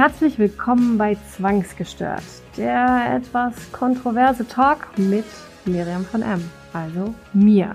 Herzlich 0.00 0.38
willkommen 0.38 0.96
bei 0.96 1.14
Zwangsgestört, 1.30 2.22
der 2.56 3.16
etwas 3.16 3.70
kontroverse 3.70 4.48
Talk 4.48 4.88
mit 4.96 5.26
Miriam 5.66 6.06
von 6.06 6.22
M, 6.22 6.42
also 6.72 7.14
mir. 7.34 7.74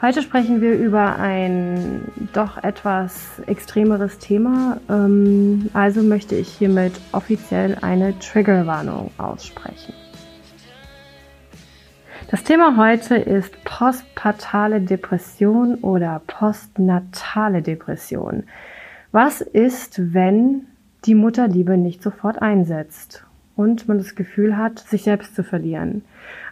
Heute 0.00 0.22
sprechen 0.22 0.60
wir 0.60 0.74
über 0.74 1.16
ein 1.16 2.04
doch 2.32 2.62
etwas 2.62 3.40
extremeres 3.48 4.20
Thema, 4.20 4.78
ähm, 4.88 5.68
also 5.72 6.04
möchte 6.04 6.36
ich 6.36 6.46
hiermit 6.46 6.92
offiziell 7.10 7.76
eine 7.80 8.16
Triggerwarnung 8.20 9.10
aussprechen. 9.18 9.94
Das 12.30 12.44
Thema 12.44 12.76
heute 12.76 13.16
ist 13.16 13.52
postpartale 13.64 14.80
Depression 14.80 15.74
oder 15.74 16.22
postnatale 16.28 17.62
Depression. 17.62 18.44
Was 19.12 19.42
ist, 19.42 20.14
wenn 20.14 20.66
die 21.04 21.14
Mutterliebe 21.14 21.76
nicht 21.76 22.02
sofort 22.02 22.40
einsetzt 22.40 23.26
und 23.56 23.86
man 23.86 23.98
das 23.98 24.14
Gefühl 24.14 24.56
hat, 24.56 24.78
sich 24.78 25.02
selbst 25.02 25.34
zu 25.34 25.44
verlieren? 25.44 26.02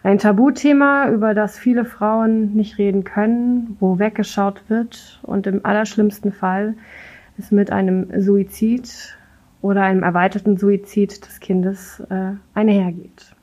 Ein 0.03 0.19
Tabuthema, 0.19 1.09
über 1.09 1.33
das 1.33 1.57
viele 1.57 1.85
Frauen 1.85 2.53
nicht 2.53 2.77
reden 2.77 3.03
können, 3.03 3.77
wo 3.79 3.97
weggeschaut 3.97 4.61
wird 4.67 5.19
und 5.23 5.47
im 5.47 5.65
allerschlimmsten 5.65 6.31
Fall 6.31 6.75
es 7.39 7.49
mit 7.49 7.71
einem 7.71 8.21
Suizid 8.21 9.17
oder 9.63 9.81
einem 9.81 10.03
erweiterten 10.03 10.57
Suizid 10.57 11.25
des 11.25 11.39
Kindes 11.39 11.99
äh, 12.11 12.33
einhergeht. 12.53 13.35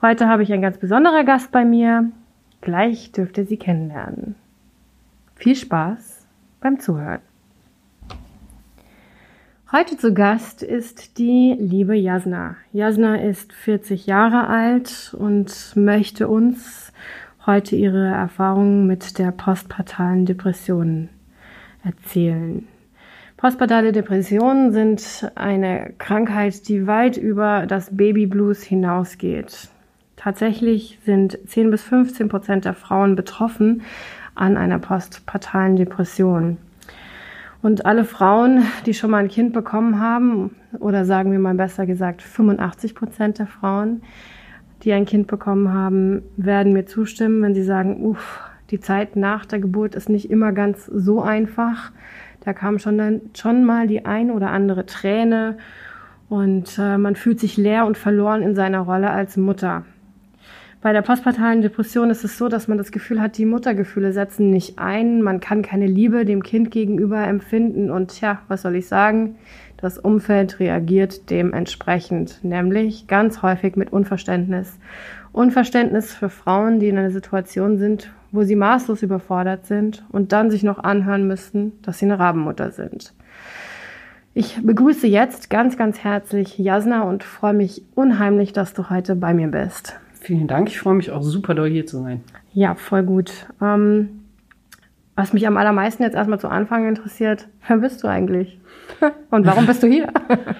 Heute 0.00 0.28
habe 0.28 0.44
ich 0.44 0.52
einen 0.52 0.62
ganz 0.62 0.78
besonderer 0.78 1.24
Gast 1.24 1.50
bei 1.50 1.64
mir. 1.64 2.12
Gleich 2.60 3.10
dürft 3.10 3.38
ihr 3.38 3.46
sie 3.46 3.56
kennenlernen. 3.56 4.36
Viel 5.34 5.56
Spaß 5.56 6.26
beim 6.60 6.78
Zuhören. 6.78 7.25
Heute 9.72 9.96
zu 9.96 10.14
Gast 10.14 10.62
ist 10.62 11.18
die 11.18 11.56
liebe 11.58 11.96
Jasna. 11.96 12.54
Jasna 12.72 13.16
ist 13.16 13.52
40 13.52 14.06
Jahre 14.06 14.46
alt 14.46 15.12
und 15.18 15.74
möchte 15.74 16.28
uns 16.28 16.92
heute 17.46 17.74
ihre 17.74 18.06
Erfahrungen 18.06 18.86
mit 18.86 19.18
der 19.18 19.32
postpartalen 19.32 20.24
Depression 20.24 21.08
erzählen. 21.82 22.68
Postpartale 23.36 23.90
Depressionen 23.90 24.70
sind 24.70 25.32
eine 25.34 25.92
Krankheit, 25.98 26.68
die 26.68 26.86
weit 26.86 27.16
über 27.16 27.66
das 27.66 27.96
Babyblues 27.96 28.62
hinausgeht. 28.62 29.68
Tatsächlich 30.14 31.00
sind 31.04 31.40
10 31.44 31.70
bis 31.72 31.82
15 31.82 32.28
Prozent 32.28 32.66
der 32.66 32.74
Frauen 32.74 33.16
betroffen 33.16 33.82
an 34.36 34.56
einer 34.56 34.78
postpartalen 34.78 35.74
Depression. 35.74 36.56
Und 37.62 37.86
alle 37.86 38.04
Frauen, 38.04 38.64
die 38.84 38.94
schon 38.94 39.10
mal 39.10 39.18
ein 39.18 39.28
Kind 39.28 39.52
bekommen 39.52 40.00
haben, 40.00 40.54
oder 40.78 41.04
sagen 41.04 41.32
wir 41.32 41.38
mal 41.38 41.54
besser 41.54 41.86
gesagt 41.86 42.22
85 42.22 42.94
Prozent 42.94 43.38
der 43.38 43.46
Frauen, 43.46 44.02
die 44.82 44.92
ein 44.92 45.06
Kind 45.06 45.26
bekommen 45.26 45.72
haben, 45.72 46.22
werden 46.36 46.72
mir 46.72 46.86
zustimmen, 46.86 47.42
wenn 47.42 47.54
sie 47.54 47.64
sagen, 47.64 48.04
uff, 48.04 48.40
die 48.70 48.80
Zeit 48.80 49.16
nach 49.16 49.46
der 49.46 49.60
Geburt 49.60 49.94
ist 49.94 50.08
nicht 50.08 50.30
immer 50.30 50.52
ganz 50.52 50.86
so 50.86 51.22
einfach. 51.22 51.92
Da 52.40 52.52
kam 52.52 52.78
schon 52.78 52.98
dann 52.98 53.20
schon 53.34 53.64
mal 53.64 53.86
die 53.86 54.04
ein 54.04 54.30
oder 54.30 54.50
andere 54.50 54.86
Träne 54.86 55.56
und 56.28 56.78
äh, 56.78 56.98
man 56.98 57.16
fühlt 57.16 57.40
sich 57.40 57.56
leer 57.56 57.86
und 57.86 57.96
verloren 57.96 58.42
in 58.42 58.54
seiner 58.54 58.80
Rolle 58.80 59.10
als 59.10 59.36
Mutter. 59.36 59.84
Bei 60.82 60.92
der 60.92 61.02
postpartalen 61.02 61.62
Depression 61.62 62.10
ist 62.10 62.22
es 62.22 62.36
so, 62.38 62.48
dass 62.48 62.68
man 62.68 62.78
das 62.78 62.92
Gefühl 62.92 63.20
hat, 63.20 63.38
die 63.38 63.46
Muttergefühle 63.46 64.12
setzen 64.12 64.50
nicht 64.50 64.78
ein. 64.78 65.22
Man 65.22 65.40
kann 65.40 65.62
keine 65.62 65.86
Liebe 65.86 66.24
dem 66.24 66.42
Kind 66.42 66.70
gegenüber 66.70 67.26
empfinden. 67.26 67.90
Und 67.90 68.20
ja, 68.20 68.42
was 68.48 68.62
soll 68.62 68.76
ich 68.76 68.86
sagen? 68.86 69.36
Das 69.78 69.98
Umfeld 69.98 70.60
reagiert 70.60 71.30
dementsprechend, 71.30 72.44
nämlich 72.44 73.06
ganz 73.08 73.42
häufig 73.42 73.76
mit 73.76 73.92
Unverständnis. 73.92 74.78
Unverständnis 75.32 76.14
für 76.14 76.28
Frauen, 76.28 76.78
die 76.78 76.88
in 76.88 76.98
einer 76.98 77.10
Situation 77.10 77.78
sind, 77.78 78.10
wo 78.32 78.42
sie 78.42 78.56
maßlos 78.56 79.02
überfordert 79.02 79.66
sind 79.66 80.04
und 80.10 80.32
dann 80.32 80.50
sich 80.50 80.62
noch 80.62 80.78
anhören 80.78 81.26
müssten, 81.26 81.72
dass 81.82 81.98
sie 81.98 82.06
eine 82.06 82.18
Rabenmutter 82.18 82.70
sind. 82.70 83.12
Ich 84.34 84.60
begrüße 84.62 85.06
jetzt 85.06 85.50
ganz, 85.50 85.76
ganz 85.76 86.04
herzlich 86.04 86.58
Jasna 86.58 87.02
und 87.02 87.24
freue 87.24 87.54
mich 87.54 87.82
unheimlich, 87.94 88.52
dass 88.52 88.74
du 88.74 88.90
heute 88.90 89.16
bei 89.16 89.32
mir 89.34 89.48
bist. 89.48 89.98
Vielen 90.26 90.48
Dank. 90.48 90.68
Ich 90.68 90.80
freue 90.80 90.94
mich 90.94 91.12
auch 91.12 91.22
super 91.22 91.54
doll 91.54 91.70
hier 91.70 91.86
zu 91.86 92.02
sein. 92.02 92.20
Ja, 92.52 92.74
voll 92.74 93.04
gut. 93.04 93.30
Ähm, 93.62 94.22
was 95.14 95.32
mich 95.32 95.46
am 95.46 95.56
allermeisten 95.56 96.02
jetzt 96.02 96.16
erstmal 96.16 96.40
zu 96.40 96.48
Anfang 96.48 96.88
interessiert, 96.88 97.46
wer 97.68 97.76
bist 97.76 98.02
du 98.02 98.08
eigentlich? 98.08 98.58
Und 99.30 99.46
warum 99.46 99.66
bist 99.66 99.84
du 99.84 99.86
hier? 99.86 100.12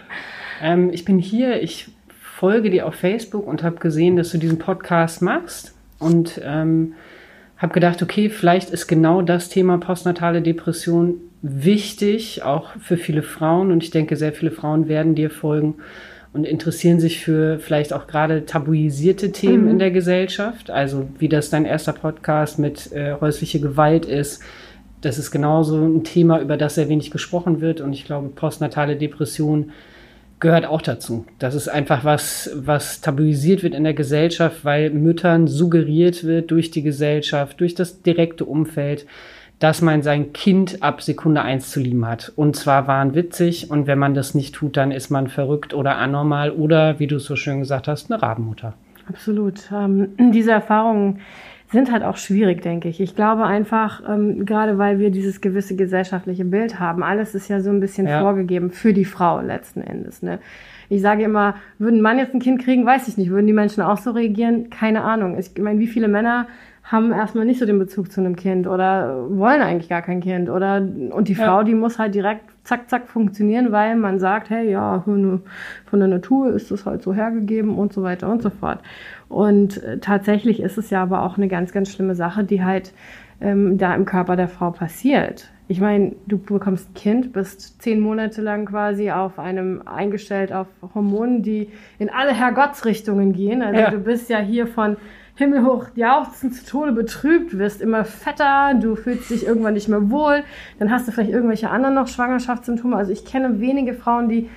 ähm, 0.63 0.91
ich 0.93 1.05
bin 1.05 1.19
hier, 1.19 1.61
ich 1.65 1.89
folge 2.09 2.71
dir 2.71 2.87
auf 2.87 2.95
Facebook 2.95 3.49
und 3.49 3.65
habe 3.65 3.77
gesehen, 3.77 4.15
dass 4.15 4.31
du 4.31 4.39
diesen 4.39 4.59
Podcast 4.59 5.21
machst 5.21 5.75
und 5.99 6.41
ähm, 6.45 6.93
habe 7.57 7.73
gedacht, 7.73 8.03
okay, 8.03 8.29
vielleicht 8.29 8.71
ist 8.71 8.87
genau 8.87 9.21
das 9.21 9.49
Thema 9.49 9.79
postnatale 9.79 10.43
Depression 10.43 11.15
wichtig, 11.43 12.45
auch 12.45 12.71
für 12.79 12.99
viele 12.99 13.23
Frauen 13.23 13.73
und 13.73 13.83
ich 13.83 13.91
denke, 13.91 14.15
sehr 14.15 14.33
viele 14.33 14.53
Frauen 14.53 14.87
werden 14.87 15.17
dir 15.17 15.31
folgen 15.31 15.77
und 16.37 16.45
interessieren 16.45 17.01
sich 17.01 17.21
für 17.21 17.59
vielleicht 17.59 17.95
auch 17.95 18.07
gerade 18.07 18.45
tabuisierte 18.45 19.33
Themen 19.33 19.65
mhm. 19.65 19.71
in 19.71 19.79
der 19.79 19.91
Gesellschaft. 19.91 20.71
Also 20.71 21.09
wie 21.19 21.29
das 21.29 21.49
dein 21.49 21.65
erster 21.65 21.95
Podcast 21.95 22.59
mit 22.59 22.93
äh, 22.93 23.15
häusliche 23.21 23.59
Gewalt 23.59 24.05
ist. 24.05 24.43
Das 25.01 25.19
ist 25.19 25.31
genauso 25.31 25.79
ein 25.79 26.05
Thema, 26.05 26.41
über 26.41 26.57
das 26.57 26.75
sehr 26.75 26.89
wenig 26.91 27.11
gesprochen 27.11 27.61
wird. 27.61 27.81
Und 27.81 27.95
ich 27.95 28.05
glaube, 28.05 28.29
postnatale 28.29 28.97
Depression 28.97 29.73
gehört 30.39 30.67
auch 30.67 30.83
dazu. 30.83 31.25
Das 31.39 31.55
ist 31.55 31.69
einfach 31.69 32.05
was, 32.05 32.51
was 32.55 33.01
tabuisiert 33.01 33.63
wird 33.63 33.75
in 33.75 33.85
der 33.85 33.95
Gesellschaft, 33.95 34.65
weil 34.65 34.91
Müttern 34.91 35.47
suggeriert 35.47 36.25
wird 36.25 36.51
durch 36.51 36.71
die 36.71 36.83
Gesellschaft, 36.83 37.61
durch 37.61 37.75
das 37.75 38.03
direkte 38.03 38.45
Umfeld, 38.45 39.07
dass 39.59 39.81
man 39.81 40.03
sein 40.03 40.33
Kind 40.33 40.83
ab 40.83 41.01
Sekunde 41.01 41.43
eins 41.43 41.71
zu 41.71 41.81
lieben 41.81 42.07
hat. 42.07 42.33
Und 42.37 42.57
zwar 42.57 42.87
wahnwitzig. 42.87 43.71
Und 43.71 43.87
wenn 43.87 43.99
man 43.99 44.15
das 44.15 44.35
nicht 44.35 44.55
tut, 44.55 44.77
dann 44.77 44.91
ist 44.91 45.11
man 45.11 45.29
verrückt 45.29 45.73
oder 45.73 45.97
anormal 45.97 46.51
oder, 46.51 46.99
wie 46.99 47.07
du 47.07 47.19
so 47.19 47.37
schön 47.37 47.61
gesagt 47.61 47.89
hast, 47.89 48.11
eine 48.11 48.21
Rabenmutter. 48.23 48.75
Absolut. 49.09 49.71
Ähm, 49.73 50.09
diese 50.33 50.53
Erfahrungen 50.53 51.21
sind 51.73 51.91
halt 51.91 52.05
auch 52.05 52.17
schwierig, 52.17 52.63
denke 52.63 52.89
ich. 52.89 53.01
Ich 53.01 53.17
glaube 53.17 53.45
einfach, 53.45 54.03
ähm, 54.09 54.47
gerade 54.47 54.79
weil 54.79 54.99
wir 54.99 55.11
dieses 55.11 55.41
gewisse 55.41 55.75
gesellschaftliche 55.75 56.45
Bild 56.45 56.79
haben, 56.79 57.03
alles 57.03 57.35
ist 57.35 57.49
ja 57.49 57.61
so 57.61 57.71
ein 57.71 57.81
bisschen 57.81 58.07
ja. 58.07 58.21
vorgegeben 58.21 58.71
für 58.71 58.93
die 58.93 59.05
Frau 59.05 59.41
letzten 59.41 59.81
Endes. 59.81 60.23
Ne? 60.23 60.39
Ich 60.89 61.03
sage 61.03 61.25
immer, 61.25 61.57
würden 61.79 62.01
Mann 62.01 62.19
jetzt 62.19 62.35
ein 62.35 62.41
Kind 62.41 62.63
kriegen, 62.63 62.87
weiß 62.87 63.09
ich 63.09 63.17
nicht. 63.17 63.31
Würden 63.31 63.47
die 63.47 63.53
Menschen 63.53 63.83
auch 63.83 63.99
so 63.99 64.13
reagieren? 64.13 64.71
Keine 64.71 65.03
Ahnung. 65.03 65.37
Ich 65.39 65.51
meine, 65.59 65.81
wie 65.81 65.89
viele 65.89 66.07
Männer 66.07 66.47
haben 66.87 67.13
erstmal 67.13 67.45
nicht 67.45 67.59
so 67.59 67.67
den 67.67 67.81
Bezug 67.81 68.13
zu 68.13 68.21
einem 68.21 68.37
Kind 68.37 68.69
oder 68.69 69.29
wollen 69.29 69.61
eigentlich 69.61 69.89
gar 69.89 70.03
kein 70.03 70.21
Kind 70.21 70.49
oder 70.49 70.77
und 70.77 71.27
die 71.27 71.33
ja. 71.33 71.45
Frau, 71.45 71.63
die 71.65 71.75
muss 71.75 71.99
halt 71.99 72.15
direkt 72.15 72.45
zack 72.63 72.89
zack 72.89 73.09
funktionieren, 73.09 73.73
weil 73.73 73.97
man 73.97 74.21
sagt, 74.21 74.51
hey, 74.51 74.71
ja, 74.71 75.01
von 75.01 75.43
der 75.93 76.09
Natur 76.09 76.53
ist 76.53 76.71
das 76.71 76.87
halt 76.87 77.03
so 77.03 77.13
hergegeben 77.13 77.77
und 77.77 77.93
so 77.93 78.05
weiter 78.05 78.31
und 78.31 78.41
so 78.41 78.51
fort. 78.51 78.81
Und 79.29 79.83
äh, 79.83 79.99
tatsächlich 79.99 80.61
ist 80.61 80.79
es 80.79 80.91
ja 80.91 81.03
aber 81.03 81.23
auch 81.23 81.37
eine 81.37 81.49
ganz 81.49 81.73
ganz 81.73 81.91
schlimme 81.91 82.15
Sache, 82.15 82.45
die 82.45 82.63
halt 82.63 82.93
ähm, 83.41 83.79
da 83.79 83.93
im 83.95 84.05
Körper 84.05 84.37
der 84.37 84.49
Frau 84.49 84.71
passiert. 84.71 85.51
Ich 85.69 85.81
meine, 85.81 86.13
du 86.29 86.39
bekommst 86.39 86.91
ein 86.91 86.95
Kind, 86.95 87.33
bist 87.33 87.83
zehn 87.83 87.99
Monate 87.99 88.41
lang 88.41 88.67
quasi 88.67 89.11
auf 89.11 89.41
einem 89.41 89.83
eingestellt 89.85 90.53
auf 90.53 90.69
Hormonen, 90.95 91.43
die 91.43 91.71
in 91.99 92.09
alle 92.09 92.33
Herrgottsrichtungen 92.33 93.33
gehen. 93.33 93.63
Also 93.63 93.81
ja. 93.81 93.91
du 93.91 93.99
bist 93.99 94.31
ja 94.31 94.39
hier 94.39 94.69
von 94.69 94.97
himmelhoch 95.37 95.87
jauchzend 95.95 96.55
zu 96.55 96.67
Tode 96.67 96.93
betrübt, 96.93 97.57
wirst 97.59 97.81
immer 97.81 98.05
fetter, 98.05 98.75
du 98.75 98.97
fühlst 98.97 99.31
dich 99.31 99.47
irgendwann 99.47 99.75
nicht 99.75 99.89
mehr 99.89 100.11
wohl, 100.11 100.43
dann 100.79 100.91
hast 100.91 101.07
du 101.07 101.13
vielleicht 101.13 101.31
irgendwelche 101.31 101.71
anderen 101.71 101.95
noch 101.95 102.09
Schwangerschaftssymptome. 102.09 102.97
Also 102.97 103.13
ich 103.13 103.25
kenne 103.25 103.61
wenige 103.61 103.95
Frauen, 103.95 104.29
die 104.29 104.49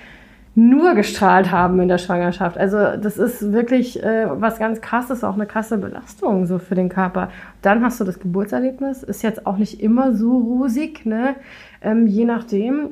nur 0.56 0.94
gestrahlt 0.96 1.52
haben 1.52 1.80
in 1.80 1.88
der 1.88 1.98
Schwangerschaft. 1.98 2.58
Also 2.58 2.78
das 2.78 3.18
ist 3.18 3.52
wirklich 3.54 4.02
äh, 4.04 4.28
was 4.30 4.60
ganz 4.60 4.82
krasses, 4.82 5.24
auch 5.24 5.36
eine 5.36 5.46
krasse 5.46 5.78
Belastung 5.78 6.46
so 6.48 6.60
für 6.60 6.76
den 6.76 6.90
Körper. 6.90 7.30
Dann 7.62 7.84
hast 7.84 8.00
du 8.00 8.04
das 8.04 8.20
Geburtserlebnis, 8.20 9.04
ist 9.04 9.22
jetzt 9.22 9.46
auch 9.46 9.58
nicht 9.58 9.82
immer 9.82 10.14
so 10.14 10.38
rosig, 10.38 11.06
ne? 11.06 11.36
Ähm, 11.82 12.08
je 12.08 12.26
nachdem. 12.26 12.90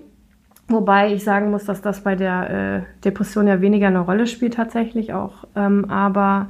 Wobei 0.70 1.14
ich 1.14 1.24
sagen 1.24 1.50
muss, 1.50 1.64
dass 1.64 1.82
das 1.82 2.02
bei 2.02 2.16
der 2.16 2.50
äh, 2.50 2.82
Depression 3.06 3.48
ja 3.48 3.62
weniger 3.62 3.88
eine 3.88 4.02
Rolle 4.02 4.28
spielt 4.28 4.56
tatsächlich 4.56 5.14
auch. 5.14 5.46
Ähm, 5.56 5.86
aber 5.90 6.48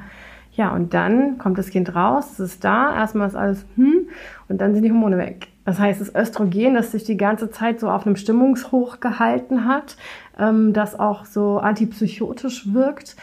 ja, 0.58 0.74
und 0.74 0.96
dann 0.96 1.38
kommt 1.38 1.60
das 1.60 1.70
Kind 1.70 1.96
raus, 1.96 2.32
es 2.34 2.40
ist 2.40 2.64
da, 2.64 2.94
erstmal 2.96 3.28
ist 3.28 3.36
alles 3.36 3.66
hm, 3.76 4.10
und 4.50 4.60
dann 4.60 4.74
sind 4.74 4.84
die 4.84 4.92
Hormone 4.92 5.20
weg. 5.20 5.50
Das 5.66 5.80
heißt, 5.80 6.02
das 6.02 6.16
Östrogen, 6.16 6.74
das 6.74 6.92
sich 6.92 7.04
die 7.04 7.16
ganze 7.16 7.52
Zeit 7.52 7.80
so 7.80 7.90
auf 7.90 8.08
einem 8.08 8.16
Stimmungshoch 8.16 9.00
gehalten 9.00 9.66
hat, 9.66 9.98
ähm, 10.40 10.74
das 10.74 11.00
auch 11.00 11.26
so 11.26 11.60
antipsychotisch 11.60 12.74
wirkt, 12.74 13.16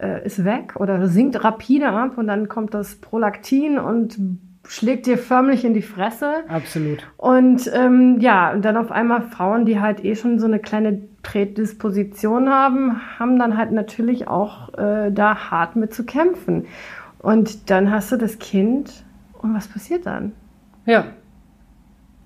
äh, 0.00 0.26
ist 0.26 0.44
weg 0.44 0.74
oder 0.76 1.06
sinkt 1.06 1.44
rapide 1.44 1.90
ab 1.90 2.18
und 2.18 2.26
dann 2.26 2.48
kommt 2.48 2.74
das 2.74 2.96
Prolaktin 2.96 3.78
und 3.78 4.18
schlägt 4.66 5.06
dir 5.06 5.16
förmlich 5.16 5.64
in 5.64 5.74
die 5.74 5.82
Fresse. 5.82 6.42
Absolut. 6.48 7.06
Und 7.16 7.70
ähm, 7.72 8.18
ja, 8.18 8.52
und 8.52 8.64
dann 8.64 8.76
auf 8.76 8.90
einmal 8.90 9.22
Frauen, 9.22 9.64
die 9.64 9.78
halt 9.78 10.04
eh 10.04 10.16
schon 10.16 10.40
so 10.40 10.46
eine 10.46 10.58
kleine 10.58 11.02
Prädisposition 11.22 12.48
haben, 12.48 13.00
haben 13.18 13.38
dann 13.38 13.56
halt 13.56 13.72
natürlich 13.72 14.28
auch 14.28 14.72
äh, 14.74 15.10
da 15.10 15.50
hart 15.50 15.76
mit 15.76 15.92
zu 15.94 16.04
kämpfen. 16.04 16.66
Und 17.18 17.70
dann 17.70 17.90
hast 17.90 18.12
du 18.12 18.16
das 18.16 18.38
Kind 18.38 19.04
und 19.34 19.54
was 19.54 19.68
passiert 19.68 20.06
dann? 20.06 20.32
Ja, 20.86 21.04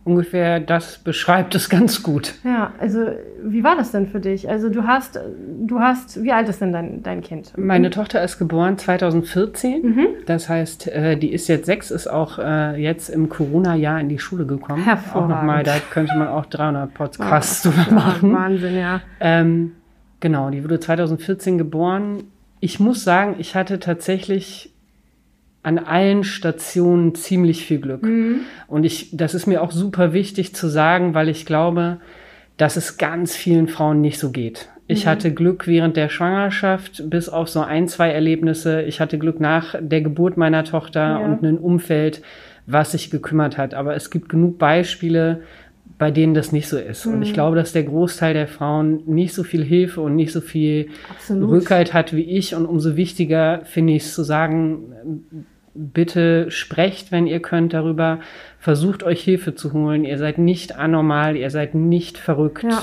ungefähr 0.05 0.61
das 0.61 0.99
beschreibt 0.99 1.55
es 1.55 1.69
ganz 1.69 2.03
gut. 2.03 2.35
Ja, 2.45 2.73
also 2.79 3.07
wie 3.43 3.65
war 3.65 3.77
das 3.77 3.91
denn 3.91 4.07
für 4.07 4.21
dich? 4.21 4.49
Also 4.49 4.69
du 4.69 4.87
hast, 4.87 5.19
du 5.67 5.81
hast, 5.81 6.23
wie 6.23 6.33
alt 6.33 6.49
ist 6.49 6.61
denn 6.61 6.73
dein, 6.73 7.03
dein 7.03 7.23
Kind? 7.23 7.53
Meine 7.57 7.91
Tochter 7.91 8.23
ist 8.23 8.39
geboren 8.39 8.79
2014. 8.79 9.83
Mhm. 9.83 10.07
Das 10.27 10.49
heißt, 10.49 10.89
äh, 10.89 11.17
die 11.17 11.33
ist 11.33 11.49
jetzt 11.49 11.67
sechs, 11.67 11.91
ist 11.91 12.07
auch 12.07 12.39
äh, 12.39 12.81
jetzt 12.81 13.09
im 13.09 13.29
Corona-Jahr 13.29 14.01
in 14.01 14.09
die 14.09 14.19
Schule 14.19 14.47
gekommen. 14.47 14.85
Hervorragend. 14.85 15.33
Auch 15.33 15.37
nochmal, 15.37 15.63
da 15.63 15.77
könnte 15.91 16.17
man 16.17 16.29
auch 16.29 16.47
300 16.47 16.93
Podcasts 16.93 17.67
oh, 17.67 17.71
drüber 17.71 17.95
machen. 17.95 18.33
Wahnsinn, 18.33 18.77
ja. 18.77 19.01
Ähm, 19.21 19.73
genau, 20.21 20.51
die 20.51 20.63
wurde 20.63 20.81
2014 20.81 21.57
geboren. 21.59 22.25
Ich 22.61 22.79
muss 22.79 23.05
sagen, 23.05 23.37
ich 23.39 23.55
hatte 23.55 23.79
tatsächlich 23.79 24.74
an 25.65 25.79
allen 25.79 26.25
Stationen 26.25 27.15
ziemlich 27.15 27.65
viel 27.65 27.81
Glück. 27.81 28.03
Mhm. 28.03 28.41
Und 28.69 28.85
ich, 28.85 29.17
das 29.17 29.35
ist 29.35 29.47
mir 29.47 29.63
auch 29.63 29.73
super 29.73 30.13
wichtig 30.13 30.55
zu 30.55 30.69
sagen, 30.69 31.15
weil 31.15 31.29
ich 31.29 31.47
glaube, 31.47 31.99
dass 32.59 32.77
es 32.77 32.99
ganz 32.99 33.35
vielen 33.35 33.67
Frauen 33.67 34.01
nicht 34.01 34.19
so 34.19 34.31
geht. 34.31 34.69
Ich 34.87 35.07
mhm. 35.07 35.11
hatte 35.11 35.33
Glück 35.33 35.67
während 35.67 35.97
der 35.97 36.11
Schwangerschaft, 36.11 37.09
bis 37.09 37.31
auf 37.31 37.49
so 37.49 37.63
ein, 37.63 37.89
zwei 37.89 38.11
Erlebnisse. 38.11 38.83
Ich 38.83 39.01
hatte 39.01 39.19
Glück 39.19 39.41
nach 39.41 39.75
der 39.81 40.03
Geburt 40.03 40.37
meiner 40.37 40.65
Tochter 40.65 41.01
ja. 41.01 41.19
und 41.19 41.43
ein 41.43 41.57
Umfeld, 41.57 42.21
was 42.67 42.93
sich 42.93 43.11
gekümmert 43.11 43.57
hat. 43.57 43.73
Aber 43.73 43.97
es 43.97 44.11
gibt 44.11 44.29
genug 44.29 44.59
Beispiele, 44.59 45.41
bei 45.97 46.11
denen 46.11 46.35
das 46.35 46.53
nicht 46.53 46.69
so 46.69 46.77
ist. 46.77 47.07
Mhm. 47.07 47.15
Und 47.15 47.23
ich 47.23 47.31
mhm. 47.31 47.35
glaube, 47.35 47.57
dass 47.57 47.73
der 47.73 47.85
Großteil 47.85 48.35
der 48.35 48.49
Frauen 48.49 49.03
nicht 49.07 49.33
so 49.33 49.45
viel 49.45 49.65
Hilfe 49.65 50.03
und 50.03 50.15
nicht 50.15 50.33
so 50.33 50.43
viel 50.43 50.89
Absolut. 51.09 51.51
Rückhalt 51.51 51.95
hat 51.95 52.15
wie 52.15 52.25
ich. 52.25 52.55
Und 52.55 52.67
umso 52.67 52.97
wichtiger 52.97 53.63
finde 53.65 53.95
ich 53.95 54.03
es 54.03 54.15
zu 54.15 54.23
sagen, 54.25 55.47
bitte 55.75 56.51
sprecht, 56.51 57.13
wenn 57.13 57.27
ihr 57.27 57.41
könnt, 57.41 57.73
darüber. 57.73 58.21
Versucht 58.59 59.03
euch 59.03 59.23
Hilfe 59.23 59.55
zu 59.55 59.73
holen. 59.73 60.05
Ihr 60.05 60.19
seid 60.19 60.39
nicht 60.39 60.77
anormal, 60.77 61.37
ihr 61.37 61.51
seid 61.51 61.75
nicht 61.75 62.19
verrückt. 62.19 62.65
Ja. 62.65 62.83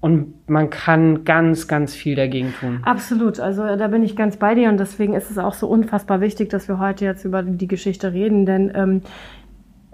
Und 0.00 0.48
man 0.48 0.70
kann 0.70 1.24
ganz, 1.24 1.66
ganz 1.66 1.94
viel 1.94 2.14
dagegen 2.14 2.54
tun. 2.60 2.80
Absolut. 2.84 3.40
Also 3.40 3.62
da 3.62 3.88
bin 3.88 4.04
ich 4.04 4.14
ganz 4.14 4.36
bei 4.36 4.54
dir 4.54 4.68
und 4.68 4.78
deswegen 4.78 5.14
ist 5.14 5.28
es 5.28 5.38
auch 5.38 5.54
so 5.54 5.66
unfassbar 5.66 6.20
wichtig, 6.20 6.50
dass 6.50 6.68
wir 6.68 6.78
heute 6.78 7.04
jetzt 7.04 7.24
über 7.24 7.42
die 7.42 7.66
Geschichte 7.66 8.12
reden, 8.12 8.46
denn 8.46 8.70
ähm, 8.76 9.02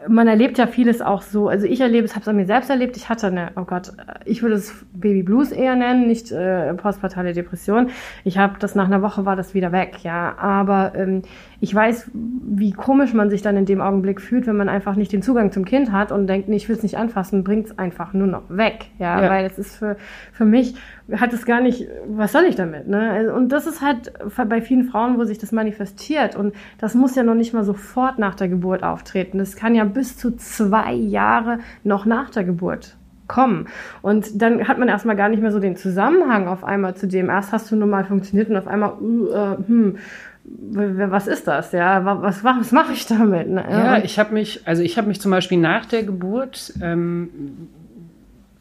man 0.08 0.28
erlebt 0.28 0.58
ja 0.58 0.66
vieles 0.66 1.00
auch 1.00 1.22
so. 1.22 1.48
Also 1.48 1.66
ich 1.66 1.80
erlebe 1.80 2.04
es, 2.04 2.12
habe 2.12 2.22
es 2.22 2.28
an 2.28 2.36
mir 2.36 2.46
selbst 2.46 2.70
erlebt. 2.70 2.96
Ich 2.96 3.08
hatte 3.08 3.28
eine, 3.28 3.52
oh 3.56 3.64
Gott, 3.64 3.92
ich 4.24 4.42
würde 4.42 4.56
es 4.56 4.84
Baby 4.92 5.22
Blues 5.22 5.52
eher 5.52 5.76
nennen, 5.76 6.06
nicht 6.06 6.32
äh, 6.32 6.74
postpartale 6.74 7.32
Depression. 7.32 7.90
Ich 8.24 8.38
habe 8.38 8.58
das 8.58 8.74
nach 8.74 8.86
einer 8.86 9.02
Woche 9.02 9.24
war 9.24 9.36
das 9.36 9.54
wieder 9.54 9.72
weg, 9.72 9.98
ja. 10.02 10.36
Aber 10.38 10.92
ähm, 10.94 11.22
ich 11.60 11.74
weiß, 11.74 12.10
wie 12.12 12.72
komisch 12.72 13.14
man 13.14 13.30
sich 13.30 13.42
dann 13.42 13.56
in 13.56 13.66
dem 13.66 13.80
Augenblick 13.80 14.20
fühlt, 14.20 14.46
wenn 14.46 14.56
man 14.56 14.68
einfach 14.68 14.96
nicht 14.96 15.12
den 15.12 15.22
Zugang 15.22 15.52
zum 15.52 15.64
Kind 15.64 15.92
hat 15.92 16.12
und 16.12 16.26
denkt, 16.26 16.48
nee, 16.48 16.56
ich 16.56 16.68
will 16.68 16.76
es 16.76 16.82
nicht 16.82 16.96
anfassen, 16.96 17.44
bringt 17.44 17.66
es 17.66 17.78
einfach 17.78 18.12
nur 18.12 18.26
noch 18.26 18.44
weg, 18.48 18.86
ja? 18.98 19.22
ja. 19.22 19.30
Weil 19.30 19.46
es 19.46 19.58
ist 19.58 19.76
für 19.76 19.96
für 20.32 20.44
mich 20.44 20.74
hat 21.12 21.32
es 21.32 21.44
gar 21.46 21.60
nicht, 21.60 21.86
was 22.06 22.32
soll 22.32 22.44
ich 22.44 22.56
damit, 22.56 22.88
ne? 22.88 23.10
Also, 23.10 23.34
und 23.34 23.50
das 23.50 23.66
ist 23.66 23.82
halt 23.82 24.12
bei 24.48 24.60
vielen 24.60 24.84
Frauen, 24.84 25.18
wo 25.18 25.24
sich 25.24 25.38
das 25.38 25.52
manifestiert 25.52 26.36
und 26.36 26.54
das 26.78 26.94
muss 26.94 27.14
ja 27.14 27.22
noch 27.22 27.34
nicht 27.34 27.52
mal 27.52 27.64
sofort 27.64 28.18
nach 28.18 28.34
der 28.34 28.48
Geburt 28.48 28.82
auftreten. 28.82 29.38
Das 29.38 29.56
kann 29.56 29.74
ja 29.74 29.84
bis 29.84 30.16
zu 30.16 30.36
zwei 30.36 30.92
Jahre 30.92 31.58
noch 31.82 32.06
nach 32.06 32.30
der 32.30 32.44
Geburt 32.44 32.96
kommen. 33.26 33.68
Und 34.02 34.42
dann 34.42 34.68
hat 34.68 34.78
man 34.78 34.88
erstmal 34.88 35.16
gar 35.16 35.28
nicht 35.28 35.40
mehr 35.40 35.52
so 35.52 35.58
den 35.58 35.76
Zusammenhang 35.76 36.46
auf 36.46 36.64
einmal 36.64 36.94
zu 36.94 37.06
dem, 37.06 37.30
erst 37.30 37.52
hast 37.52 37.70
du 37.70 37.76
nur 37.76 37.88
mal 37.88 38.04
funktioniert 38.04 38.50
und 38.50 38.56
auf 38.56 38.66
einmal, 38.66 38.94
uh, 39.00 39.28
äh, 39.28 39.56
hm, 39.66 39.96
was 40.44 41.26
ist 41.26 41.46
das? 41.46 41.72
Ja, 41.72 42.04
was, 42.04 42.44
was 42.44 42.72
mache 42.72 42.92
ich 42.92 43.06
damit? 43.06 43.48
Ne? 43.48 43.64
Ja, 43.68 43.98
ich 44.04 44.18
habe 44.18 44.34
mich, 44.34 44.60
also 44.66 44.82
ich 44.82 44.98
habe 44.98 45.08
mich 45.08 45.20
zum 45.20 45.30
Beispiel 45.30 45.58
nach 45.58 45.86
der 45.86 46.02
Geburt 46.02 46.74
ähm, 46.82 47.30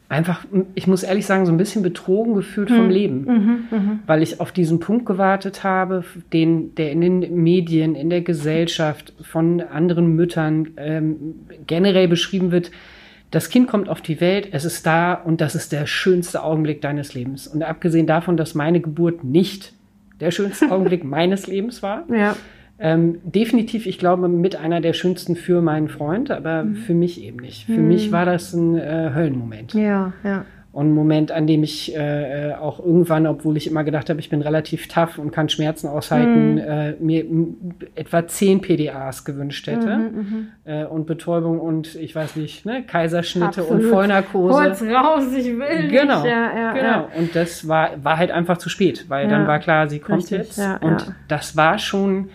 einfach, 0.08 0.44
ich 0.74 0.86
muss 0.86 1.02
ehrlich 1.02 1.26
sagen, 1.26 1.44
so 1.44 1.52
ein 1.52 1.58
bisschen 1.58 1.82
betrogen 1.82 2.34
gefühlt 2.34 2.70
vom 2.70 2.84
hm. 2.84 2.90
Leben, 2.90 3.24
mhm, 3.24 3.64
mh. 3.70 3.98
weil 4.06 4.22
ich 4.22 4.40
auf 4.40 4.52
diesen 4.52 4.80
Punkt 4.80 5.04
gewartet 5.04 5.62
habe, 5.62 6.04
den, 6.32 6.74
der 6.74 6.92
in 6.92 7.00
den 7.02 7.42
Medien, 7.42 7.94
in 7.94 8.08
der 8.08 8.22
Gesellschaft 8.22 9.12
von 9.20 9.60
anderen 9.60 10.14
Müttern 10.14 10.68
ähm, 10.78 11.16
generell 11.66 12.08
beschrieben 12.08 12.50
wird. 12.50 12.70
Das 13.30 13.50
Kind 13.50 13.66
kommt 13.66 13.88
auf 13.88 14.00
die 14.00 14.20
Welt, 14.20 14.48
es 14.52 14.64
ist 14.64 14.86
da 14.86 15.12
und 15.14 15.40
das 15.40 15.54
ist 15.54 15.72
der 15.72 15.86
schönste 15.86 16.42
Augenblick 16.42 16.80
deines 16.80 17.14
Lebens. 17.14 17.48
Und 17.48 17.62
abgesehen 17.62 18.06
davon, 18.06 18.36
dass 18.36 18.54
meine 18.54 18.80
Geburt 18.80 19.24
nicht 19.24 19.73
der 20.20 20.30
schönste 20.30 20.70
Augenblick 20.70 21.04
meines 21.04 21.46
Lebens 21.46 21.82
war. 21.82 22.04
Ja. 22.10 22.36
Ähm, 22.78 23.20
definitiv, 23.22 23.86
ich 23.86 23.98
glaube, 23.98 24.28
mit 24.28 24.56
einer 24.56 24.80
der 24.80 24.94
schönsten 24.94 25.36
für 25.36 25.62
meinen 25.62 25.88
Freund, 25.88 26.30
aber 26.30 26.64
mhm. 26.64 26.74
für 26.74 26.94
mich 26.94 27.22
eben 27.22 27.36
nicht. 27.36 27.66
Für 27.66 27.72
mhm. 27.72 27.88
mich 27.88 28.10
war 28.10 28.24
das 28.24 28.52
ein 28.52 28.76
äh, 28.76 29.12
Höllenmoment. 29.14 29.74
Ja, 29.74 30.12
ja. 30.24 30.44
Und 30.74 30.88
ein 30.88 30.92
Moment, 30.92 31.30
an 31.30 31.46
dem 31.46 31.62
ich 31.62 31.94
äh, 31.94 32.50
äh, 32.50 32.54
auch 32.54 32.80
irgendwann, 32.80 33.28
obwohl 33.28 33.56
ich 33.56 33.68
immer 33.68 33.84
gedacht 33.84 34.10
habe, 34.10 34.18
ich 34.18 34.28
bin 34.28 34.42
relativ 34.42 34.88
tough 34.88 35.18
und 35.18 35.30
kann 35.30 35.48
Schmerzen 35.48 35.86
aushalten, 35.86 36.54
mhm. 36.54 36.58
äh, 36.58 36.92
mir 36.94 37.24
etwa 37.94 38.26
zehn 38.26 38.60
PDAs 38.60 39.24
gewünscht 39.24 39.68
hätte. 39.68 39.96
Mhm, 39.96 40.48
äh, 40.64 40.84
und 40.84 41.06
Betäubung 41.06 41.60
und 41.60 41.94
ich 41.94 42.16
weiß 42.16 42.34
nicht, 42.34 42.66
ne, 42.66 42.82
Kaiserschnitte 42.82 43.60
Absolut. 43.60 43.84
und 43.84 43.90
Vollnarkose. 43.90 44.52
Kurz 44.52 44.82
raus, 44.82 45.32
ich 45.36 45.46
will 45.46 45.88
genau, 45.90 46.22
nicht. 46.22 46.32
Ja, 46.32 46.58
ja, 46.58 46.72
genau. 46.72 46.86
Ja. 46.86 47.08
Und 47.18 47.36
das 47.36 47.68
war, 47.68 47.90
war 48.02 48.18
halt 48.18 48.32
einfach 48.32 48.58
zu 48.58 48.68
spät, 48.68 49.04
weil 49.06 49.28
dann 49.28 49.46
war 49.46 49.60
klar, 49.60 49.88
sie 49.88 50.00
kommt 50.00 50.24
Richtig, 50.24 50.56
jetzt. 50.56 50.82
und 50.82 51.14
das 51.28 51.56
war 51.56 51.78
schon, 51.78 52.30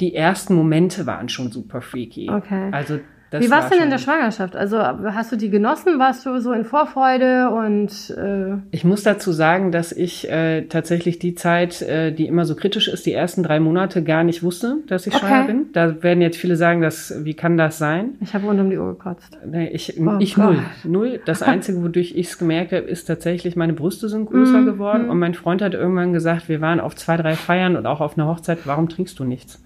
die 0.00 0.12
ersten 0.12 0.56
Momente 0.56 1.06
waren 1.06 1.28
schon 1.28 1.52
super 1.52 1.80
freaky. 1.80 2.28
Okay. 2.30 2.68
Also 2.72 2.98
das 3.30 3.42
Wie 3.42 3.50
war's 3.50 3.64
war 3.64 3.70
denn 3.70 3.82
in 3.82 3.90
der 3.90 3.98
Schwangerschaft? 3.98 4.54
Also 4.54 4.78
hast 4.78 5.32
du 5.32 5.36
die 5.36 5.50
genossen? 5.50 5.98
Warst 5.98 6.24
du 6.26 6.40
so 6.40 6.52
in 6.52 6.64
Vorfreude 6.64 7.50
und 7.50 8.10
äh 8.16 8.58
Ich 8.70 8.84
muss 8.84 9.02
dazu 9.02 9.32
sagen, 9.32 9.72
dass 9.72 9.90
ich 9.90 10.30
äh, 10.30 10.62
tatsächlich 10.62 11.18
die 11.18 11.34
Zeit, 11.34 11.82
äh, 11.82 12.12
die 12.12 12.26
immer 12.26 12.44
so 12.44 12.54
kritisch 12.54 12.86
ist, 12.86 13.04
die 13.04 13.12
ersten 13.12 13.42
drei 13.42 13.58
Monate 13.58 14.04
gar 14.04 14.22
nicht 14.22 14.44
wusste, 14.44 14.76
dass 14.86 15.08
ich 15.08 15.14
okay. 15.14 15.26
schwanger 15.26 15.46
bin. 15.46 15.66
Da 15.72 16.02
werden 16.04 16.20
jetzt 16.20 16.36
viele 16.36 16.54
sagen, 16.54 16.80
dass 16.80 17.24
wie 17.24 17.34
kann 17.34 17.56
das 17.56 17.78
sein? 17.78 18.14
Ich 18.20 18.32
habe 18.32 18.46
rund 18.46 18.60
um 18.60 18.70
die 18.70 18.78
Uhr 18.78 18.92
gekotzt. 18.92 19.36
Nee, 19.44 19.68
ich, 19.68 20.00
oh 20.00 20.18
ich 20.20 20.36
null. 20.36 20.58
Null. 20.84 21.20
Das 21.26 21.42
Einzige, 21.42 21.82
wodurch 21.82 22.14
ich 22.14 22.28
es 22.28 22.38
gemerkt 22.38 22.72
habe, 22.72 22.86
ist 22.86 23.06
tatsächlich, 23.06 23.56
meine 23.56 23.72
Brüste 23.72 24.08
sind 24.08 24.26
größer 24.26 24.60
mm, 24.60 24.66
geworden. 24.66 25.06
Mm. 25.08 25.10
Und 25.10 25.18
mein 25.18 25.34
Freund 25.34 25.62
hat 25.62 25.74
irgendwann 25.74 26.12
gesagt, 26.12 26.48
wir 26.48 26.60
waren 26.60 26.78
auf 26.78 26.94
zwei, 26.94 27.16
drei 27.16 27.34
Feiern 27.34 27.76
und 27.76 27.86
auch 27.86 28.00
auf 28.00 28.16
einer 28.16 28.28
Hochzeit, 28.28 28.58
warum 28.64 28.88
trinkst 28.88 29.18
du 29.18 29.24
nichts? 29.24 29.60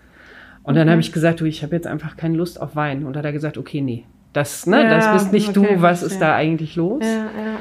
Und 0.62 0.76
dann 0.76 0.90
habe 0.90 1.00
ich 1.00 1.12
gesagt, 1.12 1.40
du, 1.40 1.46
ich 1.46 1.62
habe 1.62 1.74
jetzt 1.74 1.86
einfach 1.86 2.16
keine 2.16 2.36
Lust 2.36 2.60
auf 2.60 2.76
Wein. 2.76 3.04
Und 3.04 3.16
hat 3.16 3.24
er 3.24 3.32
gesagt, 3.32 3.58
okay, 3.58 3.80
nee, 3.80 4.04
das, 4.32 4.66
ne, 4.66 4.82
ja, 4.82 4.90
das 4.90 5.12
bist 5.12 5.32
nicht 5.32 5.56
okay, 5.56 5.76
du, 5.76 5.82
was 5.82 6.02
ist 6.02 6.20
ja. 6.20 6.28
da 6.28 6.34
eigentlich 6.36 6.76
los? 6.76 7.02
Ja, 7.04 7.24
ja. 7.24 7.56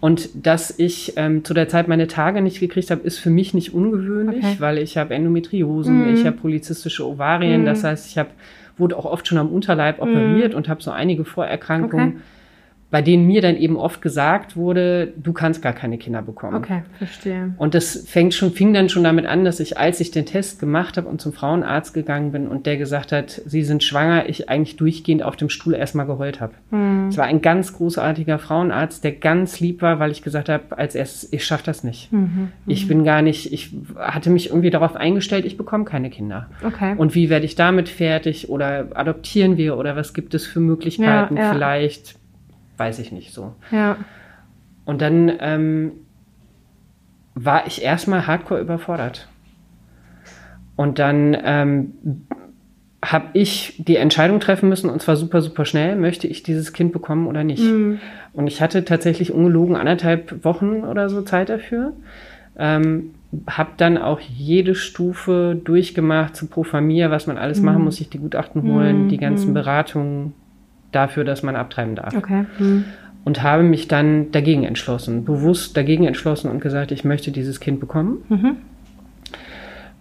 Und 0.00 0.30
dass 0.46 0.76
ich 0.78 1.12
ähm, 1.16 1.44
zu 1.44 1.54
der 1.54 1.68
Zeit 1.68 1.86
meine 1.86 2.08
Tage 2.08 2.42
nicht 2.42 2.58
gekriegt 2.58 2.90
habe, 2.90 3.02
ist 3.02 3.18
für 3.18 3.30
mich 3.30 3.54
nicht 3.54 3.72
ungewöhnlich, 3.72 4.44
okay. 4.44 4.56
weil 4.58 4.78
ich 4.78 4.96
habe 4.96 5.14
Endometriosen, 5.14 6.08
mhm. 6.08 6.14
ich 6.14 6.26
habe 6.26 6.36
polizistische 6.36 7.06
Ovarien, 7.06 7.62
mhm. 7.62 7.66
das 7.66 7.84
heißt, 7.84 8.08
ich 8.08 8.18
habe 8.18 8.30
wurde 8.78 8.96
auch 8.96 9.04
oft 9.04 9.28
schon 9.28 9.38
am 9.38 9.48
Unterleib 9.48 9.98
mhm. 9.98 10.10
operiert 10.10 10.54
und 10.54 10.68
habe 10.68 10.82
so 10.82 10.90
einige 10.90 11.24
Vorerkrankungen. 11.24 12.22
Bei 12.92 13.00
denen 13.00 13.26
mir 13.26 13.40
dann 13.40 13.56
eben 13.56 13.78
oft 13.78 14.02
gesagt 14.02 14.54
wurde, 14.54 15.14
du 15.16 15.32
kannst 15.32 15.62
gar 15.62 15.72
keine 15.72 15.96
Kinder 15.96 16.20
bekommen. 16.20 16.58
Okay, 16.58 16.82
verstehe. 16.98 17.54
Und 17.56 17.74
das 17.74 18.04
fängt 18.06 18.34
schon, 18.34 18.52
fing 18.52 18.74
dann 18.74 18.90
schon 18.90 19.02
damit 19.02 19.24
an, 19.24 19.46
dass 19.46 19.60
ich, 19.60 19.78
als 19.78 19.98
ich 20.00 20.10
den 20.10 20.26
Test 20.26 20.60
gemacht 20.60 20.98
habe 20.98 21.08
und 21.08 21.18
zum 21.18 21.32
Frauenarzt 21.32 21.94
gegangen 21.94 22.32
bin 22.32 22.46
und 22.46 22.66
der 22.66 22.76
gesagt 22.76 23.10
hat, 23.10 23.40
sie 23.46 23.64
sind 23.64 23.82
schwanger, 23.82 24.28
ich 24.28 24.50
eigentlich 24.50 24.76
durchgehend 24.76 25.22
auf 25.22 25.36
dem 25.36 25.48
Stuhl 25.48 25.74
erstmal 25.74 26.04
geheult 26.04 26.42
habe. 26.42 26.52
Hm. 26.68 27.08
Es 27.08 27.16
war 27.16 27.24
ein 27.24 27.40
ganz 27.40 27.72
großartiger 27.72 28.38
Frauenarzt, 28.38 29.02
der 29.04 29.12
ganz 29.12 29.58
lieb 29.58 29.80
war, 29.80 29.98
weil 29.98 30.10
ich 30.10 30.20
gesagt 30.20 30.50
habe, 30.50 30.76
als 30.76 30.94
erstes, 30.94 31.32
ich 31.32 31.46
schaffe 31.46 31.64
das 31.64 31.84
nicht. 31.84 32.12
Mhm, 32.12 32.48
ich 32.66 32.84
mhm. 32.84 32.88
bin 32.88 33.04
gar 33.04 33.22
nicht, 33.22 33.54
ich 33.54 33.74
hatte 33.96 34.28
mich 34.28 34.50
irgendwie 34.50 34.68
darauf 34.68 34.96
eingestellt, 34.96 35.46
ich 35.46 35.56
bekomme 35.56 35.84
keine 35.84 36.10
Kinder. 36.10 36.48
Okay. 36.62 36.94
Und 36.98 37.14
wie 37.14 37.30
werde 37.30 37.46
ich 37.46 37.54
damit 37.54 37.88
fertig 37.88 38.50
oder 38.50 38.88
adoptieren 38.92 39.56
wir 39.56 39.78
oder 39.78 39.96
was 39.96 40.12
gibt 40.12 40.34
es 40.34 40.46
für 40.46 40.60
Möglichkeiten 40.60 41.38
ja, 41.38 41.44
ja. 41.44 41.52
vielleicht? 41.52 42.21
Weiß 42.76 42.98
ich 42.98 43.12
nicht 43.12 43.32
so. 43.32 43.54
Ja. 43.70 43.96
Und 44.84 45.00
dann 45.02 45.32
ähm, 45.40 45.92
war 47.34 47.66
ich 47.66 47.82
erstmal 47.82 48.26
hardcore 48.26 48.60
überfordert. 48.60 49.28
Und 50.76 50.98
dann 50.98 51.36
ähm, 51.44 51.92
habe 53.04 53.26
ich 53.32 53.74
die 53.78 53.96
Entscheidung 53.96 54.40
treffen 54.40 54.68
müssen, 54.68 54.88
und 54.88 55.02
zwar 55.02 55.16
super, 55.16 55.42
super 55.42 55.64
schnell, 55.64 55.96
möchte 55.96 56.26
ich 56.26 56.42
dieses 56.42 56.72
Kind 56.72 56.92
bekommen 56.92 57.26
oder 57.26 57.44
nicht. 57.44 57.62
Mhm. 57.62 57.98
Und 58.32 58.46
ich 58.46 58.62
hatte 58.62 58.84
tatsächlich 58.84 59.32
ungelogen 59.32 59.76
anderthalb 59.76 60.44
Wochen 60.44 60.84
oder 60.84 61.08
so 61.08 61.22
Zeit 61.22 61.48
dafür. 61.48 61.92
Ähm, 62.56 63.14
habe 63.46 63.70
dann 63.78 63.96
auch 63.96 64.20
jede 64.20 64.74
Stufe 64.74 65.58
durchgemacht 65.62 66.36
zu 66.36 66.46
Pro 66.46 66.64
Familia, 66.64 67.10
was 67.10 67.26
man 67.26 67.38
alles 67.38 67.58
mhm. 67.58 67.66
machen 67.66 67.84
muss, 67.84 67.96
sich 67.96 68.10
die 68.10 68.18
Gutachten 68.18 68.62
holen, 68.62 69.04
mhm. 69.04 69.08
die 69.08 69.16
ganzen 69.16 69.50
mhm. 69.50 69.54
Beratungen 69.54 70.34
dafür, 70.92 71.24
dass 71.24 71.42
man 71.42 71.56
abtreiben 71.56 71.96
darf. 71.96 72.14
Okay. 72.14 72.46
Mhm. 72.58 72.84
Und 73.24 73.42
habe 73.42 73.62
mich 73.62 73.88
dann 73.88 74.32
dagegen 74.32 74.64
entschlossen, 74.64 75.24
bewusst 75.24 75.76
dagegen 75.76 76.04
entschlossen 76.04 76.50
und 76.50 76.60
gesagt, 76.60 76.90
ich 76.90 77.04
möchte 77.04 77.30
dieses 77.30 77.60
Kind 77.60 77.78
bekommen. 77.78 78.24
Mhm. 78.28 78.56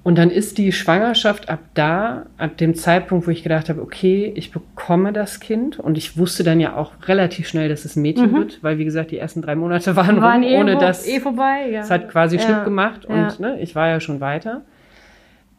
Und 0.04 0.18
dann 0.18 0.32
ist 0.32 0.58
die 0.58 0.72
Schwangerschaft 0.72 1.50
ab 1.50 1.60
da, 1.76 2.26
ab 2.40 2.58
dem 2.58 2.74
Zeitpunkt, 2.74 3.28
wo 3.28 3.32
ich 3.32 3.44
gedacht 3.44 3.70
habe, 3.70 3.82
okay, 3.82 4.32
ich 4.36 4.52
bekomme 4.52 5.14
das 5.14 5.40
Kind. 5.40 5.80
Und 5.80 5.96
ich 5.96 6.18
wusste 6.18 6.44
dann 6.44 6.60
ja 6.60 6.76
auch 6.76 6.94
relativ 7.08 7.48
schnell, 7.48 7.70
dass 7.70 7.86
es 7.86 7.96
ein 7.96 8.02
Mädchen 8.02 8.32
mhm. 8.32 8.36
wird, 8.36 8.64
weil 8.64 8.80
wie 8.80 8.86
gesagt, 8.86 9.12
die 9.12 9.20
ersten 9.20 9.44
drei 9.44 9.56
Monate 9.56 9.96
waren, 9.96 10.20
waren 10.20 10.44
rum, 10.44 10.52
eh 10.52 10.58
ohne 10.58 10.78
dass 10.78 11.08
eh 11.08 11.20
vorbei. 11.20 11.70
Ja. 11.72 11.82
Es 11.82 11.92
hat 11.92 12.10
quasi 12.10 12.38
ja. 12.38 12.42
Schnitt 12.42 12.64
gemacht 12.64 13.06
und 13.06 13.16
ja. 13.16 13.34
ne, 13.38 13.62
ich 13.62 13.76
war 13.76 13.90
ja 13.90 14.00
schon 14.00 14.22
weiter. 14.22 14.62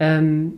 Ähm, 0.01 0.55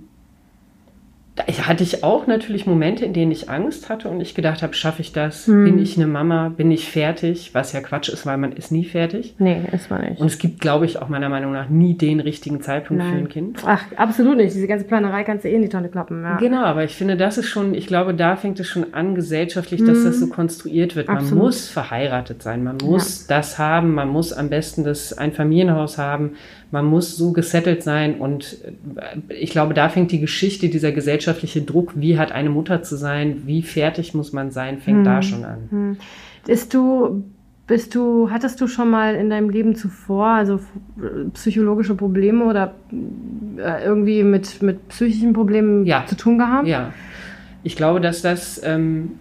da 1.36 1.44
hatte 1.46 1.82
ich 1.82 2.04
auch 2.04 2.28
natürlich 2.28 2.64
Momente, 2.64 3.04
in 3.04 3.12
denen 3.12 3.32
ich 3.32 3.50
Angst 3.50 3.88
hatte 3.88 4.08
und 4.08 4.20
ich 4.20 4.36
gedacht 4.36 4.62
habe, 4.62 4.72
schaffe 4.74 5.02
ich 5.02 5.12
das? 5.12 5.48
Hm. 5.48 5.64
Bin 5.64 5.78
ich 5.80 5.96
eine 5.96 6.06
Mama? 6.06 6.50
Bin 6.56 6.70
ich 6.70 6.88
fertig? 6.88 7.50
Was 7.54 7.72
ja 7.72 7.80
Quatsch 7.80 8.08
ist, 8.08 8.24
weil 8.24 8.36
man 8.38 8.52
ist 8.52 8.70
nie 8.70 8.84
fertig. 8.84 9.34
Nee, 9.38 9.62
ist 9.72 9.90
man 9.90 10.02
nicht. 10.02 10.20
Und 10.20 10.28
es 10.28 10.38
gibt, 10.38 10.60
glaube 10.60 10.86
ich, 10.86 11.02
auch 11.02 11.08
meiner 11.08 11.28
Meinung 11.28 11.52
nach 11.52 11.68
nie 11.68 11.94
den 11.94 12.20
richtigen 12.20 12.60
Zeitpunkt 12.60 13.02
Nein. 13.02 13.12
für 13.12 13.18
ein 13.18 13.28
Kind. 13.28 13.62
Ach, 13.66 13.82
absolut 13.96 14.36
nicht. 14.36 14.54
Diese 14.54 14.68
ganze 14.68 14.84
Planerei 14.84 15.24
kannst 15.24 15.44
du 15.44 15.48
eh 15.48 15.54
in 15.56 15.62
die 15.62 15.68
Tonne 15.68 15.88
kloppen. 15.88 16.22
Ja. 16.22 16.36
Genau, 16.36 16.62
aber 16.62 16.84
ich 16.84 16.94
finde, 16.94 17.16
das 17.16 17.36
ist 17.36 17.48
schon, 17.48 17.74
ich 17.74 17.88
glaube, 17.88 18.14
da 18.14 18.36
fängt 18.36 18.60
es 18.60 18.68
schon 18.68 18.94
an, 18.94 19.16
gesellschaftlich, 19.16 19.80
dass 19.80 19.98
hm. 19.98 20.04
das 20.04 20.20
so 20.20 20.28
konstruiert 20.28 20.94
wird. 20.94 21.08
Absolut. 21.08 21.30
Man 21.30 21.38
muss 21.38 21.68
verheiratet 21.68 22.44
sein, 22.44 22.62
man 22.62 22.76
muss 22.76 23.26
ja. 23.28 23.36
das 23.36 23.58
haben, 23.58 23.94
man 23.94 24.08
muss 24.08 24.32
am 24.32 24.50
besten 24.50 24.84
das 24.84 25.12
ein 25.12 25.32
Familienhaus 25.32 25.98
haben, 25.98 26.36
man 26.70 26.84
muss 26.84 27.16
so 27.16 27.32
gesettelt 27.32 27.82
sein 27.82 28.16
und 28.16 28.58
äh, 28.64 29.34
ich 29.34 29.50
glaube, 29.50 29.74
da 29.74 29.88
fängt 29.88 30.12
die 30.12 30.20
Geschichte, 30.20 30.68
dieser 30.68 30.92
gesellschaftliche 30.92 31.62
Druck, 31.62 31.92
wie 31.96 32.18
hat 32.18 32.32
eine 32.32 32.50
Mutter 32.50 32.82
zu 32.82 32.96
sein, 32.96 33.42
wie 33.46 33.62
fertig 33.62 34.14
muss 34.14 34.32
man 34.32 34.50
sein, 34.50 34.78
fängt 34.78 34.98
hm. 34.98 35.04
da 35.04 35.22
schon 35.22 35.44
an. 35.44 35.58
Hm. 35.70 35.96
Ist 36.46 36.74
du, 36.74 37.24
bist 37.66 37.94
du, 37.94 38.30
hattest 38.30 38.60
du 38.60 38.66
schon 38.66 38.90
mal 38.90 39.14
in 39.14 39.30
deinem 39.30 39.48
Leben 39.48 39.74
zuvor, 39.74 40.26
also 40.26 40.60
psychologische 41.32 41.94
Probleme 41.94 42.44
oder 42.44 42.74
äh, 43.56 43.84
irgendwie 43.84 44.22
mit, 44.22 44.60
mit 44.60 44.88
psychischen 44.88 45.32
Problemen 45.32 45.86
ja. 45.86 46.04
zu 46.06 46.16
tun 46.16 46.38
gehabt? 46.38 46.66
Ja. 46.66 46.92
Ich 47.62 47.76
glaube, 47.76 48.02
dass 48.02 48.20
das 48.20 48.60
ähm, 48.62 49.12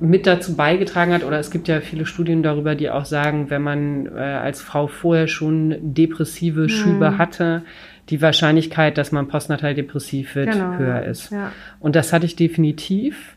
mit 0.00 0.26
dazu 0.26 0.54
beigetragen 0.56 1.12
hat, 1.12 1.24
oder 1.24 1.38
es 1.38 1.50
gibt 1.50 1.66
ja 1.66 1.80
viele 1.80 2.06
Studien 2.06 2.42
darüber, 2.42 2.74
die 2.74 2.90
auch 2.90 3.04
sagen, 3.04 3.50
wenn 3.50 3.62
man 3.62 4.06
äh, 4.06 4.20
als 4.20 4.62
Frau 4.62 4.86
vorher 4.86 5.26
schon 5.26 5.76
depressive 5.80 6.62
mhm. 6.62 6.68
Schübe 6.68 7.18
hatte, 7.18 7.62
die 8.08 8.22
Wahrscheinlichkeit, 8.22 8.96
dass 8.96 9.12
man 9.12 9.28
postnatal 9.28 9.74
depressiv 9.74 10.34
wird, 10.34 10.52
genau. 10.52 10.78
höher 10.78 11.02
ist. 11.02 11.30
Ja. 11.30 11.52
Und 11.80 11.96
das 11.96 12.12
hatte 12.12 12.26
ich 12.26 12.36
definitiv 12.36 13.36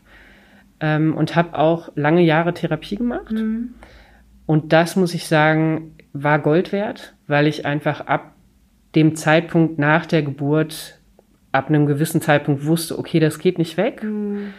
ähm, 0.80 1.14
und 1.14 1.34
habe 1.34 1.58
auch 1.58 1.90
lange 1.96 2.22
Jahre 2.22 2.54
Therapie 2.54 2.96
gemacht. 2.96 3.32
Mhm. 3.32 3.74
Und 4.46 4.72
das 4.72 4.96
muss 4.96 5.14
ich 5.14 5.26
sagen, 5.26 5.96
war 6.12 6.38
Gold 6.38 6.72
wert, 6.72 7.14
weil 7.26 7.46
ich 7.46 7.66
einfach 7.66 8.02
ab 8.06 8.34
dem 8.94 9.16
Zeitpunkt 9.16 9.78
nach 9.78 10.06
der 10.06 10.22
Geburt, 10.22 11.00
ab 11.50 11.68
einem 11.68 11.86
gewissen 11.86 12.20
Zeitpunkt 12.20 12.64
wusste, 12.64 12.98
okay, 12.98 13.18
das 13.18 13.38
geht 13.38 13.58
nicht 13.58 13.76
weg. 13.76 14.02
Mhm 14.04 14.52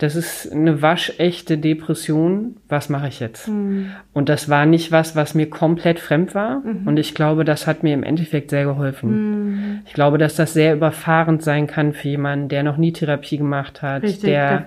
das 0.00 0.16
ist 0.16 0.50
eine 0.50 0.80
waschechte 0.80 1.58
Depression. 1.58 2.56
Was 2.70 2.88
mache 2.88 3.08
ich 3.08 3.20
jetzt? 3.20 3.48
Mhm. 3.48 3.90
Und 4.14 4.30
das 4.30 4.48
war 4.48 4.64
nicht 4.64 4.92
was, 4.92 5.14
was 5.14 5.34
mir 5.34 5.50
komplett 5.50 6.00
fremd 6.00 6.34
war. 6.34 6.60
Mhm. 6.60 6.86
Und 6.86 6.98
ich 6.98 7.14
glaube, 7.14 7.44
das 7.44 7.66
hat 7.66 7.82
mir 7.82 7.92
im 7.92 8.02
Endeffekt 8.02 8.48
sehr 8.48 8.64
geholfen. 8.64 9.10
Mhm. 9.10 9.80
Ich 9.84 9.92
glaube, 9.92 10.16
dass 10.16 10.36
das 10.36 10.54
sehr 10.54 10.74
überfahrend 10.74 11.42
sein 11.42 11.66
kann 11.66 11.92
für 11.92 12.08
jemanden, 12.08 12.48
der 12.48 12.62
noch 12.62 12.78
nie 12.78 12.94
Therapie 12.94 13.36
gemacht 13.36 13.82
hat, 13.82 14.02
Richtig, 14.02 14.22
der, 14.22 14.64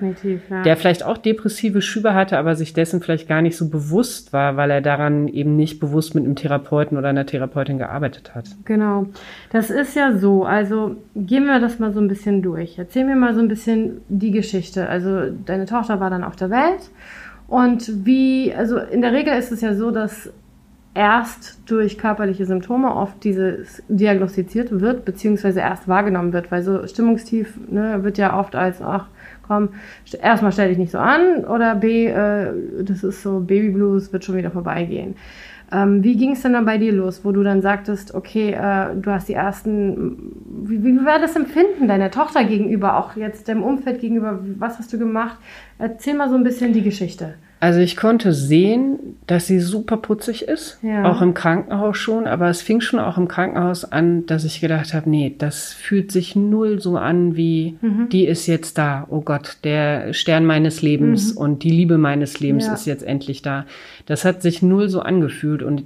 ja. 0.52 0.62
der 0.62 0.78
vielleicht 0.78 1.04
auch 1.04 1.18
depressive 1.18 1.82
Schübe 1.82 2.14
hatte, 2.14 2.38
aber 2.38 2.56
sich 2.56 2.74
dessen 2.74 3.02
vielleicht 3.02 3.28
gar 3.28 3.42
nicht 3.42 3.58
so 3.58 3.70
bewusst 3.70 4.34
war, 4.34 4.56
weil 4.56 4.70
er 4.70 4.82
daran 4.82 5.28
eben 5.28 5.56
nicht 5.56 5.80
bewusst 5.80 6.14
mit 6.14 6.26
einem 6.26 6.36
Therapeuten 6.36 6.96
oder 6.96 7.10
einer 7.10 7.26
Therapeutin 7.26 7.80
gearbeitet 7.80 8.36
hat. 8.36 8.46
Genau. 8.66 9.08
Das 9.52 9.72
ist 9.72 9.96
ja 9.96 10.16
so. 10.16 10.44
Also 10.44 10.98
gehen 11.16 11.46
wir 11.46 11.60
das 11.60 11.80
mal 11.80 11.92
so 11.92 12.00
ein 12.00 12.08
bisschen 12.08 12.44
durch. 12.44 12.78
Erzähl 12.78 13.04
mir 13.04 13.16
mal 13.16 13.34
so 13.34 13.40
ein 13.40 13.48
bisschen 13.48 14.02
die 14.10 14.30
Geschichte. 14.30 14.88
Also 14.88 15.23
deine 15.32 15.66
Tochter 15.66 16.00
war 16.00 16.10
dann 16.10 16.24
auf 16.24 16.36
der 16.36 16.50
Welt. 16.50 16.92
Und 17.48 18.06
wie, 18.06 18.54
also 18.54 18.78
in 18.78 19.02
der 19.02 19.12
Regel 19.14 19.34
ist 19.38 19.52
es 19.52 19.62
ja 19.62 19.74
so, 19.76 19.92
dass 19.92 20.32
erst 20.96 21.60
durch 21.66 21.98
körperliche 21.98 22.46
Symptome 22.46 22.96
oft 22.96 23.24
dieses 23.24 23.82
diagnostiziert 23.88 24.80
wird, 24.80 25.06
beziehungsweise 25.06 25.60
erst 25.60 25.88
wahrgenommen 25.88 26.34
wird, 26.34 26.52
weil 26.52 26.62
so 26.62 26.86
Stimmungstief 26.86 27.58
ne, 27.68 28.04
wird 28.04 28.18
ja 28.18 28.38
oft 28.40 28.56
als, 28.56 28.82
ach 28.82 29.08
komm, 29.48 29.70
erstmal 30.22 30.52
stell 30.52 30.70
dich 30.70 30.78
nicht 30.78 30.92
so 30.92 31.00
an 31.00 31.46
oder 31.46 31.76
B, 31.76 32.08
äh, 32.08 32.54
das 32.84 33.04
ist 33.04 33.24
so 33.24 33.40
Babyblues, 33.40 34.14
wird 34.14 34.24
schon 34.24 34.38
wieder 34.38 34.52
vorbeigehen. 34.52 35.16
Ähm, 35.74 36.04
wie 36.04 36.16
ging 36.16 36.34
es 36.34 36.44
denn 36.44 36.54
dann 36.54 36.66
bei 36.66 36.78
dir 36.78 36.94
los, 36.94 37.26
wo 37.26 37.32
du 37.32 37.42
dann 37.42 37.64
sagtest, 37.64 38.14
okay, 38.14 38.52
äh, 38.52 38.96
du 38.96 39.10
hast 39.10 39.28
die 39.28 39.34
ersten, 39.34 40.32
wie, 40.46 40.84
wie 40.84 41.04
war 41.04 41.20
das 41.20 41.36
Empfinden 41.36 41.88
deiner 41.88 42.12
Tochter 42.12 42.44
gegenüber, 42.44 42.98
auch 42.98 43.16
jetzt 43.16 43.48
dem 43.48 43.64
Umfeld 43.64 44.00
gegenüber, 44.00 44.40
was 44.60 44.78
hast 44.78 44.94
du 44.94 45.00
gemacht? 45.00 45.38
Erzähl 45.80 46.14
mal 46.14 46.30
so 46.30 46.36
ein 46.36 46.44
bisschen 46.44 46.74
die 46.74 46.82
Geschichte. 46.82 47.36
Also 47.64 47.80
ich 47.80 47.96
konnte 47.96 48.34
sehen, 48.34 49.16
dass 49.26 49.48
sie 49.48 49.62
super 49.62 49.96
putzig 49.96 50.50
ist, 50.50 50.80
ja. 50.82 51.10
auch 51.10 51.22
im 51.22 51.34
Krankenhaus 51.34 51.98
schon, 51.98 52.28
aber 52.28 52.50
es 52.50 52.62
fing 52.62 52.82
schon 52.82 53.00
auch 53.00 53.18
im 53.18 53.30
Krankenhaus 53.30 53.86
an, 53.86 54.26
dass 54.26 54.44
ich 54.44 54.60
gedacht 54.60 54.94
habe, 54.94 55.10
nee, 55.10 55.34
das 55.38 55.72
fühlt 55.72 56.12
sich 56.12 56.36
null 56.36 56.82
so 56.82 56.98
an 56.98 57.38
wie, 57.38 57.78
mhm. 57.80 58.10
die 58.10 58.26
ist 58.28 58.48
jetzt 58.48 58.78
da, 58.78 59.08
oh 59.10 59.22
Gott, 59.22 59.60
der 59.64 60.12
Stern 60.12 60.46
meines 60.46 60.82
Lebens 60.82 61.36
mhm. 61.36 61.38
und 61.38 61.64
die 61.64 61.70
Liebe 61.70 61.98
meines 61.98 62.42
Lebens 62.42 62.66
ja. 62.66 62.74
ist 62.74 62.86
jetzt 62.86 63.04
endlich 63.04 63.44
da. 63.44 63.66
Das 64.08 64.26
hat 64.26 64.42
sich 64.42 64.62
null 64.62 64.90
so 64.90 65.00
angefühlt 65.00 65.64
und 65.64 65.84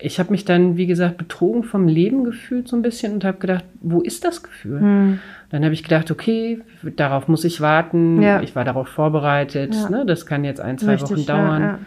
ich 0.00 0.20
habe 0.20 0.30
mich 0.30 0.44
dann, 0.44 0.76
wie 0.76 0.86
gesagt, 0.86 1.16
betrogen 1.16 1.64
vom 1.64 1.88
Leben 1.88 2.22
gefühlt 2.22 2.68
so 2.68 2.76
ein 2.76 2.82
bisschen 2.82 3.14
und 3.14 3.24
habe 3.24 3.38
gedacht, 3.38 3.64
wo 3.80 4.00
ist 4.00 4.24
das 4.24 4.44
Gefühl? 4.44 4.80
Mhm. 4.80 5.18
Dann 5.50 5.64
habe 5.64 5.74
ich 5.74 5.82
gedacht, 5.82 6.10
okay, 6.10 6.60
darauf 6.82 7.28
muss 7.28 7.44
ich 7.44 7.60
warten. 7.60 8.20
Ja. 8.20 8.40
Ich 8.42 8.56
war 8.56 8.64
darauf 8.64 8.88
vorbereitet. 8.88 9.74
Ja. 9.74 9.90
Ne? 9.90 10.04
Das 10.06 10.26
kann 10.26 10.44
jetzt 10.44 10.60
ein, 10.60 10.78
zwei 10.78 10.94
Richtig, 10.94 11.10
Wochen 11.10 11.26
dauern. 11.26 11.62
Ja, 11.62 11.78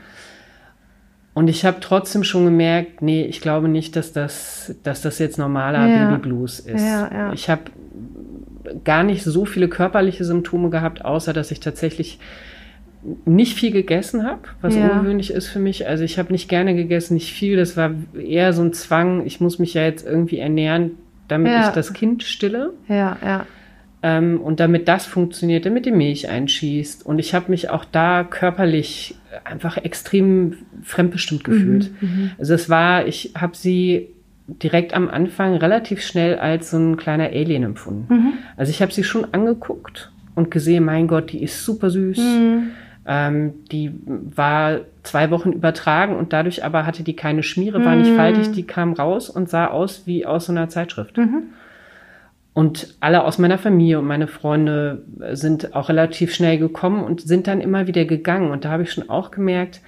und 1.33 1.47
ich 1.47 1.63
habe 1.63 1.77
trotzdem 1.79 2.23
schon 2.23 2.43
gemerkt, 2.45 3.01
nee, 3.01 3.23
ich 3.23 3.39
glaube 3.39 3.69
nicht, 3.69 3.95
dass 3.95 4.11
das, 4.11 4.75
dass 4.83 5.01
das 5.01 5.19
jetzt 5.19 5.37
normaler 5.37 5.87
Baby 5.87 6.21
Blues 6.21 6.59
ist. 6.59 6.83
Ich 7.33 7.49
habe 7.49 7.61
gar 8.83 9.03
nicht 9.03 9.23
so 9.23 9.45
viele 9.45 9.69
körperliche 9.69 10.25
Symptome 10.25 10.69
gehabt, 10.69 11.05
außer 11.05 11.31
dass 11.31 11.51
ich 11.51 11.59
tatsächlich 11.61 12.19
nicht 13.25 13.57
viel 13.57 13.71
gegessen 13.71 14.25
habe, 14.25 14.41
was 14.61 14.75
ja. 14.75 14.89
ungewöhnlich 14.89 15.31
ist 15.31 15.47
für 15.47 15.59
mich. 15.59 15.87
Also 15.87 16.03
ich 16.03 16.19
habe 16.19 16.33
nicht 16.33 16.49
gerne 16.49 16.75
gegessen, 16.75 17.13
nicht 17.13 17.31
viel. 17.31 17.55
Das 17.55 17.77
war 17.77 17.91
eher 18.21 18.51
so 18.51 18.61
ein 18.61 18.73
Zwang. 18.73 19.25
Ich 19.25 19.39
muss 19.39 19.59
mich 19.59 19.73
ja 19.73 19.83
jetzt 19.83 20.05
irgendwie 20.05 20.39
ernähren, 20.39 20.91
damit 21.29 21.51
ja. 21.51 21.67
ich 21.67 21.73
das 21.73 21.93
Kind 21.93 22.23
stille. 22.23 22.73
Ja, 22.87 23.17
ja. 23.23 23.45
Ähm, 24.01 24.39
und 24.39 24.59
damit 24.59 24.87
das 24.87 25.05
funktioniert, 25.05 25.65
damit 25.65 25.85
die 25.85 25.91
Milch 25.91 26.29
einschießt. 26.29 27.05
Und 27.05 27.19
ich 27.19 27.33
habe 27.33 27.51
mich 27.51 27.69
auch 27.69 27.85
da 27.85 28.23
körperlich 28.23 29.15
einfach 29.43 29.77
extrem 29.77 30.57
fremdbestimmt 30.83 31.43
gefühlt. 31.43 31.91
Mhm, 32.01 32.07
mhm. 32.07 32.31
also 32.37 32.53
es 32.53 32.69
war, 32.69 33.07
ich 33.07 33.33
habe 33.35 33.55
sie 33.55 34.07
direkt 34.47 34.93
am 34.93 35.09
Anfang 35.09 35.55
relativ 35.55 36.01
schnell 36.01 36.39
als 36.39 36.71
so 36.71 36.77
ein 36.77 36.97
kleiner 36.97 37.25
Alien 37.25 37.63
empfunden. 37.63 38.13
Mhm. 38.13 38.33
Also 38.57 38.71
ich 38.71 38.81
habe 38.81 38.91
sie 38.91 39.03
schon 39.03 39.33
angeguckt 39.33 40.11
und 40.35 40.49
gesehen, 40.49 40.85
mein 40.85 41.07
Gott, 41.07 41.31
die 41.31 41.43
ist 41.43 41.63
super 41.63 41.89
süß. 41.89 42.17
Mhm. 42.17 42.71
Ähm, 43.11 43.65
die 43.71 43.91
war 44.05 44.81
zwei 45.01 45.31
Wochen 45.31 45.51
übertragen 45.51 46.15
und 46.15 46.31
dadurch 46.31 46.63
aber 46.63 46.85
hatte 46.85 47.01
die 47.01 47.15
keine 47.15 47.41
Schmiere, 47.41 47.83
war 47.83 47.95
nicht 47.95 48.15
faltig, 48.15 48.51
die 48.51 48.67
kam 48.67 48.93
raus 48.93 49.31
und 49.31 49.49
sah 49.49 49.65
aus 49.65 50.03
wie 50.05 50.27
aus 50.27 50.45
so 50.45 50.51
einer 50.51 50.69
Zeitschrift. 50.69 51.17
Mhm. 51.17 51.45
Und 52.53 52.95
alle 52.99 53.23
aus 53.23 53.39
meiner 53.39 53.57
Familie 53.57 53.97
und 53.97 54.05
meine 54.05 54.27
Freunde 54.27 55.01
sind 55.31 55.73
auch 55.73 55.89
relativ 55.89 56.35
schnell 56.35 56.59
gekommen 56.59 57.03
und 57.03 57.21
sind 57.21 57.47
dann 57.47 57.61
immer 57.61 57.87
wieder 57.87 58.05
gegangen. 58.05 58.51
Und 58.51 58.63
da 58.63 58.69
habe 58.69 58.83
ich 58.83 58.91
schon 58.91 59.09
auch 59.09 59.31
gemerkt, 59.31 59.81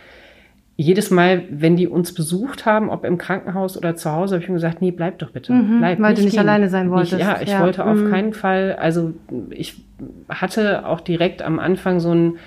jedes 0.75 1.11
Mal, 1.11 1.43
wenn 1.51 1.75
die 1.75 1.87
uns 1.87 2.15
besucht 2.15 2.65
haben, 2.65 2.89
ob 2.89 3.05
im 3.05 3.19
Krankenhaus 3.19 3.77
oder 3.77 3.95
zu 3.95 4.11
Hause, 4.11 4.33
habe 4.33 4.43
ich 4.43 4.49
mir 4.49 4.55
gesagt, 4.55 4.81
nee, 4.81 4.89
bleib 4.89 5.19
doch 5.19 5.29
bitte. 5.29 5.53
Mhm, 5.53 5.77
bleib 5.77 5.99
weil 5.99 6.09
nicht 6.09 6.21
du 6.21 6.23
nicht 6.23 6.31
gehen. 6.31 6.39
alleine 6.39 6.69
sein 6.69 6.89
wolltest. 6.89 7.13
Ich, 7.13 7.19
ja, 7.19 7.39
ich 7.39 7.49
ja. 7.49 7.61
wollte 7.61 7.85
auf 7.85 7.97
mhm. 7.97 8.09
keinen 8.09 8.33
Fall, 8.33 8.77
also 8.79 9.13
ich 9.51 9.83
hatte 10.27 10.87
auch 10.87 11.01
direkt 11.01 11.43
am 11.43 11.59
Anfang 11.59 11.99
so 11.99 12.15
ein 12.15 12.39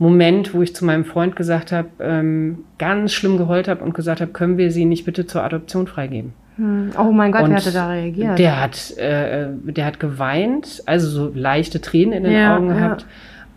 Moment, 0.00 0.54
wo 0.54 0.62
ich 0.62 0.74
zu 0.74 0.86
meinem 0.86 1.04
Freund 1.04 1.36
gesagt 1.36 1.72
habe, 1.72 1.90
ähm, 2.00 2.64
ganz 2.78 3.12
schlimm 3.12 3.36
geheult 3.36 3.68
habe 3.68 3.84
und 3.84 3.92
gesagt 3.92 4.22
habe, 4.22 4.32
können 4.32 4.56
wir 4.56 4.70
sie 4.70 4.86
nicht 4.86 5.04
bitte 5.04 5.26
zur 5.26 5.44
Adoption 5.44 5.86
freigeben? 5.86 6.32
Hm. 6.56 6.92
Oh 6.98 7.12
mein 7.12 7.32
Gott, 7.32 7.42
und 7.42 7.50
wer 7.50 7.56
hatte 7.58 7.70
da 7.70 7.90
reagiert? 7.90 8.38
Der 8.38 8.62
hat, 8.62 8.96
äh, 8.96 9.48
der 9.62 9.84
hat 9.84 10.00
geweint, 10.00 10.82
also 10.86 11.06
so 11.06 11.30
leichte 11.34 11.82
Tränen 11.82 12.14
in 12.14 12.24
den 12.24 12.32
ja, 12.32 12.56
Augen 12.56 12.68
gehabt 12.68 13.02
ja. 13.02 13.08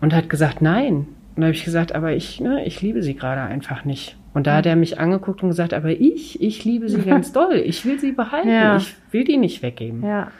und 0.02 0.14
hat 0.14 0.28
gesagt, 0.28 0.60
nein. 0.60 1.06
Und 1.34 1.40
da 1.40 1.44
habe 1.44 1.54
ich 1.54 1.64
gesagt, 1.64 1.94
aber 1.94 2.12
ich, 2.12 2.40
ne, 2.40 2.62
ich 2.66 2.82
liebe 2.82 3.02
sie 3.02 3.14
gerade 3.14 3.40
einfach 3.40 3.86
nicht. 3.86 4.14
Und 4.34 4.46
da 4.46 4.56
hat 4.56 4.66
er 4.66 4.76
mich 4.76 5.00
angeguckt 5.00 5.42
und 5.42 5.48
gesagt, 5.48 5.72
aber 5.72 5.92
ich, 5.92 6.42
ich 6.42 6.62
liebe 6.66 6.90
sie 6.90 7.00
ganz 7.06 7.32
doll. 7.32 7.54
Ich 7.64 7.86
will 7.86 7.98
sie 7.98 8.12
behalten. 8.12 8.50
Ja. 8.50 8.76
Ich 8.76 8.94
will 9.12 9.24
die 9.24 9.38
nicht 9.38 9.62
weggeben. 9.62 10.04
Ja. 10.04 10.30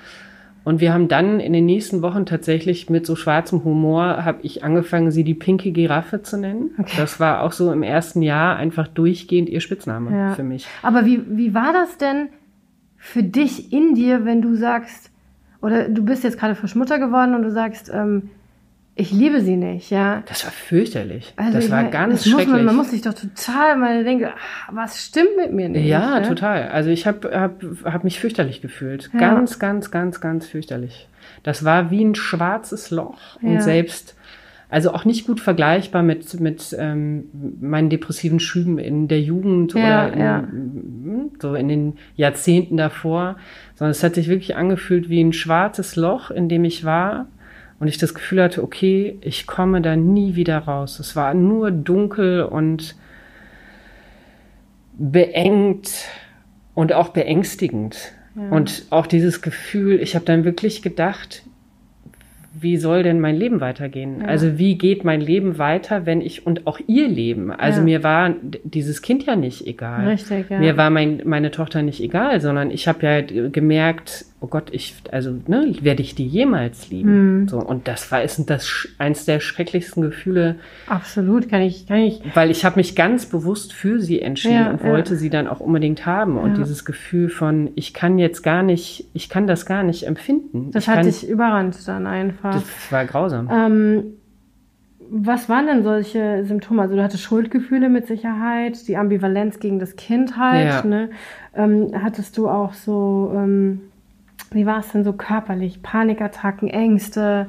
Und 0.64 0.80
wir 0.80 0.94
haben 0.94 1.08
dann 1.08 1.40
in 1.40 1.52
den 1.52 1.66
nächsten 1.66 2.00
Wochen 2.00 2.24
tatsächlich 2.24 2.88
mit 2.88 3.04
so 3.04 3.16
schwarzem 3.16 3.64
Humor, 3.64 4.24
habe 4.24 4.38
ich 4.42 4.64
angefangen, 4.64 5.10
sie 5.10 5.22
die 5.22 5.34
pinke 5.34 5.72
Giraffe 5.72 6.22
zu 6.22 6.38
nennen. 6.38 6.70
Okay. 6.78 6.94
Das 6.96 7.20
war 7.20 7.42
auch 7.42 7.52
so 7.52 7.70
im 7.70 7.82
ersten 7.82 8.22
Jahr 8.22 8.56
einfach 8.56 8.88
durchgehend 8.88 9.50
ihr 9.50 9.60
Spitzname 9.60 10.10
ja. 10.10 10.32
für 10.32 10.42
mich. 10.42 10.66
Aber 10.82 11.04
wie, 11.04 11.22
wie 11.28 11.52
war 11.52 11.74
das 11.74 11.98
denn 11.98 12.28
für 12.96 13.22
dich 13.22 13.72
in 13.72 13.94
dir, 13.94 14.24
wenn 14.24 14.40
du 14.40 14.54
sagst, 14.54 15.10
oder 15.60 15.88
du 15.88 16.02
bist 16.02 16.24
jetzt 16.24 16.38
gerade 16.38 16.54
frisch 16.54 16.74
Mutter 16.74 16.98
geworden 16.98 17.34
und 17.34 17.42
du 17.42 17.50
sagst, 17.50 17.90
ähm, 17.92 18.30
ich 18.96 19.10
liebe 19.10 19.40
sie 19.40 19.56
nicht, 19.56 19.90
ja. 19.90 20.22
Das 20.26 20.44
war 20.44 20.52
fürchterlich. 20.52 21.32
Also 21.34 21.54
das 21.54 21.68
war 21.68 21.78
meine, 21.78 21.90
ganz 21.90 22.22
das 22.22 22.30
schrecklich. 22.30 22.48
Man, 22.48 22.64
man, 22.64 22.76
muss 22.76 22.90
sich 22.90 23.02
doch 23.02 23.14
total 23.14 23.76
mal 23.76 24.04
denken, 24.04 24.28
ach, 24.32 24.68
was 24.72 25.04
stimmt 25.04 25.36
mit 25.36 25.52
mir 25.52 25.68
nicht? 25.68 25.86
Ja, 25.86 26.20
ne? 26.20 26.28
total. 26.28 26.68
Also 26.68 26.90
ich 26.90 27.04
habe 27.04 27.28
hab, 27.36 27.60
hab 27.84 28.04
mich 28.04 28.20
fürchterlich 28.20 28.62
gefühlt. 28.62 29.10
Ja. 29.12 29.18
Ganz, 29.18 29.58
ganz, 29.58 29.90
ganz, 29.90 30.20
ganz 30.20 30.46
fürchterlich. 30.46 31.08
Das 31.42 31.64
war 31.64 31.90
wie 31.90 32.04
ein 32.04 32.14
schwarzes 32.14 32.92
Loch. 32.92 33.18
Und 33.42 33.54
ja. 33.54 33.60
selbst, 33.62 34.14
also 34.70 34.92
auch 34.92 35.04
nicht 35.04 35.26
gut 35.26 35.40
vergleichbar 35.40 36.04
mit, 36.04 36.38
mit 36.38 36.76
ähm, 36.78 37.24
meinen 37.60 37.90
depressiven 37.90 38.38
Schüben 38.38 38.78
in 38.78 39.08
der 39.08 39.20
Jugend 39.20 39.74
ja, 39.74 40.06
oder 40.06 40.48
in, 40.52 41.32
so 41.40 41.56
in 41.56 41.66
den 41.66 41.96
Jahrzehnten 42.14 42.76
davor, 42.76 43.38
sondern 43.74 43.90
es 43.90 44.04
hat 44.04 44.14
sich 44.14 44.28
wirklich 44.28 44.54
angefühlt 44.54 45.08
wie 45.08 45.20
ein 45.20 45.32
schwarzes 45.32 45.96
Loch, 45.96 46.30
in 46.30 46.48
dem 46.48 46.64
ich 46.64 46.84
war 46.84 47.26
und 47.84 47.88
ich 47.88 47.98
das 47.98 48.14
Gefühl 48.14 48.42
hatte, 48.42 48.62
okay, 48.62 49.18
ich 49.20 49.46
komme 49.46 49.82
da 49.82 49.94
nie 49.94 50.36
wieder 50.36 50.56
raus. 50.56 50.98
Es 51.00 51.16
war 51.16 51.34
nur 51.34 51.70
dunkel 51.70 52.42
und 52.42 52.96
beengt 54.94 56.06
und 56.72 56.94
auch 56.94 57.10
beängstigend. 57.10 58.14
Ja. 58.36 58.48
Und 58.48 58.86
auch 58.88 59.06
dieses 59.06 59.42
Gefühl, 59.42 60.00
ich 60.00 60.14
habe 60.14 60.24
dann 60.24 60.44
wirklich 60.44 60.80
gedacht, 60.80 61.42
wie 62.58 62.76
soll 62.76 63.02
denn 63.02 63.20
mein 63.20 63.36
Leben 63.36 63.60
weitergehen? 63.60 64.20
Ja. 64.20 64.26
Also 64.26 64.58
wie 64.58 64.78
geht 64.78 65.04
mein 65.04 65.20
Leben 65.20 65.58
weiter, 65.58 66.06
wenn 66.06 66.20
ich 66.20 66.46
und 66.46 66.66
auch 66.66 66.78
ihr 66.86 67.08
Leben? 67.08 67.50
Also 67.50 67.80
ja. 67.80 67.84
mir 67.84 68.02
war 68.02 68.34
dieses 68.62 69.02
Kind 69.02 69.26
ja 69.26 69.36
nicht 69.36 69.66
egal. 69.66 70.08
Richtig, 70.08 70.50
ja. 70.50 70.58
Mir 70.58 70.76
war 70.76 70.90
mein, 70.90 71.22
meine 71.24 71.50
Tochter 71.50 71.82
nicht 71.82 72.00
egal, 72.00 72.40
sondern 72.40 72.70
ich 72.70 72.86
habe 72.86 73.06
ja 73.06 73.20
gemerkt, 73.48 74.26
oh 74.44 74.46
Gott, 74.46 74.68
ich, 74.72 74.94
also, 75.10 75.38
ne, 75.46 75.74
werde 75.80 76.02
ich 76.02 76.14
die 76.14 76.26
jemals 76.26 76.90
lieben? 76.90 77.40
Mhm. 77.40 77.48
So, 77.48 77.58
und 77.60 77.88
das 77.88 78.12
war 78.12 78.22
ist 78.22 78.38
das 78.50 78.88
eins 78.98 79.24
der 79.24 79.40
schrecklichsten 79.40 80.02
Gefühle. 80.02 80.56
Absolut, 80.86 81.48
kann 81.48 81.62
ich, 81.62 81.86
kann 81.86 81.98
ich. 81.98 82.20
Weil 82.34 82.50
ich 82.50 82.64
habe 82.64 82.76
mich 82.76 82.94
ganz 82.94 83.26
bewusst 83.26 83.72
für 83.72 84.00
sie 84.00 84.20
entschieden 84.20 84.54
ja, 84.54 84.70
und 84.70 84.84
wollte 84.84 85.16
sie 85.16 85.30
dann 85.30 85.48
auch 85.48 85.60
unbedingt 85.60 86.04
haben. 86.04 86.36
Und 86.36 86.58
dieses 86.58 86.84
Gefühl 86.84 87.30
von, 87.30 87.70
ich 87.74 87.94
kann 87.94 88.18
jetzt 88.18 88.42
gar 88.42 88.62
nicht, 88.62 89.06
ich 89.14 89.30
kann 89.30 89.46
das 89.46 89.64
gar 89.64 89.82
nicht 89.82 90.06
empfinden. 90.06 90.70
Das 90.72 90.84
ich 90.84 90.88
hat 90.88 90.96
kann, 90.96 91.06
dich 91.06 91.26
überrannt 91.26 91.76
dann 91.88 92.06
einfach. 92.06 92.43
Das 92.52 92.92
war 92.92 93.04
grausam. 93.04 93.48
Ähm, 93.50 94.04
was 95.10 95.48
waren 95.48 95.66
denn 95.66 95.82
solche 95.82 96.44
Symptome? 96.44 96.82
Also 96.82 96.96
du 96.96 97.02
hattest 97.02 97.22
Schuldgefühle 97.22 97.88
mit 97.88 98.06
Sicherheit, 98.06 98.88
die 98.88 98.96
Ambivalenz 98.96 99.60
gegen 99.60 99.78
das 99.78 99.96
Kind 99.96 100.36
halt. 100.36 100.66
Ja. 100.66 100.84
Ne? 100.84 101.10
Ähm, 101.54 101.90
hattest 102.02 102.38
du 102.38 102.48
auch 102.48 102.72
so 102.72 103.32
ähm, 103.34 103.80
wie 104.54 104.66
war 104.66 104.78
es 104.78 104.92
denn 104.92 105.04
so 105.04 105.12
körperlich? 105.12 105.82
Panikattacken, 105.82 106.68
Ängste? 106.68 107.48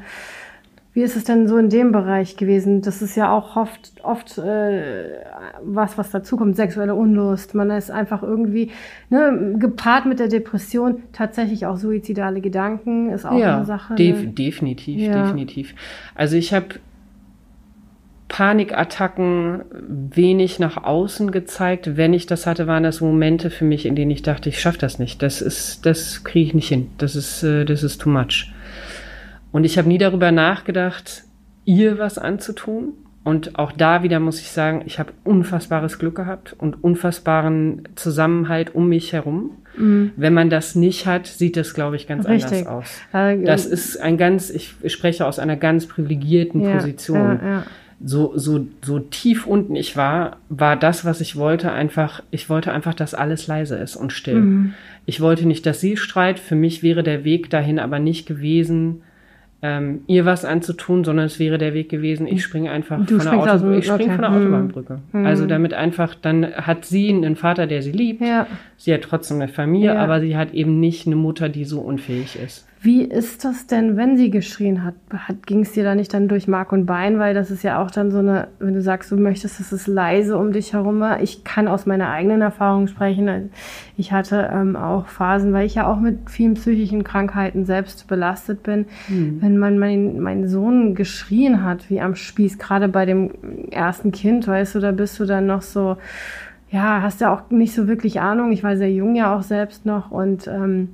Wie 0.96 1.02
ist 1.02 1.18
es 1.18 1.26
denn 1.26 1.46
so 1.46 1.58
in 1.58 1.68
dem 1.68 1.92
Bereich 1.92 2.38
gewesen? 2.38 2.82
Das 2.82 3.02
ist 3.02 3.18
ja 3.18 3.30
auch 3.30 3.58
oft, 3.58 3.92
oft 4.02 4.38
äh, 4.38 5.20
was, 5.62 5.98
was 5.98 6.10
dazukommt, 6.10 6.56
sexuelle 6.56 6.96
Unlust. 6.96 7.54
Man 7.54 7.70
ist 7.70 7.92
einfach 7.92 8.24
irgendwie 8.24 8.72
ne, 9.10 9.56
gepaart 9.60 10.06
mit 10.06 10.20
der 10.20 10.30
Depression, 10.30 11.04
tatsächlich 11.12 11.66
auch 11.66 11.76
suizidale 11.76 12.40
Gedanken 12.40 13.10
ist 13.10 13.26
auch 13.26 13.38
ja, 13.38 13.58
eine 13.58 13.66
Sache. 13.66 13.96
Def 13.96 14.22
ne? 14.22 14.28
definitiv, 14.28 15.02
ja. 15.02 15.24
definitiv. 15.24 15.76
Also 16.16 16.38
ich 16.38 16.54
habe 16.54 16.68
Panikattacken 18.30 19.64
wenig 19.90 20.60
nach 20.60 20.82
außen 20.82 21.32
gezeigt. 21.32 21.98
Wenn 21.98 22.14
ich 22.14 22.26
das 22.26 22.48
hatte, 22.48 22.68
waren 22.68 22.84
das 22.84 23.02
Momente 23.02 23.50
für 23.50 23.66
mich, 23.66 23.86
in 23.86 23.98
denen 23.98 24.12
ich 24.12 24.22
dachte, 24.22 24.48
ich 24.48 24.62
schaffe 24.62 24.80
das 24.80 24.98
nicht. 24.98 25.22
Das 25.22 25.42
ist, 25.42 25.86
das 25.86 26.24
kriege 26.24 26.48
ich 26.48 26.54
nicht 26.54 26.70
hin. 26.70 26.88
Das 27.00 27.18
ist, 27.18 27.44
äh, 27.44 27.66
das 27.66 27.84
ist 27.84 28.00
too 28.00 28.10
much. 28.10 28.54
Und 29.56 29.64
ich 29.64 29.78
habe 29.78 29.88
nie 29.88 29.98
darüber 29.98 30.34
nachgedacht, 30.34 31.24
ihr 31.64 31.98
was 31.98 32.18
anzutun. 32.18 32.92
Und 33.24 33.58
auch 33.58 33.72
da 33.72 34.04
wieder 34.04 34.20
muss 34.20 34.42
ich 34.42 34.52
sagen, 34.52 34.84
ich 34.86 35.00
habe 35.00 35.14
unfassbares 35.24 35.98
Glück 35.98 36.16
gehabt 36.16 36.54
und 36.58 36.84
unfassbaren 36.84 37.84
Zusammenhalt 37.96 38.76
um 38.76 38.90
mich 38.90 39.14
herum. 39.14 39.52
Mhm. 39.78 40.12
Wenn 40.18 40.34
man 40.34 40.50
das 40.50 40.76
nicht 40.76 41.06
hat, 41.06 41.26
sieht 41.26 41.56
das, 41.56 41.74
glaube 41.74 41.96
ich, 41.96 42.06
ganz 42.06 42.28
Richtig. 42.28 42.68
anders 42.68 43.00
aus. 43.14 43.46
Das 43.46 43.66
ist 43.66 43.96
ein 43.96 44.18
ganz, 44.18 44.50
ich 44.50 44.76
spreche 44.88 45.26
aus 45.26 45.40
einer 45.40 45.56
ganz 45.56 45.86
privilegierten 45.88 46.60
ja, 46.60 46.76
Position. 46.76 47.40
Ja, 47.42 47.50
ja 47.50 47.64
so, 48.04 48.34
so, 48.36 48.68
so 48.84 49.00
tief 49.00 49.48
unten 49.48 49.78
ich 49.78 49.96
war, 49.96 50.36
war 50.50 50.76
das, 50.76 51.06
was 51.06 51.22
ich 51.22 51.38
wollte, 51.38 51.72
einfach, 51.72 52.22
ich 52.30 52.50
wollte 52.50 52.74
einfach, 52.74 52.94
dass 52.94 53.14
alles 53.14 53.48
leise 53.48 53.78
ist 53.78 53.96
und 53.96 54.12
still. 54.12 54.42
Mhm. 54.42 54.74
Ich 55.06 55.22
wollte 55.22 55.48
nicht, 55.48 55.66
dass 55.66 55.80
sie 55.80 55.96
streit. 55.96 56.40
Für 56.40 56.56
mich 56.56 56.84
wäre 56.84 57.04
der 57.04 57.24
Weg 57.24 57.50
dahin 57.50 57.80
aber 57.80 58.00
nicht 58.00 58.28
gewesen, 58.28 59.02
ähm, 59.66 60.02
ihr 60.06 60.26
was 60.26 60.46
anzutun, 60.46 61.04
sondern 61.04 61.26
es 61.26 61.40
wäre 61.40 61.58
der 61.58 61.74
Weg 61.74 61.90
gewesen, 61.90 62.28
ich 62.28 62.44
springe 62.44 62.70
einfach 62.70 63.04
du 63.04 63.20
von, 63.20 63.44
der, 63.44 63.56
Auto, 63.56 63.72
ich 63.72 63.86
spring 63.86 64.12
okay. 64.12 64.12
von 64.12 64.22
der 64.22 64.32
Autobahnbrücke. 64.32 65.00
Mhm. 65.12 65.26
Also 65.26 65.48
damit 65.48 65.74
einfach, 65.74 66.14
dann 66.14 66.46
hat 66.54 66.86
sie 66.86 67.10
einen 67.10 67.36
Vater, 67.36 67.66
der 67.66 67.82
sie 67.82 67.92
liebt. 67.92 68.22
Ja. 68.22 68.46
Sie 68.78 68.94
hat 68.94 69.02
trotzdem 69.02 69.42
eine 69.42 69.48
Familie, 69.48 69.96
ja. 69.96 70.04
aber 70.04 70.22
sie 70.22 70.38
hat 70.38 70.54
eben 70.54 70.80
nicht 70.80 71.08
eine 71.08 71.16
Mutter, 71.16 71.50
die 71.50 71.66
so 71.66 71.80
unfähig 71.80 72.38
ist. 72.44 72.68
Wie 72.86 73.02
ist 73.02 73.44
das 73.44 73.66
denn, 73.66 73.98
wenn 73.98 74.16
sie 74.16 74.30
geschrien 74.30 74.84
hat? 74.84 74.94
hat 75.12 75.48
Ging 75.48 75.62
es 75.62 75.72
dir 75.72 75.84
da 75.84 75.96
nicht 75.96 76.14
dann 76.14 76.28
durch 76.28 76.48
Mark 76.48 76.72
und 76.72 76.86
Bein? 76.86 77.18
Weil 77.18 77.34
das 77.34 77.50
ist 77.50 77.64
ja 77.64 77.82
auch 77.82 77.90
dann 77.90 78.12
so 78.12 78.20
eine, 78.20 78.50
wenn 78.60 78.76
du 78.76 78.82
sagst, 78.84 79.12
du 79.12 79.18
möchtest, 79.18 79.60
dass 79.60 79.72
es 79.72 79.88
leise 79.88 80.38
um 80.38 80.52
dich 80.52 80.74
herum 80.74 81.00
war. 81.00 81.24
Ich 81.24 81.44
kann 81.44 81.68
aus 81.68 81.88
meiner 81.88 82.12
eigenen 82.12 82.42
Erfahrung 82.42 82.86
sprechen. 82.88 83.50
Ich 83.98 84.12
hatte 84.12 84.52
ähm, 84.54 84.76
auch 84.76 85.08
Phasen, 85.08 85.52
weil 85.52 85.66
ich 85.66 85.74
ja 85.74 85.92
auch 85.92 86.00
mit 86.00 86.30
vielen 86.30 86.54
psychischen 86.54 87.04
Krankheiten 87.04 87.66
selbst 87.66 88.08
belastet 88.08 88.62
bin. 88.62 88.86
Mhm. 89.08 89.42
Wenn 89.42 89.58
man 89.58 89.80
mein, 89.80 90.20
mein 90.20 90.48
Sohn 90.48 90.94
geschrien 90.94 91.64
hat, 91.64 91.90
wie 91.90 92.02
am 92.02 92.14
Spieß, 92.14 92.60
gerade 92.60 92.88
bei 92.88 93.08
dem 93.08 93.32
ersten 93.72 94.12
Kind, 94.12 94.48
weißt 94.48 94.76
du, 94.76 94.80
da 94.80 94.92
bist 94.92 95.20
du 95.20 95.26
dann 95.26 95.48
noch 95.48 95.64
so, 95.64 95.98
ja, 96.70 97.02
hast 97.02 97.20
ja 97.20 97.34
auch 97.34 97.50
nicht 97.50 97.74
so 97.74 97.88
wirklich 97.88 98.22
Ahnung. 98.22 98.52
Ich 98.52 98.64
war 98.64 98.78
sehr 98.78 98.92
jung 98.92 99.16
ja 99.16 99.36
auch 99.36 99.42
selbst 99.42 99.88
noch 99.88 100.12
und 100.12 100.48
ähm, 100.48 100.90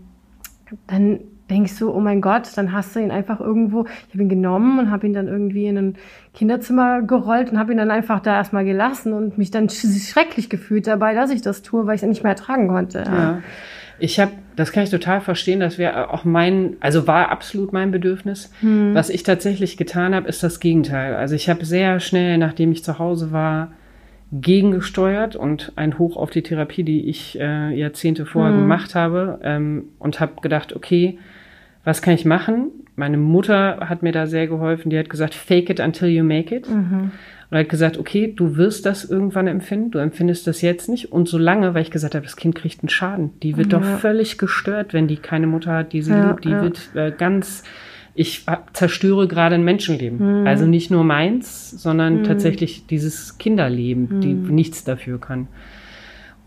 dann 0.87 1.19
denkst 1.51 1.77
du, 1.79 1.91
oh 1.91 1.99
mein 1.99 2.21
Gott, 2.21 2.49
dann 2.55 2.71
hast 2.71 2.95
du 2.95 2.99
ihn 2.99 3.11
einfach 3.11 3.39
irgendwo, 3.39 3.85
ich 3.85 4.13
habe 4.13 4.23
ihn 4.23 4.29
genommen 4.29 4.79
und 4.79 4.89
habe 4.89 5.05
ihn 5.05 5.13
dann 5.13 5.27
irgendwie 5.27 5.67
in 5.67 5.77
ein 5.77 5.95
Kinderzimmer 6.33 7.01
gerollt 7.01 7.51
und 7.51 7.59
habe 7.59 7.73
ihn 7.73 7.77
dann 7.77 7.91
einfach 7.91 8.21
da 8.21 8.37
erstmal 8.37 8.65
gelassen 8.65 9.13
und 9.13 9.37
mich 9.37 9.51
dann 9.51 9.69
schrecklich 9.69 10.49
gefühlt 10.49 10.87
dabei, 10.87 11.13
dass 11.13 11.29
ich 11.29 11.41
das 11.41 11.61
tue, 11.61 11.85
weil 11.85 11.95
ich 11.95 12.01
es 12.01 12.07
nicht 12.07 12.23
mehr 12.23 12.31
ertragen 12.31 12.67
konnte. 12.69 13.03
Ja. 13.05 13.41
Ich 13.99 14.19
habe, 14.19 14.31
das 14.55 14.71
kann 14.71 14.83
ich 14.83 14.89
total 14.89 15.21
verstehen, 15.21 15.59
das 15.59 15.77
wäre 15.77 16.11
auch 16.11 16.25
mein, 16.25 16.77
also 16.79 17.05
war 17.05 17.29
absolut 17.29 17.71
mein 17.71 17.91
Bedürfnis. 17.91 18.51
Hm. 18.61 18.95
Was 18.95 19.09
ich 19.09 19.21
tatsächlich 19.23 19.77
getan 19.77 20.15
habe, 20.15 20.27
ist 20.27 20.41
das 20.41 20.59
Gegenteil. 20.59 21.15
Also 21.15 21.35
ich 21.35 21.49
habe 21.49 21.65
sehr 21.65 21.99
schnell, 21.99 22.39
nachdem 22.39 22.71
ich 22.71 22.83
zu 22.83 22.97
Hause 22.97 23.31
war, 23.31 23.73
gegengesteuert 24.31 25.35
und 25.35 25.73
ein 25.75 25.99
Hoch 25.99 26.15
auf 26.15 26.29
die 26.29 26.41
Therapie, 26.41 26.83
die 26.83 27.09
ich 27.09 27.37
äh, 27.39 27.77
Jahrzehnte 27.77 28.25
vorher 28.25 28.53
hm. 28.53 28.61
gemacht 28.61 28.95
habe 28.95 29.39
ähm, 29.43 29.89
und 29.99 30.19
habe 30.19 30.41
gedacht, 30.41 30.73
okay, 30.73 31.19
was 31.83 32.01
kann 32.01 32.13
ich 32.13 32.25
machen? 32.25 32.71
Meine 32.95 33.17
Mutter 33.17 33.77
hat 33.89 34.03
mir 34.03 34.11
da 34.11 34.27
sehr 34.27 34.47
geholfen. 34.47 34.89
Die 34.89 34.99
hat 34.99 35.09
gesagt, 35.09 35.33
fake 35.33 35.69
it 35.69 35.79
until 35.79 36.09
you 36.09 36.23
make 36.23 36.55
it. 36.55 36.69
Mhm. 36.69 37.11
Und 37.49 37.57
hat 37.57 37.69
gesagt, 37.69 37.97
okay, 37.97 38.31
du 38.33 38.55
wirst 38.55 38.85
das 38.85 39.03
irgendwann 39.03 39.47
empfinden, 39.47 39.91
du 39.91 39.99
empfindest 39.99 40.47
das 40.47 40.61
jetzt 40.61 40.87
nicht. 40.87 41.11
Und 41.11 41.27
solange, 41.27 41.73
weil 41.73 41.81
ich 41.81 41.91
gesagt 41.91 42.15
habe, 42.15 42.23
das 42.25 42.37
Kind 42.37 42.55
kriegt 42.55 42.81
einen 42.81 42.89
Schaden. 42.89 43.31
Die 43.41 43.57
wird 43.57 43.73
ja. 43.73 43.79
doch 43.79 43.85
völlig 43.99 44.37
gestört, 44.37 44.93
wenn 44.93 45.07
die 45.07 45.17
keine 45.17 45.47
Mutter 45.47 45.73
hat, 45.73 45.93
die 45.93 46.01
sie 46.01 46.11
ja, 46.11 46.29
liebt. 46.29 46.45
Die 46.45 46.49
ja. 46.49 46.61
wird 46.61 46.91
äh, 46.95 47.11
ganz, 47.11 47.63
ich 48.13 48.45
zerstöre 48.71 49.27
gerade 49.27 49.55
ein 49.55 49.63
Menschenleben. 49.63 50.41
Mhm. 50.41 50.47
Also 50.47 50.65
nicht 50.65 50.91
nur 50.91 51.03
meins, 51.03 51.71
sondern 51.71 52.19
mhm. 52.19 52.23
tatsächlich 52.23 52.87
dieses 52.87 53.37
Kinderleben, 53.37 54.21
die 54.21 54.33
mhm. 54.33 54.53
nichts 54.53 54.83
dafür 54.83 55.19
kann. 55.19 55.47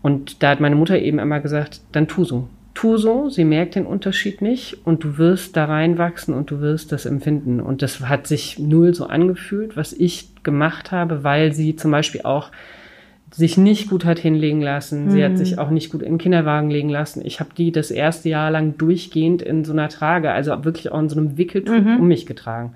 Und 0.01 0.41
da 0.43 0.51
hat 0.51 0.59
meine 0.59 0.75
Mutter 0.75 0.97
eben 0.99 1.19
immer 1.19 1.39
gesagt, 1.39 1.81
dann 1.91 2.07
tu 2.07 2.23
so 2.23 2.47
tu 2.75 2.97
so, 2.97 3.29
sie 3.29 3.45
merkt 3.45 3.75
den 3.75 3.87
Unterschied 3.87 4.41
nicht 4.41 4.85
und 4.85 5.03
du 5.03 5.17
wirst 5.17 5.57
da 5.57 5.65
reinwachsen 5.65 6.33
und 6.33 6.51
du 6.51 6.59
wirst 6.59 6.91
das 6.91 7.05
empfinden. 7.05 7.59
Und 7.59 7.81
das 7.81 8.01
hat 8.01 8.27
sich 8.27 8.59
null 8.59 8.93
so 8.93 9.07
angefühlt, 9.07 9.75
was 9.75 9.93
ich 9.93 10.29
gemacht 10.43 10.91
habe, 10.91 11.23
weil 11.23 11.53
sie 11.53 11.75
zum 11.75 11.89
Beispiel 11.89 12.21
auch 12.21 12.51
sich 13.31 13.57
nicht 13.57 13.89
gut 13.89 14.05
hat 14.05 14.19
hinlegen 14.19 14.61
lassen. 14.61 15.05
Mhm. 15.05 15.09
Sie 15.11 15.23
hat 15.23 15.31
mhm. 15.31 15.37
sich 15.37 15.57
auch 15.57 15.69
nicht 15.69 15.91
gut 15.91 16.01
in 16.01 16.13
den 16.13 16.17
Kinderwagen 16.17 16.69
legen 16.69 16.89
lassen. 16.89 17.25
Ich 17.25 17.39
habe 17.39 17.49
die 17.57 17.71
das 17.71 17.91
erste 17.91 18.29
Jahr 18.29 18.51
lang 18.51 18.77
durchgehend 18.77 19.41
in 19.41 19.65
so 19.65 19.73
einer 19.73 19.89
Trage, 19.89 20.31
also 20.31 20.63
wirklich 20.63 20.91
auch 20.91 20.99
in 20.99 21.09
so 21.09 21.17
einem 21.17 21.37
Wickeltuch 21.37 21.73
mhm. 21.73 21.99
um 21.99 22.07
mich 22.07 22.25
getragen. 22.25 22.73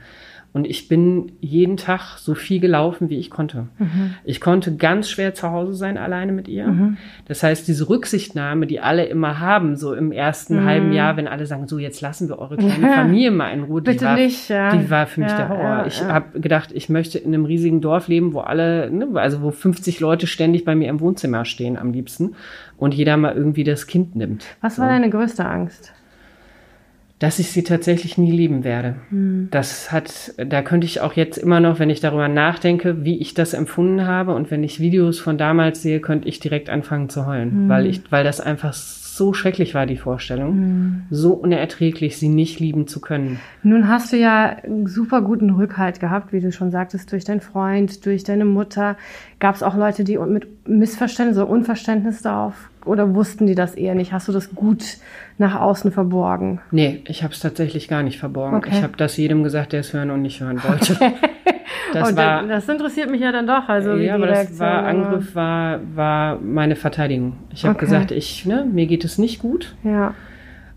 Und 0.52 0.66
ich 0.66 0.88
bin 0.88 1.34
jeden 1.42 1.78
Tag 1.78 2.18
so 2.18 2.34
viel 2.34 2.60
gelaufen, 2.60 3.10
wie 3.10 3.20
ich 3.20 3.30
konnte. 3.30 3.68
Mhm. 3.78 4.16
Ich 4.24 4.42
konnte 4.42 4.76
ganz 4.76 5.08
schwer 5.08 5.36
zu 5.36 5.52
Hause 5.52 5.74
sein, 5.74 5.98
alleine 5.98 6.32
mit 6.32 6.48
ihr. 6.48 6.68
Mhm. 6.68 6.98
Das 7.28 7.44
heißt, 7.44 7.68
diese 7.68 7.88
Rücksichtnahme, 7.88 8.66
die 8.66 8.80
alle 8.80 9.06
immer 9.06 9.40
haben, 9.40 9.76
so 9.76 9.94
im 9.94 10.12
ersten 10.12 10.62
mhm. 10.62 10.66
halben 10.66 10.92
Jahr, 10.92 11.18
wenn 11.18 11.28
alle 11.28 11.46
sagen, 11.46 11.68
so 11.68 11.78
jetzt 11.78 12.02
lassen 12.02 12.30
wir 12.30 12.40
eure 12.40 12.58
kleine 12.58 12.88
ja. 12.88 12.94
Familie 12.94 13.30
mal 13.30 13.50
in 13.50 13.64
Ruhe, 13.64 13.84
die, 13.84 13.92
Bitte 13.92 14.06
war, 14.06 14.16
nicht, 14.16 14.50
ja. 14.50 14.76
die 14.76 14.90
war 14.90 15.06
für 15.06 15.22
mich 15.22 15.30
ja, 15.30 15.38
der 15.38 15.50
Horror. 15.50 15.86
ich 15.86 16.02
habe 16.02 16.40
gedacht, 16.40 16.72
ich 16.74 16.90
möchte 16.90 17.20
in 17.20 17.34
einem 17.34 17.46
riesigen 17.46 17.80
Dorf 17.80 18.08
leben, 18.08 18.34
wo 18.34 18.40
alle, 18.40 18.90
ne, 18.90 19.08
also 19.14 19.44
wo 19.44 19.52
50 19.52 20.00
Leute 20.00 20.26
ständig 20.26 20.66
bei 20.66 20.74
mir 20.74 20.90
im 20.90 21.00
Wohnzimmer 21.00 21.46
stehen 21.46 21.78
am 21.78 21.92
liebsten 21.92 22.36
und 22.78 22.96
jeder 22.96 23.18
mal 23.18 23.36
irgendwie 23.36 23.64
das 23.64 23.86
Kind 23.86 24.16
nimmt. 24.16 24.46
Was 24.62 24.78
so. 24.78 24.82
war 24.82 24.90
deine 24.90 25.12
größte 25.12 25.46
Angst? 25.46 25.94
Dass 27.20 27.38
ich 27.38 27.52
sie 27.52 27.64
tatsächlich 27.64 28.18
nie 28.18 28.32
lieben 28.32 28.64
werde. 28.64 28.96
Hm. 29.10 29.50
Das 29.52 29.92
hat, 29.92 30.34
da 30.38 30.62
könnte 30.62 30.86
ich 30.86 31.02
auch 31.02 31.14
jetzt 31.14 31.38
immer 31.38 31.60
noch, 31.60 31.78
wenn 31.78 31.90
ich 31.90 32.00
darüber 32.00 32.30
nachdenke, 32.30 33.04
wie 33.04 33.20
ich 33.20 33.34
das 33.34 33.54
empfunden 33.54 34.08
habe 34.08 34.34
und 34.34 34.50
wenn 34.52 34.64
ich 34.64 34.80
Videos 34.80 35.20
von 35.20 35.38
damals 35.38 35.82
sehe, 35.82 36.00
könnte 36.00 36.30
ich 36.30 36.40
direkt 36.40 36.70
anfangen 36.70 37.10
zu 37.10 37.26
heulen, 37.26 37.52
hm. 37.52 37.70
weil 37.70 37.86
ich, 37.86 38.02
weil 38.10 38.24
das 38.24 38.40
einfach 38.40 38.74
so 39.20 39.34
schrecklich 39.34 39.76
war, 39.76 39.86
die 39.86 39.98
Vorstellung, 39.98 40.52
hm. 40.54 41.02
so 41.12 41.34
unerträglich, 41.34 42.18
sie 42.18 42.30
nicht 42.30 42.62
lieben 42.62 42.88
zu 42.88 43.02
können. 43.02 43.40
Nun 43.64 43.90
hast 43.90 44.14
du 44.14 44.18
ja 44.18 44.46
einen 44.46 44.88
super 44.88 45.22
guten 45.22 45.50
Rückhalt 45.50 46.00
gehabt, 46.00 46.32
wie 46.32 46.40
du 46.40 46.54
schon 46.54 46.72
sagtest, 46.72 47.12
durch 47.12 47.26
deinen 47.26 47.42
Freund, 47.42 48.06
durch 48.06 48.24
deine 48.24 48.46
Mutter. 48.46 48.96
Gab 49.40 49.56
es 49.56 49.62
auch 49.62 49.76
Leute, 49.76 50.06
die 50.06 50.18
mit 50.18 50.68
Missverständnis 50.68 51.38
oder 51.38 51.50
Unverständnis 51.50 52.22
darauf 52.22 52.70
oder 52.86 53.14
wussten 53.14 53.46
die 53.46 53.56
das 53.56 53.76
eher 53.76 53.94
nicht? 53.94 54.14
Hast 54.14 54.30
du 54.30 54.32
das 54.32 54.56
gut 54.56 54.98
nach 55.38 55.60
außen 55.60 55.92
verborgen? 55.92 56.62
Nee, 56.72 57.04
ich 57.06 57.24
habe 57.24 57.34
es 57.34 57.42
tatsächlich 57.42 57.90
gar 57.90 58.04
nicht 58.04 58.20
verborgen. 58.20 58.56
Okay. 58.56 58.70
Ich 58.72 58.82
habe 58.82 58.96
das 58.96 59.18
jedem 59.18 59.44
gesagt, 59.44 59.74
der 59.74 59.82
es 59.82 59.92
hören 59.92 60.12
und 60.12 60.22
nicht 60.22 60.40
hören 60.40 60.64
wollte. 60.68 60.98
Das, 61.94 62.16
war, 62.16 62.44
das 62.44 62.68
interessiert 62.70 63.10
mich 63.10 63.22
ja 63.22 63.32
dann 63.32 63.48
doch. 63.48 63.68
Also 63.70 63.96
ja, 63.96 64.16
aber 64.16 64.28
das 64.28 64.60
war 64.60 64.86
Angriff 64.86 65.36
war, 65.36 65.80
war 65.96 66.40
meine 66.40 66.76
Verteidigung. 66.76 67.38
Ich 67.54 67.66
habe 67.66 67.76
okay. 67.76 67.86
gesagt, 67.86 68.12
ich, 68.12 68.46
ne, 68.46 68.66
mir 68.72 68.88
geht 68.88 69.04
es 69.04 69.18
nicht 69.18 69.40
gut. 69.40 69.76
Ja. 69.84 70.14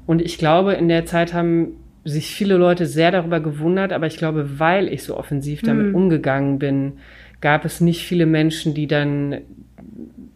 Und 0.06 0.22
ich 0.22 0.38
glaube, 0.38 0.74
in 0.74 0.88
der 0.88 1.06
Zeit 1.06 1.34
haben 1.34 1.76
sich 2.04 2.34
viele 2.34 2.56
Leute 2.56 2.86
sehr 2.86 3.10
darüber 3.10 3.40
gewundert, 3.40 3.92
aber 3.92 4.06
ich 4.06 4.16
glaube, 4.16 4.58
weil 4.58 4.88
ich 4.88 5.04
so 5.04 5.16
offensiv 5.16 5.62
damit 5.62 5.86
hm. 5.86 5.94
umgegangen 5.94 6.58
bin, 6.58 6.94
gab 7.40 7.64
es 7.64 7.80
nicht 7.80 8.04
viele 8.04 8.26
Menschen, 8.26 8.74
die 8.74 8.86
dann 8.86 9.38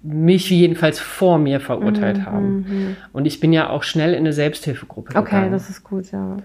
mich 0.02 0.50
jedenfalls 0.50 1.00
vor 1.00 1.38
mir 1.38 1.61
verurteilt 1.61 2.18
mhm, 2.18 2.26
haben. 2.26 2.57
Mhm. 2.57 2.96
Und 3.12 3.26
ich 3.26 3.40
bin 3.40 3.52
ja 3.52 3.70
auch 3.70 3.83
schnell 3.83 4.12
in 4.12 4.20
eine 4.20 4.33
Selbsthilfegruppe 4.33 5.11
okay, 5.11 5.24
gegangen. 5.24 5.44
Okay, 5.44 5.52
das 5.52 5.68
ist 5.68 5.83
gut, 5.83 6.12
ja. 6.12 6.37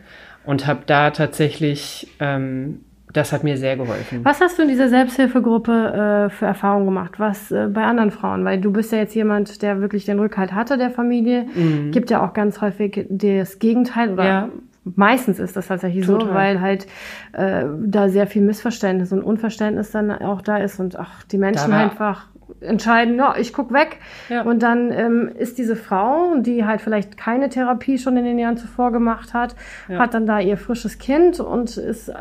Und 0.46 0.66
habe 0.66 0.82
da 0.88 1.12
tatsächlich, 1.12 2.08
ähm, 2.20 2.80
das 3.13 3.32
hat 3.34 3.43
mir 3.43 3.58
sehr 3.58 3.78
geholfen. 3.78 4.24
Was 4.24 4.41
hast 4.41 4.58
du 4.58 4.63
in 4.63 4.69
dieser 4.69 4.89
Selbsthilfegruppe 4.89 5.71
äh, 5.71 6.30
für 6.30 6.45
Erfahrungen 6.45 6.86
gemacht? 6.86 7.19
Was 7.19 7.52
äh, 7.52 7.67
bei 7.67 7.84
anderen 7.84 8.12
Frauen? 8.12 8.45
Weil 8.45 8.60
du 8.60 8.71
bist 8.71 8.91
ja 8.91 9.00
jetzt 9.00 9.15
jemand, 9.15 9.62
der 9.62 9.82
wirklich 9.82 10.06
den 10.06 10.19
Rückhalt 10.19 10.54
hatte 10.54 10.78
der 10.78 10.89
Familie. 10.89 11.45
Mhm. 11.54 11.91
Gibt 11.91 12.10
ja 12.10 12.26
auch 12.26 12.34
ganz 12.34 12.62
häufig 12.62 13.06
das 13.10 13.60
Gegenteil 13.60 14.13
oder 14.13 14.24
ja. 14.24 14.50
Meistens 14.84 15.38
ist 15.38 15.56
das 15.56 15.67
tatsächlich 15.67 16.08
Total. 16.08 16.28
so, 16.28 16.34
weil 16.34 16.60
halt 16.60 16.88
äh, 17.34 17.65
da 17.86 18.10
sehr 18.10 18.26
viel 18.26 18.41
Missverständnis 18.41 19.12
und 19.12 19.21
Unverständnis 19.21 19.91
dann 19.91 20.10
auch 20.12 20.41
da 20.41 20.58
ist 20.58 20.80
und 20.80 20.97
ach, 20.97 21.24
die 21.26 21.38
Menschen 21.38 21.71
einfach 21.71 22.26
entscheiden, 22.62 23.15
ja, 23.17 23.36
ich 23.38 23.54
guck 23.54 23.71
weg. 23.71 24.00
Ja. 24.30 24.41
Und 24.43 24.63
dann 24.63 24.91
ähm, 24.91 25.32
ist 25.38 25.58
diese 25.58 25.76
Frau, 25.76 26.36
die 26.38 26.65
halt 26.65 26.82
vielleicht 26.82 27.17
keine 27.17 27.50
Therapie 27.50 27.97
schon 27.97 28.17
in 28.17 28.26
den 28.26 28.39
Jahren 28.39 28.58
zuvor 28.58 28.91
gemacht 28.91 29.34
hat, 29.34 29.56
ja. 29.88 30.00
hat 30.00 30.13
dann 30.13 30.26
da 30.26 30.39
ihr 30.39 30.58
frisches 30.58 30.97
Kind 30.97 31.39
und 31.39 31.78
ist 31.78 32.12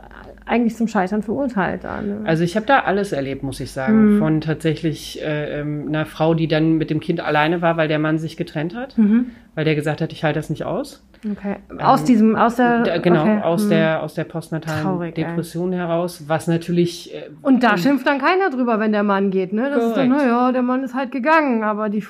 eigentlich 0.50 0.76
zum 0.76 0.88
Scheitern 0.88 1.22
verurteilt. 1.22 1.84
Da, 1.84 2.02
ne? 2.02 2.20
Also 2.24 2.42
ich 2.42 2.56
habe 2.56 2.66
da 2.66 2.80
alles 2.80 3.12
erlebt, 3.12 3.42
muss 3.42 3.60
ich 3.60 3.70
sagen. 3.70 4.14
Mhm. 4.14 4.18
Von 4.18 4.40
tatsächlich 4.40 5.22
äh, 5.22 5.60
ähm, 5.60 5.86
einer 5.88 6.06
Frau, 6.06 6.34
die 6.34 6.48
dann 6.48 6.76
mit 6.76 6.90
dem 6.90 7.00
Kind 7.00 7.20
alleine 7.20 7.62
war, 7.62 7.76
weil 7.76 7.88
der 7.88 7.98
Mann 7.98 8.18
sich 8.18 8.36
getrennt 8.36 8.74
hat, 8.74 8.98
mhm. 8.98 9.30
weil 9.54 9.64
der 9.64 9.76
gesagt 9.76 10.00
hat, 10.00 10.12
ich 10.12 10.24
halte 10.24 10.38
das 10.38 10.50
nicht 10.50 10.64
aus. 10.64 11.06
Okay. 11.30 11.56
Aus 11.78 12.00
ähm, 12.00 12.06
diesem, 12.06 12.36
aus 12.36 12.56
der. 12.56 12.98
Genau, 13.00 13.22
okay. 13.22 13.42
aus, 13.42 13.64
hm. 13.64 13.70
der, 13.70 14.02
aus 14.02 14.14
der 14.14 14.24
postnatalen 14.24 14.82
Traurig, 14.82 15.14
Depression 15.14 15.72
ey. 15.72 15.78
heraus, 15.78 16.24
was 16.28 16.46
natürlich. 16.46 17.14
Äh, 17.14 17.28
und 17.42 17.62
da 17.62 17.76
schimpft 17.76 18.06
dann 18.06 18.18
keiner 18.18 18.48
drüber, 18.48 18.80
wenn 18.80 18.92
der 18.92 19.02
Mann 19.02 19.30
geht, 19.30 19.52
ne? 19.52 19.68
Das 19.68 19.80
korrekt. 19.80 19.88
ist 19.88 19.96
dann, 19.98 20.08
naja, 20.08 20.50
der 20.50 20.62
Mann 20.62 20.82
ist 20.82 20.94
halt 20.94 21.12
gegangen, 21.12 21.62
aber 21.62 21.90
die, 21.90 22.02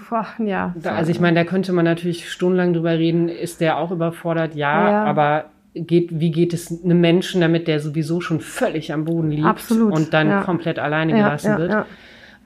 ja. 0.45 0.75
Da, 0.81 0.95
also 0.95 1.11
ich 1.11 1.19
meine, 1.19 1.41
da 1.41 1.45
könnte 1.45 1.73
man 1.73 1.85
natürlich 1.85 2.31
stundenlang 2.31 2.73
drüber 2.73 2.93
reden, 2.93 3.29
ist 3.29 3.61
der 3.61 3.79
auch 3.79 3.91
überfordert? 3.91 4.55
Ja, 4.55 4.91
ja. 4.91 5.05
aber 5.05 5.47
geht, 5.75 6.21
wie 6.21 6.31
geht 6.31 6.53
es 6.53 6.83
einem 6.83 7.01
Menschen 7.01 7.41
damit, 7.41 7.69
der 7.69 7.81
sowieso 7.81 8.21
schon 8.21 8.41
völlig 8.41 8.93
am 8.93 9.05
Boden 9.05 9.31
liegt 9.31 9.47
Absolut. 9.47 9.93
und 9.93 10.13
dann 10.13 10.29
ja. 10.29 10.43
komplett 10.43 10.79
alleine 10.79 11.13
gelassen 11.13 11.53
ja, 11.53 11.59
wird? 11.59 11.87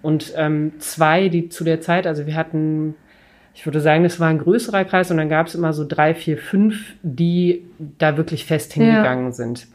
Und 0.03 0.35
ähm, 0.37 0.73
zwei, 0.79 1.29
die 1.29 1.49
zu 1.49 1.65
der 1.65 1.81
Zeit, 1.81 2.07
also 2.07 2.27
wir 2.27 2.35
hatten 2.35 2.95
ich 3.55 3.65
würde 3.65 3.81
sagen, 3.81 4.03
das 4.03 4.19
war 4.19 4.29
ein 4.29 4.39
größerer 4.39 4.85
Kreis 4.85 5.11
und 5.11 5.17
dann 5.17 5.29
gab 5.29 5.47
es 5.47 5.55
immer 5.55 5.73
so 5.73 5.87
drei, 5.87 6.15
vier, 6.15 6.37
fünf, 6.37 6.95
die 7.03 7.65
da 7.99 8.17
wirklich 8.17 8.45
fest 8.45 8.73
hingegangen 8.73 9.27
ja. 9.27 9.33
sind. 9.33 9.69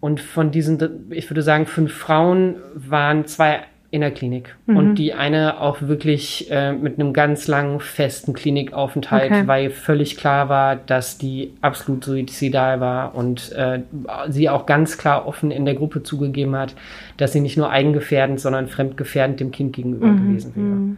Und 0.00 0.20
von 0.20 0.50
diesen, 0.50 1.10
ich 1.10 1.28
würde 1.30 1.42
sagen, 1.42 1.66
fünf 1.66 1.92
Frauen 1.92 2.56
waren 2.74 3.26
zwei 3.26 3.60
in 3.90 4.02
der 4.02 4.12
Klinik. 4.12 4.54
Mhm. 4.66 4.76
Und 4.76 4.94
die 4.96 5.14
eine 5.14 5.60
auch 5.60 5.82
wirklich 5.82 6.48
äh, 6.50 6.72
mit 6.72 6.98
einem 6.98 7.12
ganz 7.12 7.48
langen, 7.48 7.80
festen 7.80 8.34
Klinikaufenthalt, 8.34 9.32
okay. 9.32 9.46
weil 9.46 9.70
völlig 9.70 10.16
klar 10.16 10.48
war, 10.48 10.76
dass 10.76 11.18
die 11.18 11.54
absolut 11.60 12.04
suizidal 12.04 12.80
war 12.80 13.14
und 13.16 13.52
äh, 13.52 13.80
sie 14.28 14.48
auch 14.48 14.66
ganz 14.66 14.96
klar 14.96 15.26
offen 15.26 15.50
in 15.50 15.64
der 15.64 15.74
Gruppe 15.74 16.02
zugegeben 16.04 16.54
hat, 16.54 16.74
dass 17.16 17.32
sie 17.32 17.40
nicht 17.40 17.56
nur 17.56 17.70
eigengefährdend, 17.70 18.40
sondern 18.40 18.68
fremdgefährdend 18.68 19.40
dem 19.40 19.50
Kind 19.50 19.74
gegenüber 19.74 20.06
mhm. 20.06 20.28
gewesen 20.28 20.52
wäre. 20.54 20.96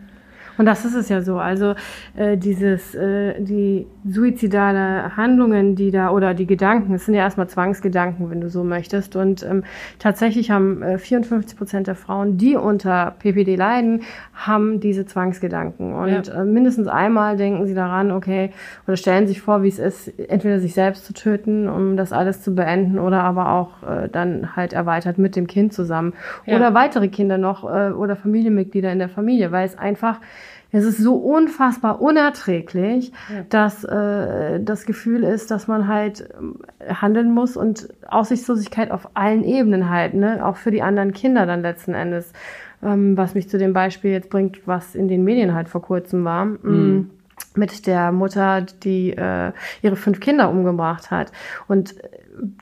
Und 0.59 0.67
das 0.67 0.85
ist 0.85 0.95
es 0.95 1.09
ja 1.09 1.23
so. 1.23 1.39
Also 1.39 1.75
äh, 2.17 2.37
dieses, 2.37 2.95
äh, 2.95 3.41
die 3.41 3.87
suizidale 4.09 5.17
Handlungen, 5.17 5.77
die 5.77 5.91
da 5.91 6.11
oder 6.11 6.35
die 6.35 6.47
Gedanken, 6.47 6.95
es 6.95 7.07
sind 7.07 7.15
ja 7.15 7.23
erstmal 7.23 7.49
Zwangsgedanken, 7.49 8.31
wenn 8.31 8.41
du 8.41 8.49
so 8.49 8.65
möchtest. 8.65 9.17
Und 9.17 9.43
ähm, 9.43 9.65
tatsächlich 9.99 10.51
haben 10.51 10.83
äh, 10.83 10.99
54 10.99 11.57
Prozent 11.57 11.87
der 11.87 11.95
Frauen, 11.95 12.37
die 12.37 12.57
unter 12.57 13.15
PPD 13.19 13.57
leiden, 13.57 14.03
haben 14.35 14.81
diese 14.81 15.07
Zwangsgedanken. 15.07 15.95
Und 15.95 16.27
ja. 16.27 16.43
äh, 16.43 16.45
mindestens 16.45 16.89
einmal 16.89 17.37
denken 17.37 17.67
sie 17.67 17.75
daran, 17.75 18.11
okay, 18.11 18.51
oder 18.87 18.97
stellen 18.97 19.27
sich 19.27 19.41
vor, 19.41 19.63
wie 19.63 19.69
es 19.69 19.79
ist, 19.79 20.09
entweder 20.19 20.61
sich 20.61 20.75
selbst 20.75 21.05
zu 21.07 21.13
töten, 21.13 21.69
um 21.69 21.97
das 21.97 22.13
alles 22.13 22.43
zu 22.43 22.55
beenden, 22.55 22.99
oder 22.99 23.23
aber 23.23 23.53
auch 23.53 23.83
äh, 23.83 24.09
dann 24.09 24.57
halt 24.57 24.73
erweitert 24.73 25.19
mit 25.19 25.37
dem 25.37 25.47
Kind 25.47 25.73
zusammen. 25.73 26.13
Ja. 26.47 26.57
Oder 26.57 26.75
weitere 26.75 27.09
Kinder 27.09 27.39
noch 27.39 27.65
äh, 27.65 27.93
oder 27.93 28.17
Familienmitglieder 28.17 28.93
in 28.93 28.99
der 28.99 29.09
Familie, 29.09 29.53
weil 29.53 29.67
es 29.67 29.79
einfach 29.79 30.21
es 30.73 30.85
ist 30.85 30.99
so 30.99 31.15
unfassbar 31.17 32.01
unerträglich, 32.01 33.13
ja. 33.29 33.45
dass 33.51 33.85
äh, 33.85 34.59
das 34.61 34.87
Gefühl 34.87 35.23
ist, 35.23 35.51
dass 35.51 35.69
man 35.69 35.87
halt 35.87 36.29
äh, 36.79 36.95
handeln 36.95 37.33
muss 37.33 37.57
und 37.57 37.89
Aussichtslosigkeit 38.09 38.91
auf 38.91 39.11
allen 39.15 39.45
Ebenen 39.45 39.91
halt, 39.91 40.15
ne? 40.15 40.45
auch 40.45 40.57
für 40.57 40.71
die 40.71 40.83
anderen 40.83 41.13
Kinder 41.13 41.45
dann 41.47 41.61
letzten 41.61 41.95
Endes. 41.95 42.33
Ähm, 42.83 43.17
was 43.17 43.35
mich 43.35 43.49
zu 43.49 43.59
dem 43.59 43.73
Beispiel 43.75 44.11
jetzt 44.11 44.29
bringt, 44.29 44.67
was 44.67 44.97
in 44.97 45.07
den 45.07 45.23
Medien 45.23 45.55
halt 45.55 45.69
vor 45.69 45.83
kurzem 45.83 46.25
war. 46.25 46.47
Mm, 46.47 46.59
mhm. 46.63 47.11
Mit 47.55 47.87
der 47.87 48.11
Mutter, 48.11 48.63
die 48.63 49.11
äh, 49.11 49.53
ihre 49.83 49.97
fünf 49.97 50.21
Kinder 50.21 50.51
umgebracht 50.51 51.11
hat. 51.11 51.31
Und 51.69 51.95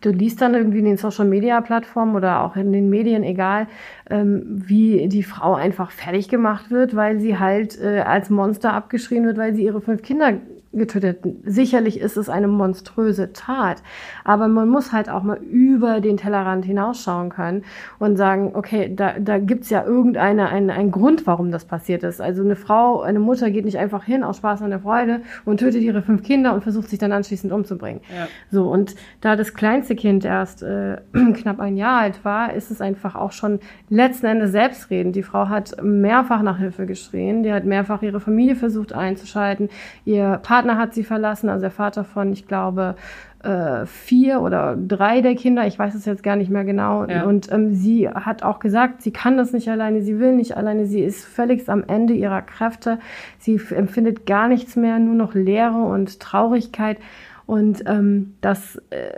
du 0.00 0.10
liest 0.10 0.40
dann 0.40 0.54
irgendwie 0.54 0.78
in 0.78 0.84
den 0.84 0.96
Social 0.96 1.26
Media 1.26 1.60
Plattformen 1.60 2.16
oder 2.16 2.42
auch 2.42 2.56
in 2.56 2.72
den 2.72 2.90
Medien, 2.90 3.22
egal, 3.22 3.66
ähm, 4.08 4.42
wie 4.46 5.08
die 5.08 5.22
Frau 5.22 5.54
einfach 5.54 5.90
fertig 5.90 6.28
gemacht 6.28 6.70
wird, 6.70 6.96
weil 6.96 7.20
sie 7.20 7.38
halt 7.38 7.80
äh, 7.80 8.00
als 8.00 8.30
Monster 8.30 8.72
abgeschrien 8.72 9.24
wird, 9.26 9.38
weil 9.38 9.54
sie 9.54 9.64
ihre 9.64 9.80
fünf 9.80 10.02
Kinder 10.02 10.34
getötet. 10.72 11.18
Sicherlich 11.44 11.98
ist 11.98 12.16
es 12.16 12.28
eine 12.28 12.46
monströse 12.46 13.32
Tat, 13.32 13.82
aber 14.24 14.46
man 14.46 14.68
muss 14.68 14.92
halt 14.92 15.08
auch 15.08 15.24
mal 15.24 15.38
über 15.38 16.00
den 16.00 16.16
Tellerrand 16.16 16.64
hinausschauen 16.64 17.30
können 17.30 17.64
und 17.98 18.16
sagen, 18.16 18.52
okay, 18.54 18.92
da, 18.94 19.18
da 19.18 19.38
gibt's 19.38 19.68
ja 19.70 19.84
irgendeine 19.84 20.48
einen, 20.48 20.70
einen 20.70 20.92
Grund, 20.92 21.26
warum 21.26 21.50
das 21.50 21.64
passiert 21.64 22.04
ist. 22.04 22.20
Also 22.20 22.44
eine 22.44 22.54
Frau, 22.54 23.00
eine 23.00 23.18
Mutter 23.18 23.50
geht 23.50 23.64
nicht 23.64 23.78
einfach 23.78 24.04
hin 24.04 24.22
aus 24.22 24.36
Spaß 24.36 24.62
und 24.62 24.70
der 24.70 24.78
Freude 24.78 25.22
und 25.44 25.58
tötet 25.58 25.82
ihre 25.82 26.02
fünf 26.02 26.22
Kinder 26.22 26.54
und 26.54 26.62
versucht 26.62 26.88
sich 26.88 27.00
dann 27.00 27.10
anschließend 27.10 27.52
umzubringen. 27.52 28.00
Ja. 28.16 28.28
So 28.50 28.70
und 28.70 28.94
da 29.20 29.34
das 29.34 29.54
kleinste 29.54 29.96
Kind 29.96 30.24
erst 30.24 30.62
äh, 30.62 30.98
knapp 31.34 31.58
ein 31.58 31.76
Jahr 31.76 32.00
alt 32.00 32.24
war, 32.24 32.54
ist 32.54 32.70
es 32.70 32.80
einfach 32.80 33.16
auch 33.16 33.32
schon 33.32 33.58
letzten 33.88 34.26
Endes 34.26 34.52
selbstredend. 34.52 35.16
Die 35.16 35.24
Frau 35.24 35.48
hat 35.48 35.82
mehrfach 35.82 36.42
nach 36.42 36.58
Hilfe 36.58 36.86
geschrien, 36.86 37.42
die 37.42 37.52
hat 37.52 37.64
mehrfach 37.64 38.02
ihre 38.02 38.20
Familie 38.20 38.54
versucht 38.54 38.92
einzuschalten, 38.92 39.68
ihr 40.04 40.38
Partner 40.42 40.59
Partner 40.60 40.78
hat 40.78 40.94
sie 40.94 41.04
verlassen, 41.04 41.48
also 41.48 41.62
der 41.62 41.70
Vater 41.70 42.04
von, 42.04 42.32
ich 42.32 42.46
glaube, 42.46 42.94
äh, 43.42 43.86
vier 43.86 44.42
oder 44.42 44.76
drei 44.76 45.22
der 45.22 45.34
Kinder, 45.34 45.66
ich 45.66 45.78
weiß 45.78 45.94
es 45.94 46.04
jetzt 46.04 46.22
gar 46.22 46.36
nicht 46.36 46.50
mehr 46.50 46.64
genau. 46.64 47.06
Ja. 47.06 47.24
Und 47.24 47.50
ähm, 47.50 47.74
sie 47.74 48.08
hat 48.08 48.42
auch 48.42 48.58
gesagt, 48.58 49.00
sie 49.00 49.12
kann 49.12 49.38
das 49.38 49.52
nicht 49.52 49.68
alleine, 49.70 50.02
sie 50.02 50.18
will 50.18 50.34
nicht 50.34 50.56
alleine, 50.56 50.84
sie 50.84 51.00
ist 51.00 51.24
völlig 51.24 51.66
am 51.70 51.82
Ende 51.84 52.12
ihrer 52.12 52.42
Kräfte, 52.42 52.98
sie 53.38 53.58
empfindet 53.70 54.26
gar 54.26 54.48
nichts 54.48 54.76
mehr, 54.76 54.98
nur 54.98 55.14
noch 55.14 55.34
Leere 55.34 55.78
und 55.78 56.20
Traurigkeit. 56.20 56.98
Und 57.46 57.82
ähm, 57.86 58.34
das 58.42 58.76
äh, 58.90 59.10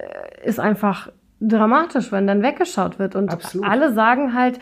ist 0.44 0.61
einfach 0.61 1.11
dramatisch, 1.40 2.12
wenn 2.12 2.26
dann 2.26 2.42
weggeschaut 2.42 2.98
wird. 3.00 3.16
Und 3.16 3.33
Absolut. 3.33 3.68
alle 3.68 3.92
sagen 3.92 4.35
halt, 4.35 4.61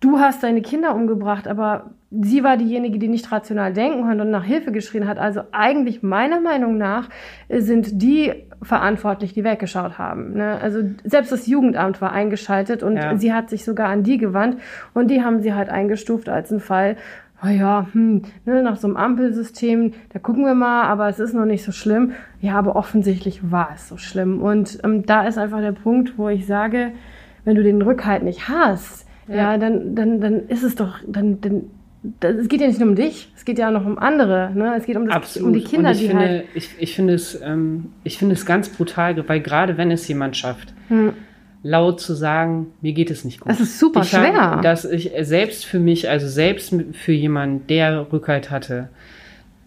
du 0.00 0.18
hast 0.18 0.42
deine 0.42 0.62
Kinder 0.62 0.94
umgebracht, 0.94 1.46
aber 1.46 1.90
sie 2.22 2.44
war 2.44 2.56
diejenige, 2.56 2.98
die 2.98 3.08
nicht 3.08 3.30
rational 3.32 3.72
denken 3.72 4.02
konnte 4.02 4.22
und 4.24 4.30
nach 4.30 4.44
Hilfe 4.44 4.72
geschrien 4.72 5.06
hat. 5.08 5.18
Also 5.18 5.42
eigentlich 5.52 6.02
meiner 6.02 6.40
Meinung 6.40 6.76
nach 6.78 7.08
sind 7.50 8.02
die 8.02 8.32
verantwortlich, 8.62 9.32
die 9.34 9.44
weggeschaut 9.44 9.98
haben. 9.98 10.34
Ne? 10.34 10.58
Also 10.60 10.80
selbst 11.04 11.32
das 11.32 11.46
Jugendamt 11.46 12.00
war 12.00 12.12
eingeschaltet 12.12 12.82
und 12.82 12.96
Ja. 12.96 13.16
sie 13.16 13.32
hat 13.32 13.50
sich 13.50 13.64
sogar 13.64 13.88
an 13.88 14.02
die 14.02 14.18
gewandt 14.18 14.58
und 14.94 15.10
die 15.10 15.22
haben 15.22 15.40
sie 15.40 15.54
halt 15.54 15.68
eingestuft 15.68 16.28
als 16.28 16.50
einen 16.50 16.60
Fall. 16.60 16.96
Oh 17.44 17.48
ja, 17.48 17.86
hm, 17.92 18.22
ne, 18.46 18.62
nach 18.62 18.76
so 18.76 18.86
einem 18.86 18.96
Ampelsystem, 18.96 19.92
da 20.12 20.18
gucken 20.18 20.44
wir 20.46 20.54
mal, 20.54 20.84
aber 20.84 21.08
es 21.08 21.18
ist 21.18 21.34
noch 21.34 21.44
nicht 21.44 21.62
so 21.64 21.72
schlimm. 21.72 22.12
Ja, 22.40 22.54
aber 22.54 22.74
offensichtlich 22.76 23.50
war 23.50 23.70
es 23.74 23.88
so 23.88 23.98
schlimm. 23.98 24.40
Und 24.40 24.78
ähm, 24.82 25.04
da 25.04 25.26
ist 25.26 25.36
einfach 25.36 25.60
der 25.60 25.72
Punkt, 25.72 26.16
wo 26.16 26.28
ich 26.28 26.46
sage, 26.46 26.92
wenn 27.44 27.56
du 27.56 27.62
den 27.62 27.82
Rückhalt 27.82 28.22
nicht 28.22 28.48
hast, 28.48 29.06
ja, 29.28 29.34
Ja. 29.52 29.58
dann, 29.58 29.94
dann, 29.94 30.20
dann 30.20 30.46
ist 30.48 30.62
es 30.62 30.74
doch, 30.74 31.00
dann, 31.06 31.40
dann, 31.42 31.62
das, 32.20 32.36
es 32.36 32.48
geht 32.48 32.60
ja 32.60 32.66
nicht 32.66 32.78
nur 32.80 32.90
um 32.90 32.94
dich, 32.94 33.28
es 33.36 33.44
geht 33.44 33.58
ja 33.58 33.68
auch 33.68 33.72
noch 33.72 33.86
um 33.86 33.98
andere. 33.98 34.50
Ne? 34.54 34.74
Es 34.76 34.84
geht 34.86 34.96
um, 34.96 35.06
das, 35.06 35.16
Absolut. 35.16 35.48
um 35.48 35.54
die 35.54 35.64
Kinder, 35.64 35.88
und 35.90 35.94
ich 35.94 36.00
die 36.02 36.08
finde, 36.08 36.28
halt. 36.28 36.44
ich, 36.54 36.70
ich 36.78 36.94
finde 36.94 37.14
es, 37.14 37.40
ähm, 37.42 37.86
ich 38.04 38.18
finde 38.18 38.34
es 38.34 38.44
ganz 38.44 38.68
brutal, 38.68 39.16
weil 39.28 39.40
gerade 39.40 39.76
wenn 39.76 39.90
es 39.90 40.06
jemand 40.08 40.36
schafft, 40.36 40.72
Hm. 40.88 41.14
laut 41.62 42.00
zu 42.00 42.14
sagen, 42.14 42.66
mir 42.82 42.92
geht 42.92 43.10
es 43.10 43.24
nicht 43.24 43.40
gut. 43.40 43.50
Es 43.50 43.60
ist 43.60 43.78
super 43.78 44.02
ich 44.02 44.10
schwer. 44.10 44.34
Habe, 44.34 44.62
dass 44.62 44.84
ich 44.84 45.12
selbst 45.22 45.64
für 45.64 45.78
mich, 45.78 46.08
also 46.10 46.28
selbst 46.28 46.74
für 46.92 47.12
jemanden, 47.12 47.66
der 47.68 48.12
Rückhalt 48.12 48.50
hatte, 48.50 48.90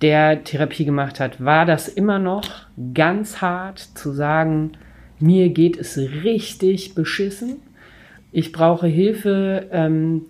der 0.02 0.44
Therapie 0.44 0.86
gemacht 0.86 1.20
hat, 1.20 1.44
war 1.44 1.66
das 1.66 1.88
immer 1.88 2.20
noch 2.20 2.44
ganz 2.94 3.42
hart 3.42 3.80
zu 3.80 4.12
sagen, 4.12 4.74
mir 5.20 5.50
geht 5.50 5.76
es 5.76 5.98
richtig 5.98 6.94
beschissen. 6.94 7.56
Ich 8.32 8.52
brauche 8.52 8.86
Hilfe. 8.86 9.66
Ähm, 9.72 10.26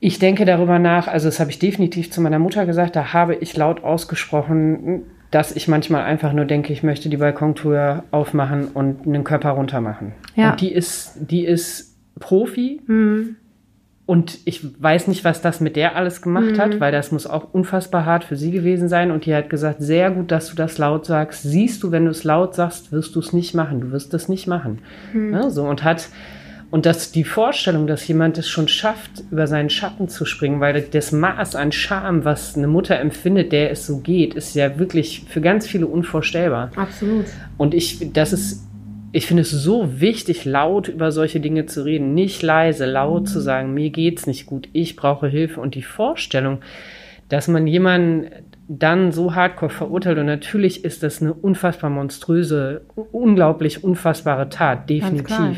ich 0.00 0.18
denke 0.18 0.44
darüber 0.44 0.78
nach, 0.78 1.08
also 1.08 1.28
das 1.28 1.40
habe 1.40 1.50
ich 1.50 1.58
definitiv 1.58 2.10
zu 2.12 2.20
meiner 2.20 2.38
Mutter 2.38 2.66
gesagt, 2.66 2.94
da 2.96 3.12
habe 3.12 3.34
ich 3.34 3.56
laut 3.56 3.82
ausgesprochen, 3.84 5.02
dass 5.30 5.54
ich 5.54 5.68
manchmal 5.68 6.04
einfach 6.04 6.32
nur 6.32 6.44
denke, 6.44 6.72
ich 6.72 6.82
möchte 6.82 7.08
die 7.08 7.16
Balkontür 7.18 8.04
aufmachen 8.10 8.68
und 8.68 9.06
einen 9.06 9.24
Körper 9.24 9.50
runter 9.50 9.80
machen. 9.80 10.12
Ja. 10.36 10.52
Und 10.52 10.60
die 10.60 10.72
ist, 10.72 11.16
die 11.30 11.44
ist 11.44 11.96
Profi 12.18 12.80
Hm. 12.86 13.36
und 14.06 14.38
ich 14.46 14.80
weiß 14.82 15.06
nicht, 15.08 15.24
was 15.24 15.42
das 15.42 15.60
mit 15.60 15.76
der 15.76 15.96
alles 15.96 16.22
gemacht 16.22 16.52
Mhm. 16.52 16.58
hat, 16.58 16.80
weil 16.80 16.92
das 16.92 17.12
muss 17.12 17.26
auch 17.26 17.52
unfassbar 17.52 18.06
hart 18.06 18.24
für 18.24 18.36
sie 18.36 18.50
gewesen 18.52 18.88
sein. 18.88 19.10
Und 19.10 19.26
die 19.26 19.34
hat 19.34 19.50
gesagt, 19.50 19.82
sehr 19.82 20.10
gut, 20.10 20.30
dass 20.30 20.48
du 20.48 20.56
das 20.56 20.78
laut 20.78 21.04
sagst. 21.04 21.42
Siehst 21.42 21.82
du, 21.82 21.90
wenn 21.92 22.06
du 22.06 22.10
es 22.10 22.24
laut 22.24 22.54
sagst, 22.54 22.90
wirst 22.90 23.14
du 23.14 23.20
es 23.20 23.32
nicht 23.34 23.54
machen. 23.54 23.80
Du 23.82 23.90
wirst 23.92 24.14
es 24.14 24.28
nicht 24.30 24.46
machen. 24.46 24.78
Mhm. 25.12 25.30
Ne, 25.30 25.50
so 25.50 25.64
und 25.64 25.84
hat 25.84 26.08
und 26.70 26.84
dass 26.84 27.12
die 27.12 27.24
Vorstellung, 27.24 27.86
dass 27.86 28.06
jemand 28.08 28.36
es 28.36 28.48
schon 28.48 28.68
schafft, 28.68 29.22
über 29.30 29.46
seinen 29.46 29.70
Schatten 29.70 30.08
zu 30.08 30.26
springen, 30.26 30.60
weil 30.60 30.82
das 30.82 31.12
Maß 31.12 31.54
an 31.54 31.72
Scham, 31.72 32.26
was 32.26 32.56
eine 32.56 32.66
Mutter 32.66 32.98
empfindet, 32.98 33.52
der 33.52 33.70
es 33.70 33.86
so 33.86 34.00
geht, 34.00 34.34
ist 34.34 34.54
ja 34.54 34.78
wirklich 34.78 35.24
für 35.28 35.40
ganz 35.40 35.66
viele 35.66 35.86
unvorstellbar. 35.86 36.70
Absolut. 36.76 37.24
Und 37.56 37.72
ich, 37.72 38.12
das 38.12 38.34
ist, 38.34 38.66
ich 39.12 39.26
finde 39.26 39.42
es 39.42 39.50
so 39.50 40.00
wichtig, 40.00 40.44
laut 40.44 40.88
über 40.88 41.10
solche 41.10 41.40
Dinge 41.40 41.64
zu 41.64 41.86
reden, 41.86 42.12
nicht 42.12 42.42
leise, 42.42 42.84
laut 42.84 43.30
zu 43.30 43.40
sagen, 43.40 43.72
mir 43.72 43.88
geht's 43.88 44.26
nicht 44.26 44.44
gut, 44.44 44.68
ich 44.74 44.94
brauche 44.94 45.26
Hilfe. 45.26 45.62
Und 45.62 45.74
die 45.74 45.82
Vorstellung, 45.82 46.58
dass 47.30 47.48
man 47.48 47.66
jemanden 47.66 48.26
dann 48.68 49.12
so 49.12 49.34
hardcore 49.34 49.70
verurteilt, 49.70 50.18
und 50.18 50.26
natürlich 50.26 50.84
ist 50.84 51.02
das 51.02 51.22
eine 51.22 51.32
unfassbar 51.32 51.88
monströse, 51.88 52.82
unglaublich 53.10 53.82
unfassbare 53.82 54.50
Tat, 54.50 54.90
definitiv. 54.90 55.56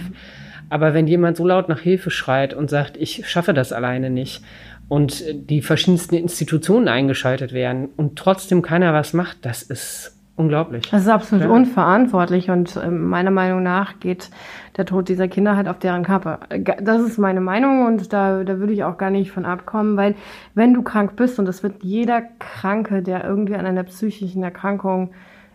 Aber 0.70 0.94
wenn 0.94 1.06
jemand 1.06 1.36
so 1.36 1.46
laut 1.46 1.68
nach 1.68 1.80
Hilfe 1.80 2.10
schreit 2.10 2.54
und 2.54 2.70
sagt, 2.70 2.96
ich 2.96 3.28
schaffe 3.28 3.52
das 3.52 3.72
alleine 3.72 4.08
nicht, 4.08 4.42
und 4.88 5.22
die 5.48 5.62
verschiedensten 5.62 6.16
Institutionen 6.16 6.88
eingeschaltet 6.88 7.52
werden 7.52 7.90
und 7.96 8.16
trotzdem 8.18 8.60
keiner 8.60 8.92
was 8.92 9.12
macht, 9.12 9.46
das 9.46 9.62
ist 9.62 10.18
unglaublich. 10.34 10.90
Das 10.90 11.02
ist 11.02 11.08
absolut 11.08 11.44
Ja. 11.44 11.50
unverantwortlich 11.50 12.50
und 12.50 12.76
ähm, 12.82 13.08
meiner 13.08 13.30
Meinung 13.30 13.62
nach 13.62 14.00
geht 14.00 14.30
der 14.76 14.86
Tod 14.86 15.08
dieser 15.08 15.28
Kinder 15.28 15.54
halt 15.54 15.68
auf 15.68 15.78
deren 15.78 16.02
Kappe. 16.02 16.40
Äh, 16.48 16.60
Das 16.82 17.02
ist 17.02 17.18
meine 17.18 17.40
Meinung 17.40 17.86
und 17.86 18.12
da, 18.12 18.42
da 18.42 18.58
würde 18.58 18.72
ich 18.72 18.82
auch 18.82 18.98
gar 18.98 19.10
nicht 19.10 19.30
von 19.30 19.44
abkommen, 19.44 19.96
weil 19.96 20.16
wenn 20.56 20.74
du 20.74 20.82
krank 20.82 21.14
bist 21.14 21.38
und 21.38 21.44
das 21.46 21.62
wird 21.62 21.84
jeder 21.84 22.22
Kranke, 22.40 23.00
der 23.02 23.22
irgendwie 23.22 23.54
an 23.54 23.66
einer 23.66 23.84
psychischen 23.84 24.42
Erkrankung 24.42 25.10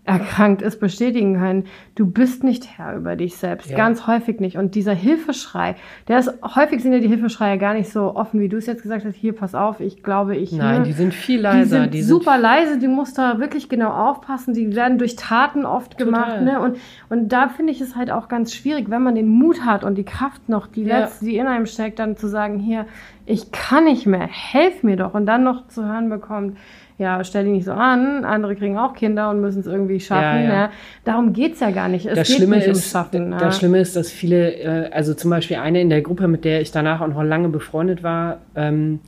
erkrankt 0.06 0.62
ist, 0.62 0.80
bestätigen 0.80 1.38
können, 1.40 1.66
du 1.96 2.06
bist 2.06 2.44
nicht 2.44 2.78
Herr 2.78 2.96
über 2.96 3.16
dich 3.16 3.38
selbst. 3.38 3.72
Ja. 3.72 3.78
Ganz 3.78 4.06
häufig 4.06 4.40
nicht. 4.40 4.56
Und 4.56 4.76
dieser 4.76 4.94
Hilfeschrei, 4.94 5.76
der 6.08 6.20
ist, 6.20 6.32
häufig 6.56 6.82
sind 6.84 6.94
ja 6.94 7.00
die 7.00 7.08
Hilfeschreie 7.08 7.58
gar 7.58 7.74
nicht 7.74 7.90
so 7.92 8.16
offen, 8.16 8.40
wie 8.40 8.48
du 8.48 8.58
es 8.58 8.68
jetzt 8.68 8.84
gesagt 8.84 9.04
hast, 9.04 9.16
hier, 9.16 9.34
pass 9.34 9.56
auf, 9.56 9.80
ich 9.80 10.04
glaube, 10.04 10.36
ich 10.38 10.52
Nein, 10.52 10.76
hier. 10.76 10.84
die 10.84 10.92
sind 10.94 11.14
viel 11.14 11.38
Die 11.38 11.44
leiser. 11.44 11.90
sind 11.90 12.04
super 12.04 12.38
leise, 12.38 12.78
die 12.78 12.88
musst 12.88 13.18
da 13.18 13.40
wirklich 13.40 13.68
genau 13.68 13.90
aufpassen. 13.90 14.54
Die 14.54 14.76
werden 14.76 15.00
durch 15.00 15.16
Taten 15.16 15.66
oft 15.66 15.98
Total. 15.98 16.06
gemacht. 16.06 16.42
Ne? 16.42 16.60
Und, 16.60 16.78
und 17.10 17.30
da 17.30 17.50
finde 17.50 17.72
ich 17.72 17.82
es 17.82 17.96
halt 17.96 18.12
auch 18.12 18.28
ganz 18.28 18.54
schwierig, 18.54 18.90
wenn 18.92 19.02
man 19.02 19.16
den 19.16 19.28
Mut 19.28 19.66
hat 19.66 19.84
und 19.84 19.96
die 19.96 20.06
Kraft 20.06 20.50
noch, 20.50 20.68
die 20.68 20.84
Ja. 20.84 21.00
letzte, 21.00 21.26
die 21.26 21.38
in 21.38 21.48
einem 21.48 21.66
steckt, 21.66 21.98
dann 21.98 22.16
zu 22.16 22.28
sagen, 22.28 22.60
hier, 22.60 22.86
ich 23.26 23.52
kann 23.52 23.86
nicht 23.86 24.06
mehr, 24.06 24.28
helf 24.28 24.84
mir 24.84 24.98
doch. 24.98 25.16
Und 25.16 25.26
dann 25.26 25.44
noch 25.44 25.68
zu 25.68 25.84
hören 25.84 26.10
bekommt, 26.10 26.58
ja, 26.98 27.24
stell 27.26 27.44
dich 27.44 27.54
nicht 27.54 27.66
so 27.66 27.74
an, 27.74 28.24
andere 28.24 28.56
kriegen 28.56 28.78
auch 28.78 28.94
Kinder 28.94 29.30
und 29.30 29.42
müssen 29.42 29.60
es 29.60 29.68
irgendwie 29.68 30.00
schaffen. 30.00 30.22
Ja, 30.24 30.42
ja. 30.44 30.54
Ja, 30.54 30.70
Darum 31.04 31.34
geht's 31.34 31.60
ja 31.60 31.72
gar 31.72 31.90
nicht. 31.90 32.06
Es 32.06 32.16
das 32.16 32.28
geht 32.28 32.38
Schlimme, 32.38 32.56
nicht 32.56 32.66
ist, 32.68 32.70
ums 32.70 32.92
Schaffen. 32.92 33.30
ne? 33.30 33.38
das 33.38 33.58
Schlimme 33.58 33.80
ist, 33.80 33.96
dass 33.98 34.10
viele, 34.12 34.54
äh, 34.54 34.90
also 34.92 35.14
zum 35.14 35.30
Beispiel 35.30 35.58
eine 35.58 35.82
in 35.82 35.90
der 35.90 36.02
Gruppe, 36.02 36.28
mit 36.30 36.46
der 36.46 36.62
ich 36.62 36.72
danach 36.72 37.02
auch 37.02 37.08
noch 37.08 37.22
lange 37.24 37.50
befreundet 37.50 38.02
war, 38.02 38.38
ähm, 38.56 39.00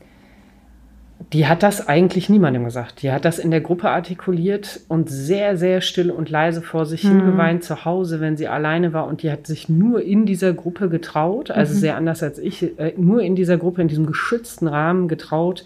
die 1.33 1.47
hat 1.47 1.63
das 1.63 1.87
eigentlich 1.87 2.29
niemandem 2.29 2.63
gesagt. 2.63 3.01
Die 3.01 3.11
hat 3.11 3.25
das 3.25 3.39
in 3.39 3.51
der 3.51 3.59
Gruppe 3.59 3.89
artikuliert 3.89 4.79
und 4.87 5.09
sehr, 5.09 5.57
sehr 5.57 5.81
still 5.81 6.11
und 6.11 6.29
leise 6.29 6.61
vor 6.61 6.85
sich 6.85 7.03
Mhm. 7.03 7.21
hingeweint 7.21 7.63
zu 7.63 7.85
Hause, 7.85 8.21
wenn 8.21 8.37
sie 8.37 8.47
alleine 8.47 8.93
war. 8.93 9.07
Und 9.07 9.23
die 9.23 9.31
hat 9.31 9.47
sich 9.47 9.67
nur 9.67 10.01
in 10.03 10.25
dieser 10.25 10.53
Gruppe 10.53 10.87
getraut, 10.89 11.51
also 11.51 11.73
Mhm. 11.73 11.77
sehr 11.79 11.97
anders 11.97 12.21
als 12.23 12.37
ich, 12.37 12.79
äh, 12.79 12.93
nur 12.97 13.21
in 13.23 13.35
dieser 13.35 13.57
Gruppe, 13.57 13.81
in 13.81 13.87
diesem 13.87 14.05
geschützten 14.05 14.67
Rahmen 14.67 15.07
getraut, 15.07 15.65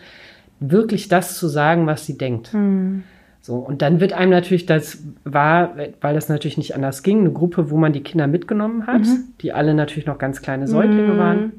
wirklich 0.61 1.09
das 1.09 1.37
zu 1.37 1.47
sagen, 1.49 1.87
was 1.87 2.05
sie 2.05 2.17
denkt. 2.17 2.53
Hm. 2.53 3.03
So, 3.41 3.55
und 3.55 3.81
dann 3.81 3.99
wird 3.99 4.13
einem 4.13 4.29
natürlich, 4.29 4.67
das 4.67 4.99
war, 5.23 5.75
weil 5.99 6.13
das 6.13 6.29
natürlich 6.29 6.57
nicht 6.57 6.75
anders 6.75 7.01
ging, 7.01 7.21
eine 7.21 7.31
Gruppe, 7.31 7.71
wo 7.71 7.77
man 7.77 7.91
die 7.91 8.03
Kinder 8.03 8.27
mitgenommen 8.27 8.85
hat, 8.85 9.01
die 9.41 9.51
alle 9.51 9.73
natürlich 9.73 10.05
noch 10.05 10.19
ganz 10.19 10.43
kleine 10.43 10.67
Säuglinge 10.67 11.13
Mhm. 11.13 11.17
waren. 11.17 11.51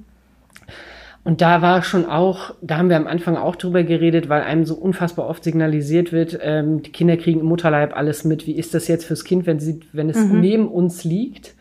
Und 1.24 1.40
da 1.40 1.60
war 1.62 1.82
schon 1.82 2.06
auch, 2.06 2.54
da 2.62 2.78
haben 2.78 2.88
wir 2.88 2.96
am 2.96 3.06
Anfang 3.08 3.36
auch 3.36 3.56
drüber 3.56 3.82
geredet, 3.82 4.28
weil 4.28 4.42
einem 4.42 4.64
so 4.64 4.74
unfassbar 4.74 5.28
oft 5.28 5.42
signalisiert 5.44 6.12
wird, 6.12 6.38
ähm, 6.40 6.82
die 6.82 6.90
Kinder 6.90 7.16
kriegen 7.16 7.40
im 7.40 7.46
Mutterleib 7.46 7.96
alles 7.96 8.24
mit. 8.24 8.46
Wie 8.46 8.56
ist 8.56 8.74
das 8.74 8.88
jetzt 8.88 9.04
fürs 9.04 9.24
Kind, 9.24 9.46
wenn, 9.46 9.58
sie, 9.60 9.80
wenn 9.92 10.08
es 10.08 10.16
Mhm. 10.24 10.40
neben 10.40 10.68
uns 10.68 11.04
liegt 11.04 11.54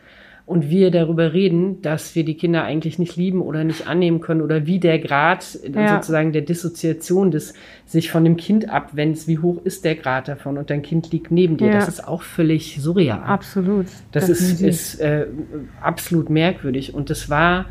und 0.44 0.68
wir 0.70 0.90
darüber 0.90 1.32
reden, 1.32 1.80
dass 1.82 2.14
wir 2.14 2.24
die 2.24 2.34
Kinder 2.36 2.64
eigentlich 2.64 2.98
nicht 2.98 3.16
lieben 3.16 3.40
oder 3.40 3.62
nicht 3.64 3.86
annehmen 3.86 4.20
können 4.20 4.42
oder 4.42 4.66
wie 4.66 4.80
der 4.80 4.98
Grad 4.98 5.58
Ja. 5.74 5.94
sozusagen 5.96 6.32
der 6.32 6.42
Dissoziation 6.42 7.30
des 7.30 7.54
sich 7.86 8.10
von 8.10 8.24
dem 8.24 8.36
Kind 8.36 8.68
abwendet, 8.68 9.28
wie 9.28 9.38
hoch 9.38 9.58
ist 9.64 9.84
der 9.84 9.94
Grad 9.94 10.28
davon 10.28 10.58
und 10.58 10.68
dein 10.70 10.82
Kind 10.82 11.12
liegt 11.12 11.30
neben 11.30 11.56
dir. 11.56 11.68
Ja. 11.68 11.74
Das 11.74 11.88
ist 11.88 12.06
auch 12.06 12.22
völlig 12.22 12.78
surreal. 12.80 13.22
Absolut. 13.24 13.86
Das 14.10 14.28
ist, 14.28 14.40
Definitiv. 14.40 14.66
ist 14.68 15.00
äh, 15.00 15.26
absolut 15.80 16.28
merkwürdig. 16.28 16.92
Und 16.92 17.08
das 17.10 17.30
war 17.30 17.66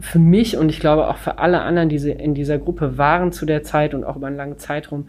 für 0.00 0.18
mich 0.18 0.56
und 0.56 0.70
ich 0.70 0.80
glaube 0.80 1.08
auch 1.08 1.18
für 1.18 1.38
alle 1.38 1.60
anderen, 1.60 1.88
die 1.88 1.98
sie 1.98 2.10
in 2.10 2.34
dieser 2.34 2.58
Gruppe 2.58 2.98
waren 2.98 3.32
zu 3.32 3.46
der 3.46 3.62
Zeit 3.62 3.94
und 3.94 4.02
auch 4.04 4.16
über 4.16 4.26
einen 4.26 4.36
langen 4.36 4.58
Zeitraum, 4.58 5.08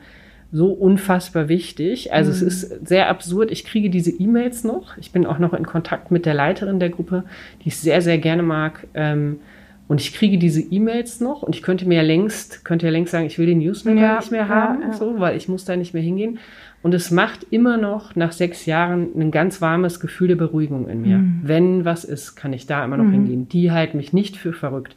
so 0.52 0.68
unfassbar 0.72 1.48
wichtig. 1.48 2.12
Also 2.14 2.32
es 2.32 2.42
ist 2.42 2.88
sehr 2.88 3.10
absurd. 3.10 3.52
Ich 3.52 3.64
kriege 3.64 3.90
diese 3.90 4.12
E-Mails 4.12 4.64
noch. 4.64 4.98
Ich 4.98 5.12
bin 5.12 5.26
auch 5.26 5.40
noch 5.40 5.54
in 5.54 5.66
Kontakt 5.66 6.12
mit 6.12 6.26
der 6.26 6.34
Leiterin 6.34 6.80
der 6.80 6.90
Gruppe, 6.90 7.24
die 7.64 7.70
ich 7.70 7.78
sehr, 7.78 8.02
sehr 8.02 8.18
gerne 8.18 8.44
mag. 8.44 8.88
Ähm, 8.94 9.40
und 9.88 10.00
ich 10.00 10.14
kriege 10.14 10.38
diese 10.38 10.62
E-Mails 10.62 11.20
noch 11.20 11.44
und 11.44 11.54
ich 11.54 11.62
könnte 11.62 11.86
mir 11.86 11.96
ja 11.96 12.02
längst, 12.02 12.64
könnte 12.64 12.86
ja 12.86 12.92
längst 12.92 13.12
sagen, 13.12 13.26
ich 13.26 13.38
will 13.38 13.46
den 13.46 13.60
Newsletter 13.60 14.00
Ja, 14.00 14.16
nicht 14.20 14.32
mehr 14.32 14.42
ja, 14.42 14.48
haben, 14.48 14.82
ja. 14.84 14.94
so, 14.94 15.20
weil 15.20 15.36
ich 15.36 15.50
muss 15.50 15.66
da 15.66 15.76
nicht 15.76 15.94
mehr 15.94 16.04
hingehen. 16.04 16.40
Und 16.82 16.94
es 16.94 17.12
macht 17.12 17.46
immer 17.50 17.78
noch 17.78 18.16
nach 18.16 18.32
sechs 18.32 18.66
Jahren 18.66 19.10
ein 19.16 19.32
ganz 19.32 19.62
warmes 19.62 20.00
Gefühl 20.00 20.30
der 20.30 20.36
Beruhigung 20.36 20.88
in 20.88 21.02
mir. 21.02 21.18
Mhm. 21.18 21.42
Wenn 21.44 21.86
was 21.86 22.06
ist, 22.06 22.36
kann 22.36 22.54
ich 22.54 22.66
da 22.66 22.84
immer 22.84 22.98
noch 22.98 23.12
hingehen. 23.12 23.50
Die 23.50 23.72
halten 23.72 23.98
mich 23.98 24.14
nicht 24.14 24.38
für 24.38 24.54
verrückt. 24.54 24.96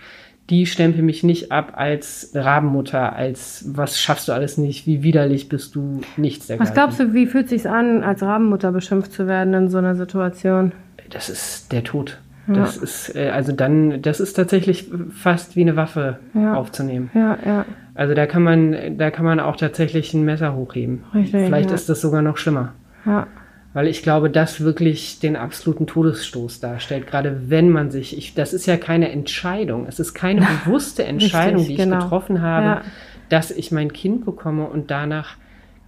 Die 0.50 0.66
stempeln 0.66 1.06
mich 1.06 1.22
nicht 1.22 1.52
ab 1.52 1.72
als 1.76 2.32
Rabenmutter, 2.34 3.14
als 3.14 3.64
was 3.68 3.98
schaffst 3.98 4.28
du 4.28 4.32
alles 4.32 4.58
nicht, 4.58 4.86
wie 4.86 5.02
widerlich 5.02 5.48
bist 5.48 5.74
du, 5.74 6.02
nichts 6.18 6.48
dergleichen. 6.48 6.68
Was 6.70 6.74
glaubst 6.74 7.00
du, 7.00 7.14
wie 7.14 7.26
fühlt 7.26 7.48
sich's 7.48 7.64
an, 7.64 8.02
als 8.04 8.22
Rabenmutter 8.22 8.70
beschimpft 8.72 9.12
zu 9.12 9.26
werden 9.26 9.54
in 9.54 9.68
so 9.68 9.78
einer 9.78 9.94
Situation? 9.94 10.72
Das 11.10 11.30
ist 11.30 11.72
der 11.72 11.82
Tod. 11.82 12.18
Das 12.46 12.76
ist, 12.76 13.16
äh, 13.16 13.30
also 13.30 13.52
dann, 13.52 14.02
das 14.02 14.20
ist 14.20 14.34
tatsächlich 14.34 14.90
fast 15.10 15.56
wie 15.56 15.62
eine 15.62 15.76
Waffe 15.76 16.18
Ja. 16.34 16.54
aufzunehmen. 16.54 17.10
Ja, 17.14 17.38
ja. 17.44 17.64
Also 17.94 18.12
da 18.12 18.26
kann 18.26 18.42
man, 18.42 18.98
da 18.98 19.10
kann 19.10 19.24
man 19.24 19.40
auch 19.40 19.56
tatsächlich 19.56 20.12
ein 20.12 20.24
Messer 20.26 20.54
hochheben. 20.54 21.04
Richtig, 21.14 21.46
Vielleicht 21.46 21.70
ja. 21.70 21.74
ist 21.74 21.88
das 21.88 22.02
sogar 22.02 22.20
noch 22.20 22.36
schlimmer. 22.36 22.74
Ja. 23.06 23.26
Weil 23.74 23.88
ich 23.88 24.02
glaube, 24.02 24.30
das 24.30 24.60
wirklich 24.60 25.18
den 25.18 25.34
absoluten 25.34 25.86
Todesstoß 25.86 26.60
darstellt, 26.60 27.08
gerade 27.08 27.50
wenn 27.50 27.70
man 27.70 27.90
sich, 27.90 28.16
ich, 28.16 28.34
das 28.34 28.54
ist 28.54 28.66
ja 28.66 28.76
keine 28.76 29.10
Entscheidung, 29.10 29.86
es 29.88 29.98
ist 29.98 30.14
keine 30.14 30.46
bewusste 30.64 31.04
Entscheidung, 31.04 31.60
Richtig, 31.60 31.76
die 31.76 31.82
ich 31.82 31.88
genau. 31.88 32.04
getroffen 32.04 32.40
habe, 32.40 32.66
ja. 32.66 32.82
dass 33.28 33.50
ich 33.50 33.72
mein 33.72 33.92
Kind 33.92 34.24
bekomme 34.24 34.66
und 34.66 34.90
danach 34.90 35.36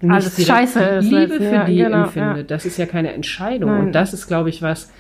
nicht 0.01 0.13
Alles 0.13 0.47
scheiße 0.47 0.99
Liebe 0.99 1.35
ist, 1.35 1.37
für 1.37 1.45
ja, 1.45 1.65
die 1.65 1.77
genau, 1.77 2.05
empfinde. 2.05 2.39
Ja. 2.39 2.43
Das 2.43 2.67
ist 2.67 2.77
ja 2.77 2.87
keine 2.87 3.15
Entscheidung. 3.15 3.71
Nein. 3.71 3.87
Und 3.87 3.93
das 3.93 4.13
ist, 4.13 4.27
glaube 4.27 4.51
ich, 4.51 4.61
was, 4.61 4.93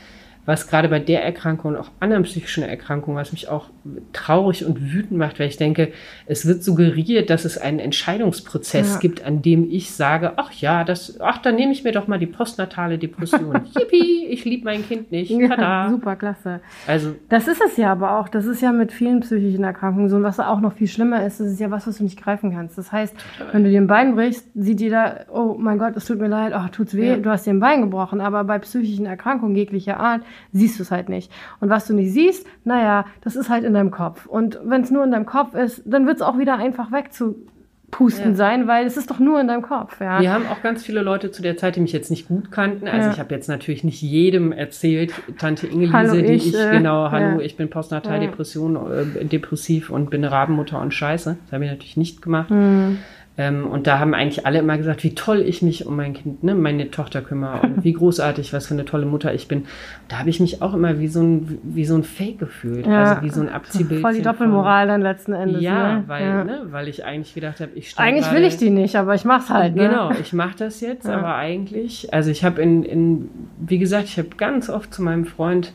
was 0.46 0.68
gerade 0.68 0.88
bei 0.88 1.00
der 1.00 1.24
Erkrankung 1.24 1.72
und 1.72 1.76
auch 1.76 1.90
anderen 2.00 2.22
psychischen 2.22 2.62
Erkrankungen, 2.62 3.18
was 3.18 3.32
mich 3.32 3.48
auch 3.48 3.70
traurig 4.12 4.64
und 4.64 4.92
wütend 4.92 5.18
macht, 5.18 5.38
weil 5.40 5.48
ich 5.48 5.56
denke, 5.56 5.92
es 6.26 6.46
wird 6.46 6.62
suggeriert, 6.62 7.30
dass 7.30 7.44
es 7.44 7.58
einen 7.58 7.80
Entscheidungsprozess 7.80 8.94
ja. 8.94 8.98
gibt, 9.00 9.24
an 9.24 9.42
dem 9.42 9.68
ich 9.68 9.90
sage, 9.90 10.34
ach 10.36 10.52
ja, 10.52 10.84
das, 10.84 11.20
ach, 11.20 11.38
dann 11.38 11.56
nehme 11.56 11.72
ich 11.72 11.84
mir 11.84 11.92
doch 11.92 12.06
mal 12.06 12.18
die 12.18 12.26
postnatale 12.26 12.96
Depression. 12.98 13.62
Yippie, 13.78 14.26
ich 14.28 14.44
liebe 14.44 14.64
mein 14.64 14.86
Kind 14.86 15.10
nicht. 15.10 15.30
Ja, 15.30 15.88
super, 15.90 16.16
klasse. 16.16 16.60
Also, 16.86 17.14
das 17.28 17.48
ist 17.48 17.60
es 17.60 17.76
ja 17.76 17.92
aber 17.92 18.18
auch. 18.18 18.28
Das 18.28 18.46
ist 18.46 18.62
ja 18.62 18.72
mit 18.72 18.92
vielen 18.92 19.20
psychischen 19.20 19.64
Erkrankungen 19.64 20.08
so. 20.08 20.16
Und 20.16 20.22
was 20.22 20.38
auch 20.38 20.60
noch 20.60 20.74
viel 20.74 20.88
schlimmer 20.88 21.26
ist, 21.26 21.40
das 21.40 21.48
ist 21.48 21.60
ja 21.60 21.70
was, 21.70 21.86
was 21.86 21.98
du 21.98 22.04
nicht 22.04 22.22
greifen 22.22 22.52
kannst. 22.52 22.78
Das 22.78 22.92
heißt, 22.92 23.14
wenn 23.52 23.64
du 23.64 23.70
dir 23.70 23.80
ein 23.80 23.86
Bein 23.86 24.14
brichst, 24.14 24.48
sieht 24.54 24.80
jeder, 24.80 25.26
oh 25.32 25.56
mein 25.58 25.78
Gott, 25.78 25.96
es 25.96 26.04
tut 26.04 26.20
mir 26.20 26.28
leid, 26.28 26.52
ach, 26.52 26.70
tut's 26.70 26.94
weh, 26.94 27.08
ja. 27.08 27.16
du 27.16 27.30
hast 27.30 27.46
dir 27.46 27.50
ein 27.50 27.60
Bein 27.60 27.82
gebrochen. 27.82 28.20
Aber 28.20 28.44
bei 28.44 28.58
psychischen 28.58 29.06
Erkrankungen 29.06 29.56
jeglicher 29.56 29.98
Art 29.98 30.22
siehst 30.52 30.78
du 30.78 30.82
es 30.82 30.90
halt 30.90 31.08
nicht. 31.08 31.30
Und 31.60 31.70
was 31.70 31.86
du 31.86 31.94
nicht 31.94 32.12
siehst, 32.12 32.46
naja, 32.64 33.04
das 33.22 33.36
ist 33.36 33.48
halt 33.48 33.64
in 33.64 33.74
deinem 33.74 33.90
Kopf. 33.90 34.26
Und 34.26 34.58
wenn 34.64 34.82
es 34.82 34.90
nur 34.90 35.04
in 35.04 35.10
deinem 35.10 35.26
Kopf 35.26 35.54
ist, 35.54 35.82
dann 35.84 36.06
wird 36.06 36.16
es 36.16 36.22
auch 36.22 36.38
wieder 36.38 36.56
einfach 36.56 36.92
wegzupusten 36.92 38.30
ja. 38.30 38.34
sein, 38.34 38.66
weil 38.66 38.86
es 38.86 38.96
ist 38.96 39.10
doch 39.10 39.18
nur 39.18 39.40
in 39.40 39.48
deinem 39.48 39.62
Kopf. 39.62 40.00
Ja. 40.00 40.20
Wir 40.20 40.32
haben 40.32 40.46
auch 40.46 40.62
ganz 40.62 40.84
viele 40.84 41.02
Leute 41.02 41.30
zu 41.30 41.42
der 41.42 41.56
Zeit, 41.56 41.76
die 41.76 41.80
mich 41.80 41.92
jetzt 41.92 42.10
nicht 42.10 42.28
gut 42.28 42.50
kannten. 42.50 42.88
Also 42.88 43.08
ja. 43.08 43.12
ich 43.12 43.18
habe 43.18 43.34
jetzt 43.34 43.48
natürlich 43.48 43.84
nicht 43.84 44.02
jedem 44.02 44.52
erzählt, 44.52 45.12
Tante 45.38 45.66
Ingelise, 45.66 46.22
die 46.22 46.32
ich, 46.32 46.54
äh, 46.54 46.70
genau, 46.70 47.10
hallo, 47.10 47.38
ja. 47.38 47.40
ich 47.40 47.56
bin 47.56 47.70
Postnataldepression, 47.70 48.76
äh, 48.76 49.24
depressiv 49.24 49.90
und 49.90 50.10
bin 50.10 50.24
Rabenmutter 50.24 50.80
und 50.80 50.94
Scheiße. 50.94 51.36
Das 51.44 51.52
habe 51.52 51.64
ich 51.64 51.70
natürlich 51.70 51.96
nicht 51.96 52.22
gemacht. 52.22 52.50
Mhm. 52.50 52.98
Ähm, 53.38 53.66
und 53.66 53.86
da 53.86 53.98
haben 53.98 54.14
eigentlich 54.14 54.46
alle 54.46 54.60
immer 54.60 54.78
gesagt, 54.78 55.04
wie 55.04 55.14
toll 55.14 55.40
ich 55.40 55.60
mich 55.60 55.86
um 55.86 55.96
mein 55.96 56.14
Kind, 56.14 56.42
ne, 56.42 56.54
meine 56.54 56.90
Tochter 56.90 57.20
kümmere 57.20 57.60
und 57.60 57.84
wie 57.84 57.92
großartig, 57.94 58.52
was 58.54 58.66
für 58.66 58.74
eine 58.74 58.86
tolle 58.86 59.04
Mutter 59.04 59.34
ich 59.34 59.46
bin. 59.46 59.66
Da 60.08 60.18
habe 60.18 60.30
ich 60.30 60.40
mich 60.40 60.62
auch 60.62 60.72
immer 60.72 60.98
wie 60.98 61.08
so 61.08 61.22
ein, 61.22 61.58
wie 61.62 61.84
so 61.84 61.96
ein 61.96 62.02
Fake 62.02 62.38
gefühlt, 62.38 62.86
ja, 62.86 63.04
also 63.04 63.22
wie 63.22 63.30
so 63.30 63.42
ein 63.42 63.50
Abziehbild. 63.50 64.00
Voll 64.00 64.14
die 64.14 64.22
Doppelmoral 64.22 64.86
dann 64.86 65.02
letzten 65.02 65.34
Endes. 65.34 65.60
Ja, 65.60 65.98
ne? 65.98 66.04
weil, 66.06 66.22
ja. 66.22 66.44
Ne, 66.44 66.60
weil 66.70 66.88
ich 66.88 67.04
eigentlich 67.04 67.34
gedacht 67.34 67.60
habe, 67.60 67.72
ich 67.74 67.90
stehe 67.90 68.06
Eigentlich 68.06 68.32
will 68.32 68.44
ich 68.44 68.56
die 68.56 68.70
nicht, 68.70 68.96
aber 68.96 69.14
ich 69.14 69.26
mach's 69.26 69.50
halt. 69.50 69.76
Ne? 69.76 69.88
Genau, 69.88 70.12
ich 70.12 70.32
mache 70.32 70.56
das 70.56 70.80
jetzt, 70.80 71.06
ja. 71.06 71.18
aber 71.18 71.34
eigentlich, 71.34 72.14
also 72.14 72.30
ich 72.30 72.42
habe 72.42 72.62
in, 72.62 72.84
in, 72.84 73.28
wie 73.58 73.78
gesagt, 73.78 74.04
ich 74.04 74.18
habe 74.18 74.30
ganz 74.38 74.70
oft 74.70 74.94
zu 74.94 75.02
meinem 75.02 75.26
Freund 75.26 75.74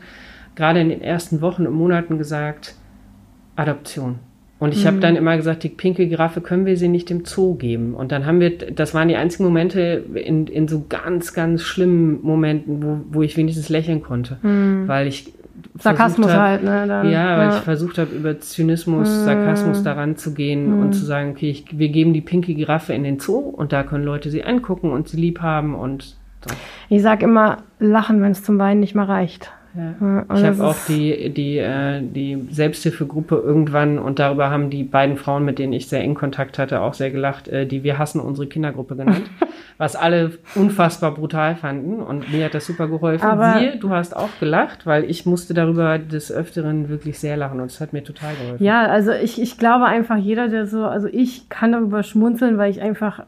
gerade 0.56 0.80
in 0.80 0.88
den 0.88 1.00
ersten 1.00 1.40
Wochen 1.40 1.66
und 1.68 1.74
Monaten 1.74 2.18
gesagt, 2.18 2.74
Adoption. 3.54 4.18
Und 4.62 4.74
ich 4.74 4.84
mhm. 4.84 4.86
habe 4.86 5.00
dann 5.00 5.16
immer 5.16 5.36
gesagt, 5.36 5.64
die 5.64 5.70
pinke 5.70 6.06
Giraffe 6.06 6.40
können 6.40 6.66
wir 6.66 6.76
sie 6.76 6.86
nicht 6.86 7.10
im 7.10 7.24
Zoo 7.24 7.56
geben. 7.56 7.94
Und 7.94 8.12
dann 8.12 8.26
haben 8.26 8.38
wir, 8.38 8.56
das 8.56 8.94
waren 8.94 9.08
die 9.08 9.16
einzigen 9.16 9.42
Momente 9.42 10.04
in, 10.14 10.46
in 10.46 10.68
so 10.68 10.84
ganz, 10.88 11.34
ganz 11.34 11.62
schlimmen 11.62 12.20
Momenten, 12.22 12.80
wo, 12.80 13.00
wo 13.10 13.22
ich 13.22 13.36
wenigstens 13.36 13.70
lächeln 13.70 14.04
konnte. 14.04 14.38
Mhm. 14.42 14.86
Weil 14.86 15.08
ich 15.08 15.32
Sarkasmus 15.80 16.30
hab, 16.30 16.38
halt, 16.38 16.62
ne? 16.62 16.86
Dann, 16.86 17.10
ja, 17.10 17.38
weil 17.38 17.48
ja. 17.48 17.56
ich 17.56 17.62
versucht 17.64 17.98
habe, 17.98 18.14
über 18.14 18.38
Zynismus, 18.38 19.08
mhm. 19.08 19.24
Sarkasmus 19.24 19.82
daran 19.82 20.16
zu 20.16 20.32
gehen 20.32 20.74
und 20.74 20.86
mhm. 20.86 20.92
zu 20.92 21.04
sagen, 21.04 21.32
okay, 21.32 21.50
ich, 21.50 21.76
wir 21.76 21.88
geben 21.88 22.12
die 22.12 22.20
pinke 22.20 22.54
Giraffe 22.54 22.92
in 22.92 23.02
den 23.02 23.18
Zoo 23.18 23.40
und 23.40 23.72
da 23.72 23.82
können 23.82 24.04
Leute 24.04 24.30
sie 24.30 24.44
angucken 24.44 24.92
und 24.92 25.08
sie 25.08 25.16
lieb 25.16 25.40
haben 25.40 25.74
und 25.74 26.14
so. 26.46 26.54
Ich 26.88 27.02
sag 27.02 27.24
immer, 27.24 27.64
lachen, 27.80 28.22
wenn 28.22 28.30
es 28.30 28.44
zum 28.44 28.60
Weinen 28.60 28.78
nicht 28.78 28.94
mehr 28.94 29.08
reicht. 29.08 29.50
Ja. 29.74 30.24
ich 30.34 30.44
habe 30.44 30.64
auch 30.64 30.76
die, 30.86 31.30
die, 31.30 31.56
äh, 31.56 32.02
die 32.02 32.46
Selbsthilfegruppe 32.50 33.36
irgendwann 33.36 33.98
und 33.98 34.18
darüber 34.18 34.50
haben 34.50 34.68
die 34.68 34.84
beiden 34.84 35.16
Frauen, 35.16 35.44
mit 35.44 35.58
denen 35.58 35.72
ich 35.72 35.88
sehr 35.88 36.02
eng 36.02 36.14
Kontakt 36.14 36.58
hatte, 36.58 36.80
auch 36.82 36.92
sehr 36.92 37.10
gelacht, 37.10 37.48
äh, 37.48 37.66
die 37.66 37.82
Wir 37.82 37.98
hassen 37.98 38.20
unsere 38.20 38.46
Kindergruppe 38.46 38.96
genannt, 38.96 39.30
was 39.78 39.96
alle 39.96 40.32
unfassbar 40.54 41.14
brutal 41.14 41.56
fanden 41.56 42.00
und 42.00 42.30
mir 42.30 42.44
hat 42.44 42.54
das 42.54 42.66
super 42.66 42.88
geholfen. 42.88 43.24
Aber 43.24 43.58
Siehe, 43.58 43.76
du 43.78 43.90
hast 43.90 44.14
auch 44.14 44.28
gelacht, 44.40 44.86
weil 44.86 45.04
ich 45.04 45.24
musste 45.24 45.54
darüber 45.54 45.98
des 45.98 46.30
Öfteren 46.30 46.90
wirklich 46.90 47.18
sehr 47.18 47.38
lachen 47.38 47.58
und 47.60 47.70
es 47.70 47.80
hat 47.80 47.94
mir 47.94 48.04
total 48.04 48.34
geholfen. 48.34 48.62
Ja, 48.62 48.86
also 48.86 49.12
ich, 49.12 49.40
ich 49.40 49.56
glaube 49.56 49.86
einfach, 49.86 50.16
jeder, 50.16 50.48
der 50.48 50.66
so, 50.66 50.84
also 50.84 51.08
ich 51.10 51.48
kann 51.48 51.72
darüber 51.72 52.02
schmunzeln, 52.02 52.58
weil 52.58 52.70
ich 52.70 52.82
einfach, 52.82 53.22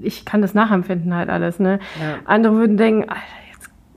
ich 0.00 0.24
kann 0.24 0.42
das 0.42 0.54
nachempfinden 0.54 1.12
halt 1.14 1.28
alles, 1.28 1.58
ne? 1.58 1.80
Ja. 2.00 2.18
Andere 2.24 2.54
würden 2.54 2.76
denken, 2.76 3.08
Alter, 3.08 3.45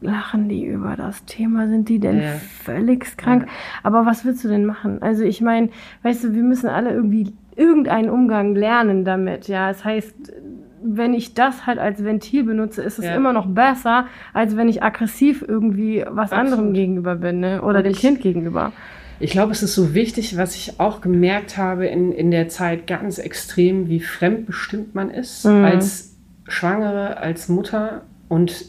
lachen 0.01 0.49
die 0.49 0.65
über 0.65 0.95
das 0.95 1.25
Thema? 1.25 1.67
Sind 1.67 1.89
die 1.89 1.99
denn 1.99 2.21
ja. 2.21 2.33
völlig 2.63 3.17
krank? 3.17 3.45
Ja. 3.45 3.53
Aber 3.83 4.05
was 4.05 4.25
willst 4.25 4.43
du 4.43 4.47
denn 4.47 4.65
machen? 4.65 5.01
Also 5.01 5.23
ich 5.23 5.41
meine, 5.41 5.69
weißt 6.03 6.23
du, 6.23 6.33
wir 6.33 6.43
müssen 6.43 6.67
alle 6.67 6.91
irgendwie 6.91 7.33
irgendeinen 7.55 8.09
Umgang 8.09 8.55
lernen 8.55 9.03
damit. 9.03 9.47
Ja, 9.47 9.67
das 9.67 9.83
heißt, 9.83 10.15
wenn 10.81 11.13
ich 11.13 11.33
das 11.33 11.65
halt 11.65 11.77
als 11.77 12.03
Ventil 12.03 12.43
benutze, 12.43 12.81
ist 12.81 12.99
es 12.99 13.05
ja. 13.05 13.15
immer 13.15 13.33
noch 13.33 13.47
besser, 13.47 14.05
als 14.33 14.55
wenn 14.55 14.69
ich 14.69 14.81
aggressiv 14.81 15.43
irgendwie 15.45 16.05
was 16.07 16.31
Absolut. 16.31 16.53
anderem 16.53 16.73
gegenüber 16.73 17.15
bin 17.15 17.41
ne? 17.41 17.61
oder 17.61 17.79
Und 17.79 17.85
dem 17.85 17.91
ich, 17.91 17.99
Kind 17.99 18.21
gegenüber. 18.21 18.71
Ich 19.19 19.31
glaube, 19.31 19.51
es 19.51 19.61
ist 19.61 19.75
so 19.75 19.93
wichtig, 19.93 20.37
was 20.37 20.55
ich 20.55 20.79
auch 20.79 21.01
gemerkt 21.01 21.57
habe 21.57 21.87
in, 21.87 22.13
in 22.13 22.31
der 22.31 22.47
Zeit 22.47 22.87
ganz 22.87 23.17
extrem, 23.17 23.89
wie 23.89 23.99
fremdbestimmt 23.99 24.95
man 24.95 25.09
ist 25.09 25.45
mhm. 25.45 25.65
als 25.65 26.15
Schwangere, 26.47 27.17
als 27.17 27.49
Mutter 27.49 28.03
und 28.29 28.65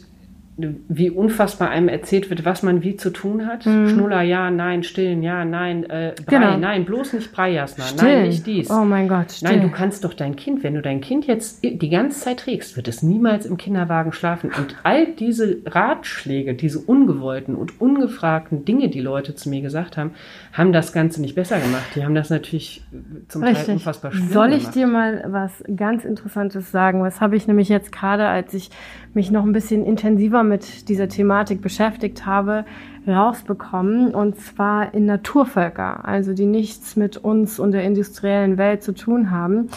wie 0.87 1.09
unfassbar 1.09 1.69
einem 1.69 1.87
erzählt 1.87 2.29
wird, 2.29 2.45
was 2.45 2.63
man 2.63 2.83
wie 2.83 2.95
zu 2.95 3.09
tun 3.11 3.45
hat. 3.45 3.65
Mhm. 3.65 3.89
Schnuller, 3.89 4.21
ja, 4.21 4.51
nein, 4.51 4.83
stillen, 4.83 5.23
ja, 5.23 5.45
nein, 5.45 5.83
äh, 5.89 6.13
Brei, 6.25 6.37
genau. 6.37 6.57
nein, 6.57 6.85
bloß 6.85 7.13
nicht 7.13 7.31
Brei, 7.31 7.51
Jasna, 7.53 7.85
nein, 7.97 8.27
nicht 8.27 8.45
dies. 8.45 8.69
Oh 8.69 8.83
mein 8.83 9.07
Gott, 9.07 9.31
still. 9.31 9.49
Nein, 9.49 9.61
du 9.61 9.69
kannst 9.69 10.03
doch 10.03 10.13
dein 10.13 10.35
Kind, 10.35 10.63
wenn 10.63 10.75
du 10.75 10.81
dein 10.81 11.01
Kind 11.01 11.27
jetzt 11.27 11.63
die 11.63 11.89
ganze 11.89 12.19
Zeit 12.19 12.41
trägst, 12.41 12.75
wird 12.75 12.87
es 12.87 13.03
niemals 13.03 13.45
im 13.45 13.57
Kinderwagen 13.57 14.11
schlafen. 14.11 14.51
Und 14.57 14.75
all 14.83 15.07
diese 15.07 15.57
Ratschläge, 15.65 16.53
diese 16.53 16.79
ungewollten 16.79 17.55
und 17.55 17.79
ungefragten 17.79 18.65
Dinge, 18.65 18.89
die 18.89 19.01
Leute 19.01 19.35
zu 19.35 19.49
mir 19.49 19.61
gesagt 19.61 19.97
haben, 19.97 20.11
haben 20.53 20.73
das 20.73 20.93
Ganze 20.93 21.21
nicht 21.21 21.35
besser 21.35 21.59
gemacht. 21.59 21.95
Die 21.95 22.03
haben 22.03 22.15
das 22.15 22.29
natürlich 22.29 22.83
zum 23.27 23.43
Richtig. 23.43 23.65
Teil 23.65 23.75
unfassbar 23.75 24.11
schwer 24.11 24.27
Soll 24.27 24.53
ich 24.53 24.59
gemacht. 24.59 24.75
dir 24.75 24.87
mal 24.87 25.23
was 25.27 25.63
ganz 25.75 26.05
Interessantes 26.05 26.71
sagen? 26.71 27.01
Was 27.01 27.21
habe 27.21 27.35
ich 27.35 27.47
nämlich 27.47 27.69
jetzt 27.69 27.91
gerade, 27.91 28.27
als 28.27 28.53
ich 28.53 28.69
mich 29.13 29.31
noch 29.31 29.43
ein 29.43 29.51
bisschen 29.51 29.85
intensiver 29.85 30.43
mit 30.51 30.89
dieser 30.89 31.09
Thematik 31.09 31.61
beschäftigt 31.61 32.27
habe, 32.27 32.65
rausbekommen. 33.07 34.13
Und 34.13 34.39
zwar 34.39 34.93
in 34.93 35.05
Naturvölker, 35.05 36.05
also 36.05 36.33
die 36.33 36.45
nichts 36.45 36.95
mit 36.95 37.17
uns 37.17 37.59
und 37.59 37.71
der 37.71 37.83
industriellen 37.83 38.59
Welt 38.59 38.83
zu 38.83 38.93
tun 38.93 39.31
haben, 39.31 39.69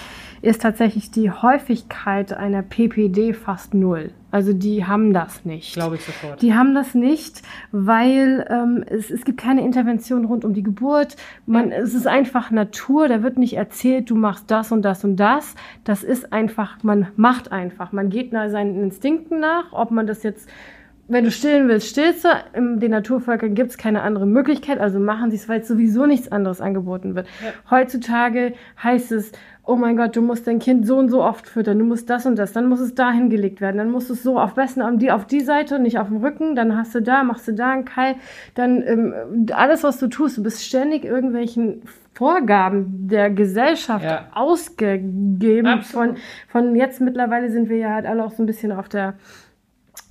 ist 0.43 0.61
tatsächlich 0.61 1.11
die 1.11 1.31
Häufigkeit 1.31 2.35
einer 2.35 2.63
PPD 2.63 3.33
fast 3.33 3.73
null. 3.73 4.11
Also 4.35 4.53
die 4.53 4.85
haben 4.85 5.13
das 5.13 5.45
nicht. 5.45 5.75
Glaube 5.75 5.95
ich 5.95 6.05
sofort. 6.05 6.43
Die 6.43 6.55
haben 6.55 6.75
das 6.75 6.93
nicht, 6.97 7.43
weil 7.71 8.45
ähm, 8.51 8.85
es, 8.85 9.09
es 9.09 9.25
gibt 9.25 9.39
keine 9.41 9.65
Intervention 9.65 10.25
rund 10.25 10.45
um 10.45 10.55
die 10.55 10.65
Geburt. 10.65 11.15
Man, 11.47 11.71
ja. 11.71 11.77
Es 11.77 11.95
ist 11.95 12.09
einfach 12.09 12.51
Natur. 12.51 13.07
Da 13.07 13.23
wird 13.23 13.39
nicht 13.39 13.57
erzählt, 13.57 14.11
du 14.11 14.17
machst 14.17 14.51
das 14.51 14.73
und 14.73 14.83
das 14.83 15.05
und 15.05 15.19
das. 15.19 15.55
Das 15.85 16.03
ist 16.03 16.33
einfach, 16.33 16.83
man 16.83 17.07
macht 17.15 17.53
einfach. 17.53 17.93
Man 17.93 18.11
geht 18.11 18.33
nach 18.33 18.51
seinen 18.51 18.83
Instinkten 18.83 19.39
nach, 19.39 19.73
ob 19.73 19.93
man 19.93 20.09
das 20.09 20.25
jetzt 20.25 20.51
wenn 21.07 21.25
du 21.25 21.31
stillen 21.31 21.69
willst, 21.69 21.89
stillst 21.89 22.25
du. 22.25 22.29
In 22.55 22.81
den 22.81 22.91
Naturvölkern 22.91 23.55
gibt 23.55 23.71
es 23.71 23.77
keine 23.77 24.01
andere 24.01 24.27
Möglichkeit, 24.27 24.79
also 24.79 24.99
machen 24.99 25.31
sie 25.31 25.37
es, 25.37 25.49
weil 25.49 25.63
sowieso 25.63 26.07
nichts 26.07 26.33
anderes 26.33 26.63
angeboten 26.63 27.15
wird. 27.15 27.27
Ja. 27.45 27.53
Heutzutage 27.71 28.55
heißt 28.83 29.13
es, 29.13 29.33
oh 29.67 29.77
mein 29.77 29.97
Gott, 29.97 30.15
du 30.15 30.21
musst 30.21 30.47
dein 30.47 30.59
Kind 30.59 30.87
so 30.87 30.99
und 30.99 31.09
so 31.09 31.23
oft 31.23 31.49
füttern, 31.49 31.79
du 31.79 31.85
musst 31.85 32.11
das 32.11 32.27
und 32.27 32.37
das, 32.37 32.53
dann 32.53 32.69
muss 32.69 32.81
es 32.81 32.95
da 32.95 33.11
hingelegt 33.11 33.61
werden, 33.61 33.79
dann 33.79 33.91
musst 33.91 34.11
du 34.11 34.13
es 34.13 34.23
so 34.23 34.39
auf 34.39 34.55
besten 34.55 34.83
auf 34.83 34.97
die, 34.97 35.11
auf 35.11 35.27
die 35.27 35.41
Seite 35.41 35.77
und 35.77 35.83
nicht 35.83 35.99
auf 35.99 36.09
dem 36.09 36.19
Rücken, 36.19 36.55
dann 36.55 36.77
hast 36.77 36.95
du 36.95 37.01
da, 37.01 37.25
machst 37.25 37.49
du 37.49 37.53
da 37.53 37.73
einen 37.73 37.85
Keil, 37.85 38.17
dann 38.55 38.83
ähm, 38.83 39.15
alles, 39.53 39.83
was 39.83 39.99
du 39.99 40.09
tust, 40.09 40.37
du 40.37 40.43
bist 40.43 40.65
ständig 40.65 41.05
irgendwelchen 41.05 41.83
Vorgaben 42.13 43.09
der 43.09 43.31
Gesellschaft 43.31 44.05
ja. 44.05 44.29
ausgegeben. 44.35 45.83
Von, 45.83 46.17
von 46.47 46.77
jetzt 46.77 47.01
mittlerweile 47.01 47.51
sind 47.51 47.69
wir 47.69 47.79
ja 47.79 47.91
halt 47.95 48.07
alle 48.07 48.25
auch 48.25 48.31
so 48.31 48.43
ein 48.43 48.47
bisschen 48.47 48.71
auf 48.71 48.89
der 48.89 49.15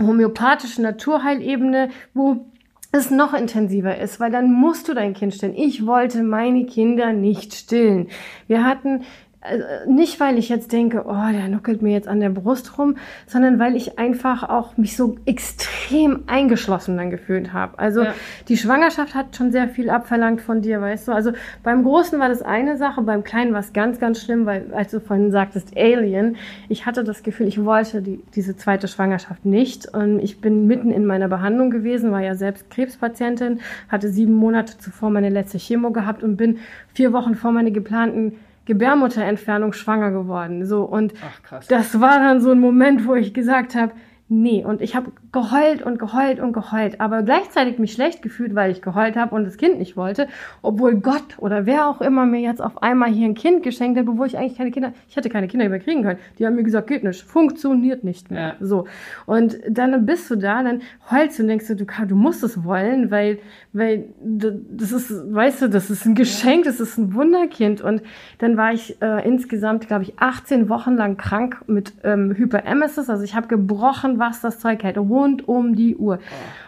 homöopathischen 0.01 0.83
Naturheilebene, 0.83 1.89
wo 2.13 2.45
es 2.91 3.09
noch 3.09 3.33
intensiver 3.33 3.97
ist, 3.97 4.19
weil 4.19 4.31
dann 4.31 4.53
musst 4.53 4.87
du 4.87 4.93
dein 4.93 5.13
Kind 5.13 5.33
stillen. 5.33 5.55
Ich 5.55 5.87
wollte 5.87 6.21
meine 6.21 6.65
Kinder 6.65 7.11
nicht 7.11 7.53
stillen. 7.55 8.07
Wir 8.47 8.63
hatten 8.63 9.01
also 9.43 9.63
nicht, 9.87 10.19
weil 10.19 10.37
ich 10.37 10.47
jetzt 10.47 10.71
denke, 10.71 11.03
oh, 11.05 11.31
der 11.31 11.49
nuckelt 11.49 11.81
mir 11.81 11.91
jetzt 11.91 12.07
an 12.07 12.19
der 12.21 12.29
Brust 12.29 12.77
rum, 12.77 12.95
sondern 13.27 13.59
weil 13.59 13.75
ich 13.75 13.99
einfach 13.99 14.47
auch 14.47 14.77
mich 14.77 14.95
so 14.95 15.17
extrem 15.25 16.23
eingeschlossen 16.27 16.95
dann 16.95 17.09
gefühlt 17.09 17.51
habe. 17.51 17.77
Also 17.77 18.03
ja. 18.03 18.13
die 18.47 18.55
Schwangerschaft 18.57 19.15
hat 19.15 19.35
schon 19.35 19.51
sehr 19.51 19.67
viel 19.67 19.89
abverlangt 19.89 20.39
von 20.39 20.61
dir, 20.61 20.79
weißt 20.79 21.09
du. 21.09 21.11
Also 21.11 21.33
beim 21.61 21.83
Großen 21.83 22.19
war 22.19 22.29
das 22.29 22.41
eine 22.41 22.77
Sache, 22.77 23.01
beim 23.01 23.23
Kleinen 23.23 23.51
war 23.51 23.59
es 23.59 23.73
ganz, 23.73 23.99
ganz 23.99 24.21
schlimm, 24.21 24.45
weil 24.45 24.73
als 24.73 24.91
du 24.91 25.01
vorhin 25.01 25.31
sagtest 25.31 25.77
Alien, 25.77 26.37
ich 26.69 26.85
hatte 26.85 27.03
das 27.03 27.21
Gefühl, 27.23 27.47
ich 27.47 27.63
wollte 27.63 28.01
die, 28.01 28.23
diese 28.35 28.55
zweite 28.55 28.87
Schwangerschaft 28.87 29.45
nicht. 29.45 29.87
Und 29.93 30.19
ich 30.19 30.39
bin 30.39 30.67
mitten 30.67 30.91
in 30.91 31.05
meiner 31.05 31.27
Behandlung 31.27 31.69
gewesen, 31.69 32.11
war 32.11 32.21
ja 32.21 32.35
selbst 32.35 32.69
Krebspatientin, 32.69 33.59
hatte 33.89 34.09
sieben 34.09 34.33
Monate 34.33 34.77
zuvor 34.77 35.09
meine 35.09 35.29
letzte 35.29 35.57
Chemo 35.57 35.91
gehabt 35.91 36.23
und 36.23 36.37
bin 36.37 36.59
vier 36.93 37.11
Wochen 37.11 37.35
vor 37.35 37.51
meine 37.51 37.71
geplanten 37.71 38.37
Gebärmutterentfernung 38.65 39.73
schwanger 39.73 40.11
geworden. 40.11 40.65
So 40.65 40.83
und 40.83 41.13
Ach, 41.21 41.63
das 41.67 41.99
war 41.99 42.19
dann 42.19 42.41
so 42.41 42.51
ein 42.51 42.59
Moment, 42.59 43.07
wo 43.07 43.15
ich 43.15 43.33
gesagt 43.33 43.75
habe, 43.75 43.93
Nee, 44.35 44.65
und 44.65 44.81
ich 44.81 44.95
habe 44.95 45.11
geheult 45.31 45.83
und 45.83 45.99
geheult 45.99 46.39
und 46.39 46.53
geheult, 46.53 46.99
aber 46.99 47.21
gleichzeitig 47.21 47.77
mich 47.77 47.93
schlecht 47.93 48.23
gefühlt, 48.23 48.55
weil 48.55 48.71
ich 48.71 48.81
geheult 48.81 49.15
habe 49.15 49.35
und 49.35 49.45
das 49.45 49.57
Kind 49.57 49.77
nicht 49.77 49.95
wollte, 49.95 50.27
obwohl 50.63 50.95
Gott 50.95 51.37
oder 51.37 51.67
wer 51.67 51.87
auch 51.87 52.01
immer 52.01 52.25
mir 52.25 52.39
jetzt 52.39 52.59
auf 52.59 52.81
einmal 52.81 53.11
hier 53.11 53.27
ein 53.27 53.35
Kind 53.35 53.61
geschenkt 53.61 53.99
hat, 53.99 54.07
obwohl 54.07 54.25
ich 54.25 54.35
eigentlich 54.35 54.57
keine 54.57 54.71
Kinder, 54.71 54.93
ich 55.07 55.15
hätte 55.15 55.29
keine 55.29 55.47
Kinder 55.47 55.69
mehr 55.69 55.79
kriegen 55.79 56.01
können. 56.01 56.17
Die 56.39 56.47
haben 56.47 56.55
mir 56.55 56.63
gesagt, 56.63 56.87
geht 56.87 57.03
nicht, 57.03 57.21
funktioniert 57.21 58.03
nicht 58.03 58.31
mehr. 58.31 58.55
Ja. 58.59 58.65
So. 58.65 58.87
Und 59.27 59.59
dann 59.69 60.03
bist 60.07 60.31
du 60.31 60.35
da, 60.35 60.63
dann 60.63 60.81
heulst 61.11 61.37
du 61.37 61.43
und 61.43 61.49
denkst 61.49 61.67
du, 61.67 61.75
du, 61.75 61.85
du 61.85 62.15
musst 62.15 62.43
es 62.43 62.63
wollen, 62.63 63.11
weil, 63.11 63.37
weil 63.71 64.05
das 64.19 64.91
ist, 64.91 65.11
weißt 65.11 65.61
du, 65.61 65.69
das 65.69 65.91
ist 65.91 66.07
ein 66.07 66.15
Geschenk, 66.15 66.63
das 66.63 66.79
ist 66.79 66.97
ein 66.97 67.13
Wunderkind. 67.13 67.81
Und 67.81 68.01
dann 68.39 68.57
war 68.57 68.73
ich 68.73 68.99
äh, 68.99 69.27
insgesamt, 69.27 69.87
glaube 69.87 70.05
ich, 70.05 70.17
18 70.17 70.69
Wochen 70.69 70.95
lang 70.95 71.17
krank 71.17 71.61
mit 71.67 71.93
ähm, 72.03 72.33
Hyperemesis, 72.35 73.11
also 73.11 73.23
ich 73.23 73.35
habe 73.35 73.47
gebrochen 73.47 74.17
was 74.23 74.41
das 74.41 74.59
Zeug 74.59 74.83
hält, 74.83 74.97
rund 74.97 75.47
um 75.47 75.75
die 75.75 75.95
Uhr. 75.95 76.19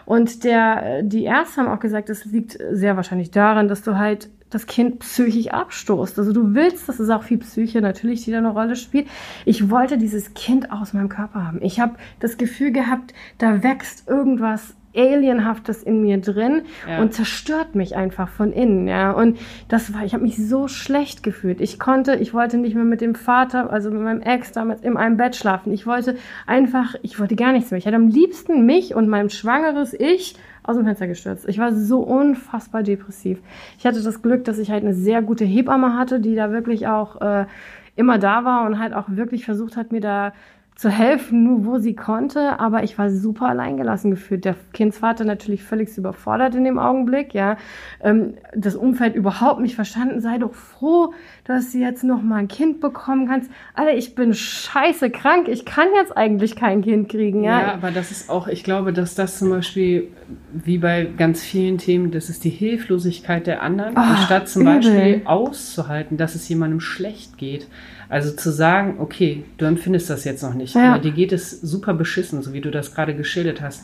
Und 0.04 0.44
der, 0.44 1.02
die 1.02 1.24
Ärzte 1.24 1.62
haben 1.62 1.68
auch 1.68 1.80
gesagt, 1.80 2.10
es 2.10 2.24
liegt 2.26 2.58
sehr 2.70 2.96
wahrscheinlich 2.96 3.30
daran, 3.30 3.68
dass 3.68 3.82
du 3.82 3.96
halt 3.96 4.30
das 4.50 4.66
Kind 4.66 5.00
psychisch 5.00 5.48
abstoßt. 5.48 6.18
Also 6.18 6.32
du 6.32 6.54
willst, 6.54 6.88
das 6.88 7.00
ist 7.00 7.10
auch 7.10 7.22
viel 7.22 7.38
Psyche 7.38 7.80
natürlich, 7.80 8.24
die 8.24 8.30
da 8.30 8.38
eine 8.38 8.50
Rolle 8.50 8.76
spielt. 8.76 9.08
Ich 9.44 9.70
wollte 9.70 9.98
dieses 9.98 10.34
Kind 10.34 10.70
aus 10.70 10.92
meinem 10.92 11.08
Körper 11.08 11.44
haben. 11.44 11.60
Ich 11.62 11.80
habe 11.80 11.96
das 12.20 12.36
Gefühl 12.36 12.72
gehabt, 12.72 13.12
da 13.38 13.62
wächst 13.62 14.08
irgendwas 14.08 14.74
Alienhaftes 14.96 15.82
in 15.82 16.00
mir 16.02 16.20
drin 16.20 16.62
ja. 16.88 17.00
und 17.00 17.12
zerstört 17.12 17.74
mich 17.74 17.96
einfach 17.96 18.28
von 18.28 18.52
innen, 18.52 18.88
ja. 18.88 19.12
Und 19.12 19.38
das 19.68 19.92
war, 19.94 20.04
ich 20.04 20.14
habe 20.14 20.24
mich 20.24 20.36
so 20.36 20.68
schlecht 20.68 21.22
gefühlt. 21.22 21.60
Ich 21.60 21.78
konnte, 21.78 22.16
ich 22.16 22.32
wollte 22.34 22.56
nicht 22.56 22.74
mehr 22.74 22.84
mit 22.84 23.00
dem 23.00 23.14
Vater, 23.14 23.70
also 23.70 23.90
mit 23.90 24.02
meinem 24.02 24.22
Ex 24.22 24.52
damals 24.52 24.82
in 24.82 24.96
einem 24.96 25.16
Bett 25.16 25.36
schlafen. 25.36 25.72
Ich 25.72 25.86
wollte 25.86 26.16
einfach, 26.46 26.94
ich 27.02 27.20
wollte 27.20 27.36
gar 27.36 27.52
nichts 27.52 27.70
mehr. 27.70 27.78
Ich 27.78 27.86
hätte 27.86 27.96
am 27.96 28.08
liebsten 28.08 28.66
mich 28.66 28.94
und 28.94 29.08
mein 29.08 29.30
schwangeres 29.30 29.94
Ich 29.94 30.36
aus 30.62 30.76
dem 30.76 30.84
Fenster 30.84 31.06
gestürzt. 31.06 31.48
Ich 31.48 31.58
war 31.58 31.72
so 31.72 32.00
unfassbar 32.00 32.82
depressiv. 32.82 33.38
Ich 33.78 33.86
hatte 33.86 34.02
das 34.02 34.22
Glück, 34.22 34.44
dass 34.44 34.58
ich 34.58 34.70
halt 34.70 34.82
eine 34.82 34.94
sehr 34.94 35.22
gute 35.22 35.44
Hebamme 35.44 35.96
hatte, 35.96 36.20
die 36.20 36.34
da 36.34 36.50
wirklich 36.50 36.88
auch 36.88 37.20
äh, 37.20 37.46
immer 37.94 38.18
da 38.18 38.44
war 38.44 38.66
und 38.66 38.78
halt 38.78 38.92
auch 38.92 39.06
wirklich 39.08 39.44
versucht 39.44 39.76
hat, 39.76 39.92
mir 39.92 40.00
da 40.00 40.32
zu 40.76 40.90
helfen, 40.90 41.42
nur 41.42 41.64
wo 41.64 41.78
sie 41.78 41.96
konnte, 41.96 42.60
aber 42.60 42.82
ich 42.82 42.98
war 42.98 43.08
super 43.08 43.48
alleingelassen 43.48 44.10
gefühlt. 44.10 44.44
Der 44.44 44.54
Kindsvater 44.74 45.24
natürlich 45.24 45.62
völlig 45.62 45.96
überfordert 45.96 46.54
in 46.54 46.64
dem 46.64 46.78
Augenblick, 46.78 47.32
ja. 47.32 47.56
Ähm, 48.02 48.34
das 48.54 48.76
Umfeld 48.76 49.14
überhaupt 49.14 49.62
nicht 49.62 49.74
verstanden. 49.74 50.20
Sei 50.20 50.36
doch 50.36 50.52
froh, 50.52 51.14
dass 51.44 51.72
du 51.72 51.78
jetzt 51.78 52.04
noch 52.04 52.20
mal 52.20 52.36
ein 52.36 52.48
Kind 52.48 52.82
bekommen 52.82 53.26
kannst. 53.26 53.50
Alter, 53.74 53.96
ich 53.96 54.14
bin 54.14 54.34
scheiße 54.34 55.08
krank. 55.08 55.48
Ich 55.48 55.64
kann 55.64 55.88
jetzt 55.94 56.14
eigentlich 56.14 56.56
kein 56.56 56.82
Kind 56.82 57.08
kriegen, 57.08 57.42
ja. 57.42 57.60
Ja, 57.62 57.72
aber 57.72 57.90
das 57.90 58.10
ist 58.10 58.28
auch, 58.28 58.46
ich 58.46 58.62
glaube, 58.62 58.92
dass 58.92 59.14
das 59.14 59.38
zum 59.38 59.48
Beispiel, 59.48 60.08
wie 60.52 60.76
bei 60.76 61.08
ganz 61.16 61.42
vielen 61.42 61.78
Themen, 61.78 62.10
das 62.10 62.28
ist 62.28 62.44
die 62.44 62.50
Hilflosigkeit 62.50 63.46
der 63.46 63.62
anderen, 63.62 63.94
oh, 63.96 64.00
anstatt 64.00 64.46
zum 64.50 64.62
übel. 64.62 64.74
Beispiel 64.74 65.22
auszuhalten, 65.24 66.18
dass 66.18 66.34
es 66.34 66.46
jemandem 66.50 66.80
schlecht 66.80 67.38
geht. 67.38 67.66
Also 68.08 68.34
zu 68.34 68.50
sagen, 68.52 68.96
okay, 68.98 69.44
du 69.58 69.64
empfindest 69.64 70.10
das 70.10 70.24
jetzt 70.24 70.42
noch 70.42 70.54
nicht, 70.54 70.74
ja. 70.74 70.94
aber 70.94 71.02
dir 71.02 71.12
geht 71.12 71.32
es 71.32 71.50
super 71.60 71.94
beschissen, 71.94 72.42
so 72.42 72.52
wie 72.52 72.60
du 72.60 72.70
das 72.70 72.94
gerade 72.94 73.14
geschildert 73.14 73.60
hast. 73.60 73.82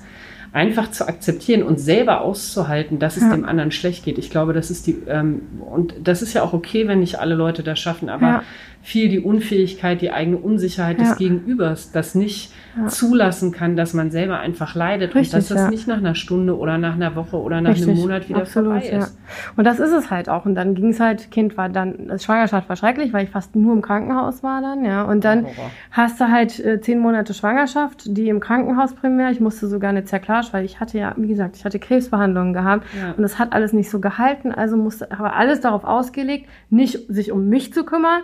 Einfach 0.52 0.90
zu 0.90 1.08
akzeptieren 1.08 1.62
und 1.62 1.80
selber 1.80 2.20
auszuhalten, 2.20 2.98
dass 2.98 3.16
es 3.16 3.22
ja. 3.22 3.30
dem 3.30 3.46
anderen 3.46 3.70
schlecht 3.70 4.04
geht. 4.04 4.18
Ich 4.18 4.28
glaube, 4.28 4.52
das 4.52 4.70
ist 4.70 4.86
die, 4.86 4.98
ähm, 5.08 5.42
und 5.60 5.94
das 6.04 6.20
ist 6.20 6.34
ja 6.34 6.42
auch 6.42 6.52
okay, 6.52 6.86
wenn 6.88 7.00
nicht 7.00 7.18
alle 7.18 7.34
Leute 7.34 7.62
das 7.62 7.78
schaffen, 7.78 8.10
aber 8.10 8.26
ja. 8.26 8.42
viel 8.82 9.08
die 9.08 9.20
Unfähigkeit, 9.20 10.02
die 10.02 10.10
eigene 10.10 10.36
Unsicherheit 10.36 11.00
des 11.00 11.16
Gegenübers, 11.16 11.90
das 11.92 12.14
nicht 12.14 12.52
ja. 12.76 12.88
zulassen 12.88 13.52
kann, 13.52 13.76
dass 13.76 13.94
man 13.94 14.10
selber 14.10 14.40
einfach 14.40 14.74
leidet 14.74 15.14
Richtig, 15.14 15.32
und 15.32 15.38
dass 15.38 15.48
das 15.48 15.60
ja. 15.62 15.70
nicht 15.70 15.86
nach 15.86 15.98
einer 15.98 16.14
Stunde 16.14 16.56
oder 16.56 16.78
nach 16.78 16.94
einer 16.94 17.14
Woche 17.16 17.36
oder 17.36 17.60
nach 17.60 17.70
Richtig, 17.70 17.88
einem 17.88 17.98
Monat 17.98 18.28
wieder 18.28 18.40
absolut, 18.40 18.72
vorbei 18.72 18.86
ist. 18.88 19.16
Ja. 19.16 19.52
Und 19.56 19.64
das 19.64 19.78
ist 19.78 19.92
es 19.92 20.10
halt 20.10 20.28
auch. 20.28 20.46
Und 20.46 20.54
dann 20.54 20.74
ging 20.74 20.88
es 20.88 21.00
halt, 21.00 21.30
Kind 21.30 21.56
war 21.56 21.68
dann, 21.68 22.08
das 22.08 22.24
Schwangerschaft 22.24 22.68
war 22.68 22.76
schrecklich, 22.76 23.12
weil 23.12 23.24
ich 23.24 23.30
fast 23.30 23.56
nur 23.56 23.72
im 23.72 23.82
Krankenhaus 23.82 24.42
war 24.42 24.60
dann, 24.60 24.84
ja. 24.84 25.02
Und 25.02 25.24
dann 25.24 25.44
Horror. 25.44 25.70
hast 25.90 26.20
du 26.20 26.30
halt 26.30 26.58
äh, 26.60 26.80
zehn 26.80 26.98
Monate 26.98 27.34
Schwangerschaft, 27.34 28.02
die 28.06 28.28
im 28.28 28.40
Krankenhaus 28.40 28.94
primär. 28.94 29.30
Ich 29.30 29.40
musste 29.40 29.66
sogar 29.68 29.90
eine 29.90 30.04
Zerklage, 30.42 30.52
weil 30.52 30.64
ich 30.64 30.80
hatte 30.80 30.98
ja, 30.98 31.14
wie 31.16 31.28
gesagt, 31.28 31.56
ich 31.56 31.64
hatte 31.64 31.78
Krebsbehandlungen 31.78 32.52
gehabt 32.52 32.86
und 33.16 33.24
es 33.24 33.38
hat 33.38 33.52
alles 33.52 33.72
nicht 33.72 33.90
so 33.90 34.00
gehalten. 34.00 34.52
Also 34.52 34.76
musste, 34.76 35.10
aber 35.12 35.34
alles 35.34 35.60
darauf 35.60 35.84
ausgelegt, 35.84 36.48
nicht 36.70 37.06
sich 37.08 37.32
um 37.32 37.48
mich 37.48 37.72
zu 37.72 37.84
kümmern, 37.84 38.22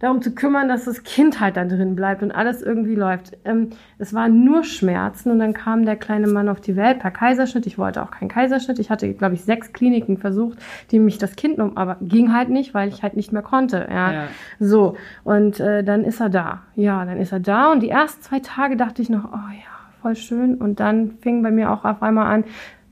darum 0.00 0.22
zu 0.22 0.34
kümmern, 0.34 0.68
dass 0.68 0.86
das 0.86 1.02
Kind 1.02 1.40
halt 1.40 1.58
da 1.58 1.64
drin 1.64 1.94
bleibt 1.94 2.22
und 2.22 2.32
alles 2.32 2.62
irgendwie 2.62 2.94
läuft. 2.94 3.36
Ähm, 3.44 3.70
es 3.98 4.14
waren 4.14 4.44
nur 4.44 4.64
Schmerzen 4.64 5.30
und 5.30 5.38
dann 5.38 5.52
kam 5.52 5.84
der 5.84 5.96
kleine 5.96 6.26
Mann 6.26 6.48
auf 6.48 6.60
die 6.60 6.74
Welt 6.74 7.00
per 7.00 7.10
Kaiserschnitt. 7.10 7.66
Ich 7.66 7.76
wollte 7.76 8.02
auch 8.02 8.10
keinen 8.10 8.28
Kaiserschnitt. 8.28 8.78
Ich 8.78 8.90
hatte, 8.90 9.12
glaube 9.12 9.34
ich, 9.34 9.42
sechs 9.42 9.74
Kliniken 9.74 10.16
versucht, 10.16 10.58
die 10.90 10.98
mich 10.98 11.18
das 11.18 11.36
Kind 11.36 11.58
um, 11.58 11.76
aber 11.76 11.98
ging 12.00 12.32
halt 12.32 12.48
nicht, 12.48 12.72
weil 12.72 12.88
ich 12.88 13.02
halt 13.02 13.14
nicht 13.14 13.32
mehr 13.32 13.42
konnte. 13.42 13.86
Ja, 13.90 14.12
ja. 14.12 14.22
so 14.58 14.96
und 15.22 15.60
äh, 15.60 15.84
dann 15.84 16.04
ist 16.04 16.20
er 16.20 16.30
da. 16.30 16.62
Ja, 16.76 17.04
dann 17.04 17.18
ist 17.18 17.32
er 17.32 17.40
da 17.40 17.70
und 17.70 17.82
die 17.82 17.90
ersten 17.90 18.22
zwei 18.22 18.40
Tage 18.40 18.76
dachte 18.76 19.02
ich 19.02 19.10
noch, 19.10 19.24
oh 19.26 19.50
ja 19.52 19.69
voll 20.00 20.16
schön. 20.16 20.56
Und 20.56 20.80
dann 20.80 21.12
fing 21.20 21.42
bei 21.42 21.50
mir 21.50 21.70
auch 21.70 21.84
auf 21.84 22.02
einmal 22.02 22.26
an, 22.26 22.44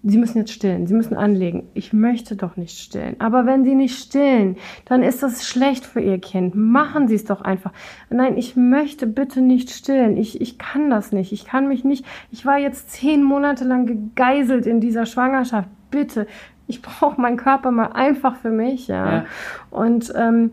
Sie 0.04 0.16
müssen 0.16 0.38
jetzt 0.38 0.52
stillen, 0.52 0.86
Sie 0.86 0.94
müssen 0.94 1.16
anlegen. 1.16 1.68
Ich 1.74 1.92
möchte 1.92 2.36
doch 2.36 2.56
nicht 2.56 2.78
stillen. 2.78 3.16
Aber 3.18 3.46
wenn 3.46 3.64
Sie 3.64 3.74
nicht 3.74 3.98
stillen, 3.98 4.56
dann 4.84 5.02
ist 5.02 5.24
das 5.24 5.46
schlecht 5.46 5.84
für 5.84 6.00
Ihr 6.00 6.18
Kind. 6.20 6.54
Machen 6.54 7.09
Sie 7.09 7.16
es 7.16 7.24
doch 7.24 7.40
einfach. 7.40 7.72
Nein, 8.09 8.36
ich 8.36 8.54
möchte 8.54 9.09
bitte 9.09 9.40
nicht 9.40 9.70
stillen. 9.70 10.16
Ich, 10.16 10.40
ich 10.40 10.56
kann 10.56 10.88
das 10.88 11.11
nicht. 11.11 11.32
Ich 11.32 11.46
kann 11.46 11.66
mich 11.66 11.82
nicht. 11.84 12.06
Ich 12.30 12.46
war 12.46 12.59
jetzt 12.59 12.90
zehn 12.90 13.24
Monate 13.24 13.64
lang 13.64 13.86
gegeißelt 13.86 14.66
in 14.66 14.80
dieser 14.80 15.04
Schwangerschaft. 15.04 15.68
Bitte. 15.90 16.28
Ich 16.68 16.80
brauche 16.80 17.20
meinen 17.20 17.36
Körper 17.36 17.72
mal 17.72 17.92
einfach 17.92 18.36
für 18.36 18.50
mich, 18.50 18.86
ja. 18.86 19.12
ja. 19.12 19.24
Und 19.70 20.12
ähm, 20.14 20.52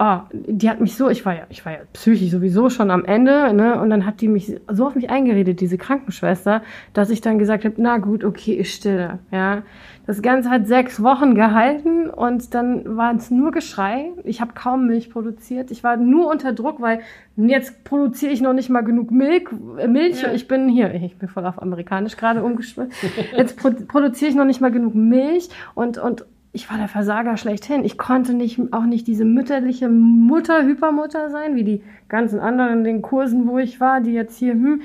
oh, 0.00 0.20
die 0.32 0.68
hat 0.70 0.80
mich 0.80 0.96
so, 0.96 1.10
ich 1.10 1.26
war 1.26 1.34
ja, 1.34 1.42
ich 1.50 1.64
war 1.66 1.72
ja 1.72 1.78
psychisch 1.92 2.30
sowieso 2.30 2.70
schon 2.70 2.90
am 2.90 3.04
Ende, 3.04 3.52
ne? 3.52 3.78
Und 3.80 3.90
dann 3.90 4.06
hat 4.06 4.22
die 4.22 4.28
mich 4.28 4.58
so 4.72 4.86
auf 4.86 4.94
mich 4.94 5.10
eingeredet, 5.10 5.60
diese 5.60 5.76
Krankenschwester, 5.76 6.62
dass 6.94 7.10
ich 7.10 7.20
dann 7.20 7.38
gesagt 7.38 7.66
habe, 7.66 7.74
na 7.76 7.98
gut, 7.98 8.24
okay, 8.24 8.54
ich 8.54 8.74
stille, 8.74 9.18
ja. 9.30 9.62
Das 10.06 10.22
Ganze 10.22 10.50
hat 10.50 10.66
sechs 10.66 11.02
Wochen 11.02 11.34
gehalten 11.34 12.08
und 12.08 12.54
dann 12.54 12.96
war 12.96 13.14
es 13.14 13.30
nur 13.30 13.52
Geschrei. 13.52 14.10
Ich 14.24 14.40
habe 14.40 14.54
kaum 14.54 14.86
Milch 14.86 15.10
produziert. 15.10 15.70
Ich 15.70 15.84
war 15.84 15.96
nur 15.98 16.28
unter 16.28 16.52
Druck, 16.52 16.80
weil 16.80 17.00
jetzt 17.36 17.84
produziere 17.84 18.32
ich 18.32 18.40
noch 18.40 18.54
nicht 18.54 18.70
mal 18.70 18.80
genug 18.80 19.10
Milch. 19.10 19.48
Äh, 19.78 19.86
Milch. 19.86 20.22
Ja. 20.22 20.32
Ich 20.32 20.48
bin 20.48 20.68
hier, 20.68 20.94
ich 20.94 21.16
bin 21.18 21.28
voll 21.28 21.46
auf 21.46 21.62
amerikanisch 21.62 22.16
gerade 22.16 22.42
umgeschwimmt. 22.42 22.92
Jetzt 23.36 23.58
produziere 23.86 24.30
ich 24.30 24.36
noch 24.36 24.46
nicht 24.46 24.60
mal 24.60 24.72
genug 24.72 24.94
Milch 24.94 25.50
und 25.74 25.98
und 25.98 26.24
ich 26.52 26.70
war 26.70 26.78
der 26.78 26.88
Versager 26.88 27.36
schlechthin. 27.36 27.84
Ich 27.84 27.96
konnte 27.96 28.34
nicht, 28.34 28.60
auch 28.72 28.84
nicht 28.84 29.06
diese 29.06 29.24
mütterliche 29.24 29.88
Mutter, 29.88 30.64
Hypermutter 30.64 31.30
sein, 31.30 31.54
wie 31.54 31.64
die 31.64 31.82
ganzen 32.08 32.40
anderen 32.40 32.78
in 32.78 32.84
den 32.84 33.02
Kursen, 33.02 33.46
wo 33.46 33.58
ich 33.58 33.80
war, 33.80 34.00
die 34.00 34.12
jetzt 34.12 34.36
hier, 34.38 34.52
hm, 34.52 34.82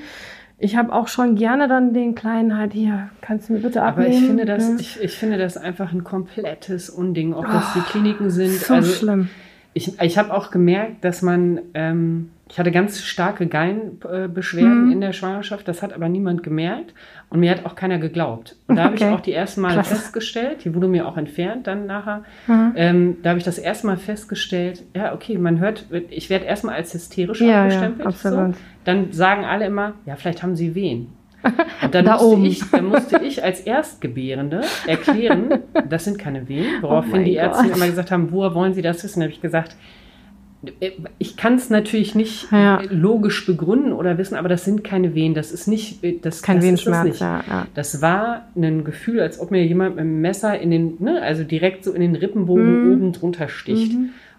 ich 0.58 0.76
habe 0.76 0.92
auch 0.92 1.08
schon 1.08 1.34
gerne 1.34 1.68
dann 1.68 1.92
den 1.92 2.14
kleinen 2.14 2.56
halt 2.56 2.72
hier, 2.72 3.10
kannst 3.20 3.48
du 3.48 3.54
mir 3.54 3.58
bitte 3.58 3.82
abnehmen? 3.82 4.08
Aber 4.08 4.18
ich 4.18 4.26
finde 4.26 4.44
das, 4.44 4.68
ja. 4.68 4.76
ich, 4.78 5.00
ich 5.02 5.12
finde 5.12 5.38
das 5.38 5.56
einfach 5.56 5.92
ein 5.92 6.04
komplettes 6.04 6.88
Unding, 6.88 7.34
ob 7.34 7.46
das 7.46 7.72
oh, 7.74 7.78
die 7.80 7.90
Kliniken 7.90 8.30
sind. 8.30 8.52
So 8.52 8.74
also, 8.74 8.92
schlimm. 8.92 9.28
Ich, 9.74 10.00
ich 10.00 10.16
habe 10.16 10.32
auch 10.32 10.50
gemerkt, 10.50 11.04
dass 11.04 11.20
man 11.20 11.60
ähm, 11.74 12.30
ich 12.48 12.60
hatte 12.60 12.70
ganz 12.70 13.02
starke 13.02 13.48
Gallenbeschwerden 13.48 14.86
mhm. 14.86 14.92
in 14.92 15.00
der 15.00 15.12
Schwangerschaft, 15.12 15.66
das 15.66 15.82
hat 15.82 15.92
aber 15.92 16.08
niemand 16.08 16.44
gemerkt 16.44 16.94
und 17.28 17.40
mir 17.40 17.50
hat 17.50 17.66
auch 17.66 17.74
keiner 17.74 17.98
geglaubt. 17.98 18.56
Und 18.68 18.76
da 18.76 18.84
habe 18.84 18.94
okay. 18.94 19.08
ich 19.08 19.14
auch 19.14 19.20
die 19.20 19.32
ersten 19.32 19.60
Mal 19.62 19.72
Klasse. 19.72 19.96
festgestellt, 19.96 20.64
die 20.64 20.72
wurde 20.72 20.86
mir 20.86 21.08
auch 21.08 21.16
entfernt 21.16 21.66
dann 21.66 21.86
nachher, 21.86 22.22
mhm. 22.46 22.72
ähm, 22.76 23.16
da 23.22 23.30
habe 23.30 23.38
ich 23.38 23.44
das 23.44 23.58
erste 23.58 23.88
Mal 23.88 23.96
festgestellt, 23.96 24.84
ja, 24.94 25.12
okay, 25.12 25.38
man 25.38 25.58
hört, 25.58 25.86
ich 26.10 26.30
werde 26.30 26.44
erstmal 26.44 26.76
als 26.76 26.94
hysterisch 26.94 27.40
ja, 27.40 27.62
abgestempelt. 27.62 28.22
Ja, 28.22 28.30
so. 28.30 28.54
Dann 28.84 29.12
sagen 29.12 29.44
alle 29.44 29.66
immer, 29.66 29.94
ja, 30.04 30.14
vielleicht 30.14 30.44
haben 30.44 30.54
sie 30.54 30.76
Wehen. 30.76 31.08
Und 31.82 31.94
dann, 31.94 32.04
da 32.04 32.12
musste 32.12 32.26
oben. 32.26 32.44
Ich, 32.44 32.70
dann 32.70 32.86
musste 32.86 33.20
ich 33.24 33.42
als 33.42 33.60
Erstgebärende 33.60 34.62
erklären, 34.86 35.62
das 35.88 36.04
sind 36.04 36.18
keine 36.18 36.48
Wehen, 36.48 36.80
woraufhin 36.80 37.20
oh 37.20 37.24
die 37.24 37.34
Ärzte 37.34 37.68
immer 37.68 37.86
gesagt 37.86 38.10
haben, 38.10 38.30
woher 38.30 38.54
wollen 38.54 38.74
Sie 38.74 38.82
das 38.82 39.02
wissen? 39.02 39.20
Da 39.20 39.24
habe 39.24 39.32
ich 39.32 39.40
gesagt, 39.40 39.76
ich 41.18 41.36
kann 41.36 41.54
es 41.54 41.70
natürlich 41.70 42.14
nicht 42.14 42.50
Ja. 42.52 42.80
logisch 42.90 43.46
begründen 43.46 43.92
oder 43.92 44.18
wissen, 44.18 44.34
aber 44.36 44.48
das 44.48 44.64
sind 44.64 44.84
keine 44.84 45.14
Wehen. 45.14 45.34
Das 45.34 45.52
ist 45.52 45.66
nicht, 45.68 46.00
das, 46.24 46.42
Kein 46.42 46.56
das 46.56 46.64
ist 46.64 46.70
das 46.86 46.86
Wehenschmerz, 46.86 47.04
nicht. 47.06 47.20
ja, 47.20 47.44
ja. 47.48 47.66
Das 47.74 48.02
war 48.02 48.46
ein 48.56 48.84
Gefühl, 48.84 49.20
als 49.20 49.40
ob 49.40 49.50
mir 49.50 49.64
jemand 49.64 49.96
mit 49.96 50.04
dem 50.04 50.20
Messer 50.20 50.58
in 50.58 50.70
den, 50.70 50.94
ne, 50.98 51.20
also 51.22 51.44
direkt 51.44 51.84
so 51.84 51.92
in 51.92 52.00
den 52.00 52.16
Rippenbogen 52.16 52.86
Mhm. 52.86 52.92
oben 52.92 53.12
drunter 53.12 53.48
sticht. 53.48 53.92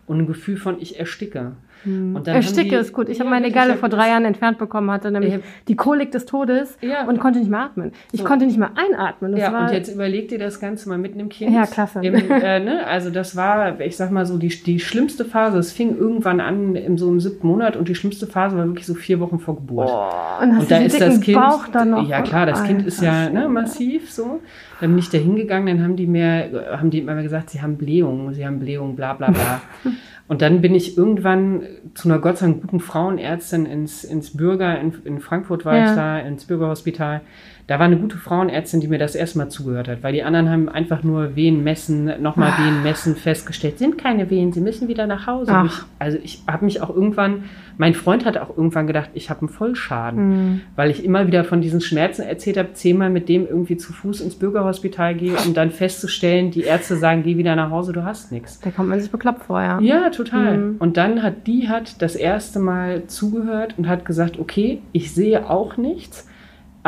Und 0.06 0.20
ein 0.20 0.28
Gefühl 0.28 0.58
von, 0.58 0.78
ich 0.80 1.00
ersticke. 1.00 1.54
Und 1.88 2.28
dann 2.28 2.36
haben 2.36 2.42
Ersticke 2.42 2.70
die- 2.70 2.76
ist 2.76 2.94
gut. 2.94 3.10
Ich 3.10 3.18
Ja, 3.18 3.24
habe 3.26 3.30
meine 3.30 3.52
Galle 3.52 3.76
vor 3.76 3.90
drei 3.90 4.10
Jahren 4.10 4.26
entfernt 4.26 4.58
bekommen, 4.58 4.92
hatte 4.92 5.12
nämlich 5.12 5.34
Ich 5.34 5.38
hab- 5.40 5.66
die 5.68 5.76
Kolik 5.76 6.12
des 6.12 6.26
Todes 6.26 6.78
Ja. 6.82 7.06
und 7.08 7.20
konnte 7.20 7.40
nicht 7.40 7.50
mehr 7.50 7.62
atmen. 7.62 7.92
Ich 8.12 8.22
So. 8.22 8.26
konnte 8.26 8.46
nicht 8.46 8.58
mehr 8.58 8.72
einatmen. 8.76 9.32
Das 9.32 9.42
Ja, 9.42 9.54
war, 9.54 9.68
und 9.70 9.74
jetzt 9.74 9.94
überleg 9.94 10.28
dir 10.28 10.40
das 10.40 10.60
Ganze 10.60 10.90
mal 10.90 10.98
mit 10.98 11.14
einem 11.14 11.30
Kind. 11.30 11.54
Ja, 11.54 11.66
klasse. 11.66 12.00
Im, 12.02 12.14
äh, 12.32 12.60
ne? 12.60 12.86
Also 12.88 13.10
das 13.10 13.36
war, 13.36 13.80
ich 13.80 13.96
sag 13.98 14.12
mal 14.12 14.26
so, 14.26 14.38
die, 14.38 14.50
die 14.50 14.80
schlimmste 14.80 15.26
Phase. 15.26 15.58
Es 15.58 15.72
fing 15.72 15.98
irgendwann 15.98 16.40
an 16.40 16.76
im 16.76 16.98
so 16.98 17.10
im 17.10 17.20
siebten 17.20 17.48
Monat 17.48 17.76
und 17.76 17.88
die 17.88 17.96
schlimmste 17.96 18.28
Phase 18.28 18.58
war 18.58 18.66
wirklich 18.68 18.86
so 18.86 18.94
vier 18.94 19.20
Wochen 19.20 19.40
vor 19.40 19.56
Geburt. 19.56 19.90
oh, 19.90 20.44
und 20.44 20.56
hast 20.56 20.62
Und 20.64 20.72
da 20.72 20.78
ist 20.78 21.00
das 21.00 21.22
Kind, 21.22 21.38
Bauch 21.40 21.68
dann 21.70 21.92
noch. 21.92 22.08
ja 22.08 22.22
klar, 22.22 22.46
das 22.46 22.64
Kind 22.64 22.86
ist 22.86 23.02
ja 23.02 23.30
ne, 23.30 23.48
massiv 23.48 24.12
so. 24.12 24.40
Dann 24.80 24.92
bin 24.92 25.00
ich 25.00 25.10
da 25.10 25.18
hingegangen, 25.18 25.78
dann 25.78 25.84
haben 25.84 25.96
die 25.96 26.06
mir, 26.06 26.68
haben 26.78 26.92
die 26.92 27.00
immer 27.00 27.22
gesagt, 27.24 27.50
sie 27.50 27.62
haben 27.62 27.78
Blähungen, 27.78 28.34
sie 28.36 28.46
haben 28.46 28.60
Blähungen, 28.60 28.96
bla 28.96 29.14
bla 29.14 29.32
bla. 29.32 29.62
Und 30.28 30.42
dann 30.42 30.62
bin 30.62 30.76
ich 30.76 30.98
irgendwann 30.98 31.62
zu 31.94 32.08
einer 32.10 32.20
Gott 32.20 32.38
sei 32.38 32.48
Dank 32.48 32.62
guten 32.62 32.80
Frauenärztin 32.80 33.66
ins, 33.66 34.04
ins 34.04 34.36
Bürger, 34.36 34.80
in, 34.80 34.94
in 35.06 35.20
Frankfurt 35.20 35.66
war 35.66 35.76
Ja. 35.76 35.90
ich 35.90 35.96
da, 35.96 36.20
ins 36.20 36.46
Bürgerhospital. 36.46 37.22
Da 37.68 37.80
war 37.80 37.86
eine 37.86 37.98
gute 37.98 38.18
Frauenärztin, 38.18 38.80
die 38.80 38.88
mir 38.88 38.98
das 38.98 39.14
erstmal 39.14 39.50
zugehört 39.50 39.90
hat, 39.90 40.02
weil 40.02 40.14
die 40.14 40.24
anderen 40.24 40.50
haben 40.50 40.70
einfach 40.70 41.04
nur 41.04 41.36
Wehen 41.36 41.66
messen, 41.66 42.10
nochmal 42.22 42.54
Ah. 42.58 42.64
Wehen 42.66 42.82
messen, 42.82 43.18
festgestellt, 43.18 43.78
sind 43.78 43.98
keine 43.98 44.30
Wehen, 44.30 44.54
sie 44.54 44.62
müssen 44.62 44.88
wieder 44.88 45.06
nach 45.06 45.28
Hause. 45.28 45.52
Ach. 45.54 45.66
Ich, 45.66 45.86
also 46.00 46.18
ich 46.24 46.44
habe 46.50 46.64
mich 46.64 46.82
auch 46.82 46.90
irgendwann, 46.90 47.44
mein 47.78 47.94
Freund 47.94 48.24
hat 48.24 48.38
auch 48.38 48.56
irgendwann 48.56 48.88
gedacht, 48.88 49.10
ich 49.16 49.30
habe 49.30 49.42
einen 49.42 49.50
Vollschaden, 49.50 50.20
Hm. 50.20 50.62
weil 50.78 50.90
ich 50.92 51.04
immer 51.04 51.28
wieder 51.28 51.44
von 51.44 51.60
diesen 51.60 51.82
Schmerzen 51.82 52.22
erzählt 52.22 52.58
habe, 52.58 52.72
zehnmal 52.72 53.10
mit 53.10 53.28
dem 53.28 53.46
irgendwie 53.46 53.76
zu 53.76 53.92
Fuß 53.92 54.22
ins 54.22 54.36
Bürgerhospital 54.36 55.16
gehe, 55.16 55.34
um 55.46 55.54
dann 55.54 55.70
festzustellen, 55.72 56.52
die 56.52 56.62
Ärzte 56.62 56.96
sagen, 56.96 57.22
geh 57.24 57.36
wieder 57.38 57.58
nach 57.58 57.70
Hause, 57.70 57.92
du 57.92 58.06
hast 58.06 58.32
nichts. 58.32 58.62
Da 58.62 58.72
kommt 58.72 58.88
man 58.88 59.02
sich 59.02 59.12
bekloppt 59.12 59.44
vor, 59.44 59.62
ja. 59.62 59.80
Ja, 59.82 60.10
total. 60.10 60.58
Mhm. 60.58 60.76
Und 60.80 60.96
dann 60.96 61.22
hat 61.22 61.46
die 61.48 61.68
hat 61.68 62.02
das 62.02 62.16
erste 62.16 62.60
Mal 62.60 63.08
zugehört 63.08 63.74
und 63.78 63.90
hat 63.90 64.06
gesagt, 64.06 64.40
okay, 64.40 64.82
ich 64.94 65.14
sehe 65.14 65.50
auch 65.50 65.76
nichts, 65.76 66.30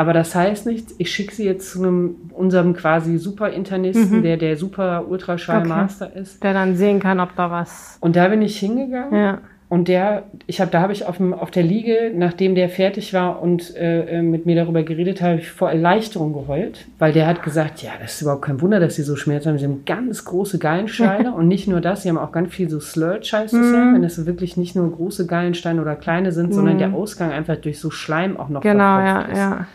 aber 0.00 0.14
das 0.14 0.34
heißt 0.34 0.66
nichts. 0.66 0.94
Ich 0.96 1.12
schicke 1.12 1.34
sie 1.34 1.44
jetzt 1.44 1.70
zu 1.70 1.78
einem 1.82 2.16
unserem 2.32 2.74
quasi 2.74 3.18
Super-Internisten, 3.18 4.18
Mhm. 4.18 4.22
der 4.22 4.36
der 4.38 4.56
super 4.56 5.04
Ultraschall-Master 5.08 6.16
ist. 6.16 6.42
Der 6.42 6.54
dann 6.54 6.74
sehen 6.76 7.00
kann, 7.00 7.20
ob 7.20 7.36
da 7.36 7.50
was. 7.50 7.98
Und 8.00 8.16
da 8.16 8.28
bin 8.28 8.40
ich 8.42 8.58
hingegangen. 8.58 9.14
Ja. 9.14 9.38
Und 9.68 9.86
der, 9.86 10.24
ich 10.48 10.60
habe, 10.60 10.68
da 10.72 10.80
habe 10.80 10.92
ich 10.92 11.06
auf, 11.06 11.18
dem, 11.18 11.32
auf 11.32 11.52
der 11.52 11.62
Liege, 11.62 12.10
nachdem 12.12 12.56
der 12.56 12.68
fertig 12.68 13.14
war 13.14 13.40
und 13.40 13.76
äh, 13.76 14.18
äh, 14.18 14.22
mit 14.22 14.44
mir 14.44 14.56
darüber 14.56 14.82
geredet 14.82 15.20
hat, 15.22 15.28
habe 15.28 15.38
ich 15.40 15.48
vor 15.52 15.70
Erleichterung 15.70 16.32
geheult, 16.32 16.86
weil 16.98 17.12
der 17.12 17.28
hat 17.28 17.44
gesagt, 17.44 17.80
ja, 17.80 17.92
das 18.02 18.14
ist 18.14 18.22
überhaupt 18.22 18.42
kein 18.42 18.60
Wunder, 18.60 18.80
dass 18.80 18.96
sie 18.96 19.04
so 19.04 19.14
Schmerzen 19.14 19.50
haben. 19.50 19.58
Sie 19.58 19.64
haben 19.66 19.84
ganz 19.86 20.24
große 20.24 20.58
Gallensteine 20.58 21.32
und 21.36 21.46
nicht 21.46 21.68
nur 21.68 21.80
das, 21.80 22.02
sie 22.02 22.08
haben 22.08 22.18
auch 22.18 22.32
ganz 22.32 22.52
viel 22.52 22.68
so 22.68 22.80
Slurge, 22.80 23.28
heißt 23.32 23.54
es 23.54 23.72
ja, 23.72 23.92
wenn 23.94 24.02
das 24.02 24.26
wirklich 24.26 24.56
nicht 24.56 24.74
nur 24.74 24.90
große 24.90 25.26
Gallensteine 25.28 25.80
oder 25.80 25.94
kleine 25.94 26.32
sind, 26.32 26.52
sondern 26.52 26.78
der 26.78 26.92
Ausgang 26.92 27.30
einfach 27.30 27.54
durch 27.56 27.78
so 27.78 27.90
Schleim 27.92 28.38
auch 28.38 28.48
noch 28.48 28.62
Genau, 28.62 28.98
ja, 28.98 29.20
ist. 29.22 29.38
ja. 29.38 29.66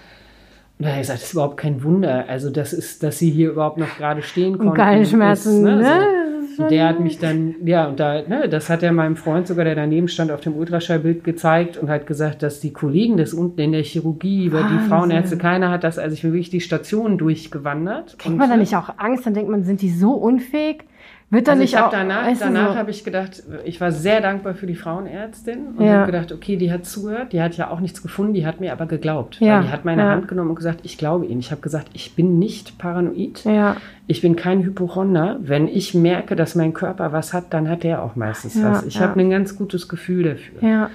Und 0.78 0.86
da 0.86 0.92
habe 0.92 1.02
ich 1.02 1.08
gesagt, 1.08 1.20
das 1.20 1.28
ist 1.28 1.34
überhaupt 1.34 1.58
kein 1.58 1.84
Wunder. 1.84 2.26
Also 2.28 2.50
das 2.50 2.74
ist, 2.74 3.02
dass 3.02 3.18
sie 3.18 3.30
hier 3.30 3.52
überhaupt 3.52 3.78
noch 3.78 3.98
gerade 3.98 4.22
stehen 4.22 4.54
konnten. 4.54 4.70
Und 4.70 4.76
Gallenschmerzen, 4.76 5.66
ist, 5.66 5.82
ne? 5.82 5.84
so. 5.84 6.36
Schon- 6.56 6.70
der 6.70 6.88
hat 6.88 7.00
mich 7.00 7.20
dann, 7.20 7.56
ja, 7.66 7.88
und 7.88 8.00
da, 8.00 8.22
ne, 8.22 8.48
das 8.48 8.70
hat 8.70 8.82
er 8.82 8.92
meinem 8.94 9.16
Freund 9.18 9.48
sogar, 9.48 9.66
der 9.66 9.76
daneben 9.76 10.08
stand, 10.08 10.32
auf 10.32 10.40
dem 10.42 10.56
Ultraschallbild 10.56 11.24
gezeigt 11.24 11.78
und 11.78 11.90
hat 11.90 12.08
gesagt, 12.08 12.44
dass 12.44 12.62
die 12.62 12.72
Kollegen 12.72 13.18
das 13.18 13.34
unten 13.34 13.60
in 13.60 13.72
der 13.74 13.84
Chirurgie, 13.84 14.46
über 14.46 14.64
die. 14.64 14.88
Frauenärzte, 14.88 15.38
keiner 15.38 15.72
hat 15.72 15.84
das, 15.84 15.98
also 15.98 16.14
ich 16.14 16.22
bin 16.22 16.32
wirklich 16.32 16.50
die 16.52 16.62
Station 16.62 17.18
durchgewandert. 17.18 18.18
Kriegt 18.20 18.38
man 18.38 18.50
da 18.50 18.56
nicht 18.58 18.76
auch 18.76 18.90
Angst? 18.98 19.26
Dann 19.26 19.34
denkt 19.34 19.50
man, 19.50 19.64
sind 19.64 19.82
die 19.82 19.90
so 19.90 20.12
unfähig? 20.12 20.86
Wird 21.32 21.50
Also 21.50 21.60
nicht 21.62 21.74
ich 21.74 21.78
habe 21.78 21.88
auch. 21.88 21.92
danach, 21.92 22.28
danach 22.40 22.74
so, 22.74 22.76
habe 22.78 22.92
ich 22.92 23.04
gedacht, 23.04 23.42
ich 23.66 23.82
war 23.82 23.92
sehr 23.92 24.22
dankbar 24.22 24.54
für 24.54 24.68
die 24.68 24.76
Frauenärztin 24.76 25.70
und 25.76 25.84
Ja. 25.84 25.94
habe 26.02 26.12
gedacht, 26.12 26.32
okay, 26.32 26.56
die 26.56 26.72
hat 26.72 26.86
zugehört, 26.86 27.34
die 27.34 27.42
hat 27.42 27.58
ja 27.58 27.72
auch 27.72 27.80
nichts 27.80 28.02
gefunden, 28.04 28.34
die 28.34 28.46
hat 28.46 28.60
mir 28.62 28.72
aber 28.72 28.86
geglaubt. 28.86 29.40
Ja, 29.40 29.62
die 29.62 29.70
hat 29.70 29.86
meine 29.86 30.04
ja. 30.04 30.10
Hand 30.12 30.28
genommen 30.28 30.52
und 30.52 30.56
gesagt, 30.56 30.82
ich 30.84 30.98
glaube 31.00 31.26
Ihnen. 31.26 31.40
Ich 31.40 31.52
habe 31.52 31.62
gesagt, 31.62 31.88
ich 31.94 32.16
bin 32.16 32.38
nicht 32.38 32.78
paranoid. 32.78 33.44
ja, 33.44 33.76
Ich 34.08 34.22
bin 34.22 34.36
kein 34.36 34.64
Hypochonder. 34.64 35.38
Wenn 35.42 35.68
ich 35.68 35.96
merke, 35.96 36.36
dass 36.36 36.54
mein 36.54 36.74
Körper 36.74 37.12
was 37.12 37.34
hat, 37.34 37.46
dann 37.54 37.68
hat 37.70 37.84
der 37.84 38.04
auch 38.04 38.16
meistens 38.16 38.62
was. 38.64 38.86
Ich 38.86 39.00
habe 39.02 39.20
ein 39.20 39.30
ganz 39.32 39.58
gutes 39.58 39.88
Gefühl 39.88 40.24
dafür. 40.24 40.90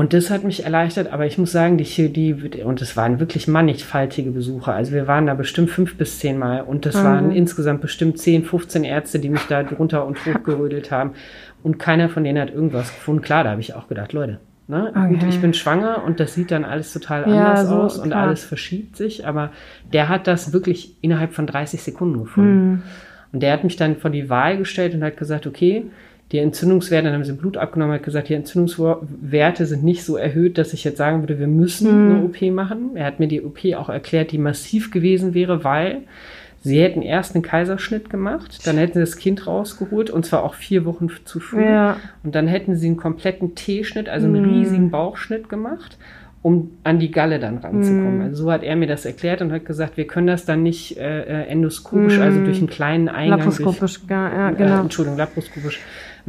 Und 0.00 0.14
das 0.14 0.30
hat 0.30 0.44
mich 0.44 0.64
erleichtert, 0.64 1.12
aber 1.12 1.26
ich 1.26 1.36
muss 1.36 1.52
sagen, 1.52 1.76
die, 1.76 1.84
die 1.84 2.62
und 2.64 2.80
es 2.80 2.96
waren 2.96 3.20
wirklich 3.20 3.46
mannigfaltige 3.48 4.30
Besucher. 4.30 4.72
Also 4.72 4.92
wir 4.92 5.06
waren 5.06 5.26
da 5.26 5.34
bestimmt 5.34 5.68
fünf 5.68 5.98
bis 5.98 6.20
zehn 6.20 6.38
Mal 6.38 6.62
und 6.62 6.86
das 6.86 7.04
waren 7.04 7.32
insgesamt 7.32 7.82
bestimmt 7.82 8.18
10, 8.18 8.44
15 8.46 8.84
Ärzte, 8.84 9.18
die 9.18 9.28
mich 9.28 9.42
da 9.46 9.62
drunter 9.62 10.06
und 10.06 10.24
hochgerödelt 10.24 10.90
haben. 10.90 11.10
Und 11.62 11.78
keiner 11.78 12.08
von 12.08 12.24
denen 12.24 12.40
hat 12.40 12.50
irgendwas 12.50 12.94
gefunden. 12.94 13.20
Klar, 13.20 13.44
da 13.44 13.50
habe 13.50 13.60
ich 13.60 13.74
auch 13.74 13.88
gedacht, 13.88 14.14
Leute, 14.14 14.40
ne, 14.68 14.90
gut, 14.94 15.16
Okay. 15.18 15.26
ich 15.28 15.38
bin 15.42 15.52
schwanger 15.52 16.02
und 16.02 16.18
das 16.18 16.32
sieht 16.32 16.50
dann 16.50 16.64
alles 16.64 16.94
total 16.94 17.28
Ja, 17.28 17.50
anders 17.50 17.68
so, 17.68 17.74
aus 17.74 17.98
und 17.98 18.08
klar. 18.08 18.22
alles 18.22 18.42
verschiebt 18.42 18.96
sich, 18.96 19.26
aber 19.26 19.50
der 19.92 20.08
hat 20.08 20.26
das 20.26 20.54
wirklich 20.54 20.96
innerhalb 21.02 21.34
von 21.34 21.46
30 21.46 21.82
Sekunden 21.82 22.20
gefunden. 22.20 22.84
Und 23.34 23.42
der 23.42 23.52
hat 23.52 23.64
mich 23.64 23.76
dann 23.76 23.96
vor 23.96 24.08
die 24.08 24.30
Wahl 24.30 24.56
gestellt 24.56 24.94
und 24.94 25.04
hat 25.04 25.18
gesagt, 25.18 25.46
okay, 25.46 25.90
die 26.32 26.38
Entzündungswerte, 26.38 27.06
dann 27.06 27.14
haben 27.14 27.24
sie 27.24 27.32
Blut 27.32 27.56
abgenommen, 27.56 27.94
hat 27.94 28.04
gesagt, 28.04 28.28
die 28.28 28.34
Entzündungswerte 28.34 29.66
sind 29.66 29.82
nicht 29.82 30.04
so 30.04 30.16
erhöht, 30.16 30.58
dass 30.58 30.72
ich 30.72 30.84
jetzt 30.84 30.98
sagen 30.98 31.22
würde, 31.22 31.38
wir 31.40 31.48
müssen 31.48 32.08
Mhm. 32.08 32.14
eine 32.14 32.24
OP 32.24 32.50
machen. 32.52 32.90
Er 32.94 33.04
hat 33.06 33.18
mir 33.18 33.26
die 33.28 33.42
OP 33.42 33.58
auch 33.76 33.88
erklärt, 33.88 34.30
die 34.32 34.38
massiv 34.38 34.90
gewesen 34.90 35.34
wäre, 35.34 35.64
weil 35.64 36.02
sie 36.62 36.80
hätten 36.80 37.02
erst 37.02 37.34
einen 37.34 37.42
Kaiserschnitt 37.42 38.10
gemacht, 38.10 38.66
dann 38.66 38.76
hätten 38.76 38.94
sie 38.94 39.00
das 39.00 39.16
Kind 39.16 39.46
rausgeholt 39.46 40.10
und 40.10 40.24
zwar 40.24 40.44
auch 40.44 40.54
vier 40.54 40.84
Wochen 40.84 41.08
zu 41.24 41.40
früh. 41.40 41.64
Ja. 41.64 41.96
Und 42.22 42.34
dann 42.34 42.46
hätten 42.46 42.76
sie 42.76 42.86
einen 42.86 42.96
kompletten 42.96 43.54
T-Schnitt, 43.54 44.08
also 44.08 44.26
einen 44.26 44.44
riesigen 44.44 44.90
Bauchschnitt 44.90 45.48
gemacht, 45.48 45.96
um 46.42 46.70
an 46.84 46.98
die 46.98 47.10
Galle 47.10 47.38
dann 47.38 47.58
ranzukommen. 47.58 48.22
Also 48.22 48.44
so 48.44 48.52
hat 48.52 48.62
er 48.62 48.76
mir 48.76 48.86
das 48.86 49.04
erklärt 49.04 49.42
und 49.42 49.52
hat 49.52 49.64
gesagt, 49.66 49.96
wir 49.96 50.06
können 50.06 50.26
das 50.26 50.44
dann 50.44 50.62
nicht 50.62 50.96
äh, 50.96 51.22
äh, 51.22 51.46
endoskopisch, 51.48 52.18
also 52.18 52.44
durch 52.44 52.58
einen 52.58 52.68
kleinen 52.68 53.08
Eingang. 53.08 53.40
Durch, 53.40 53.58
Laparoskopisch, 53.58 54.00
ja, 54.08 54.50
äh, 54.50 54.54
genau. 54.54 54.80
Entschuldigung, 54.82 55.18
laparoskopisch 55.18 55.80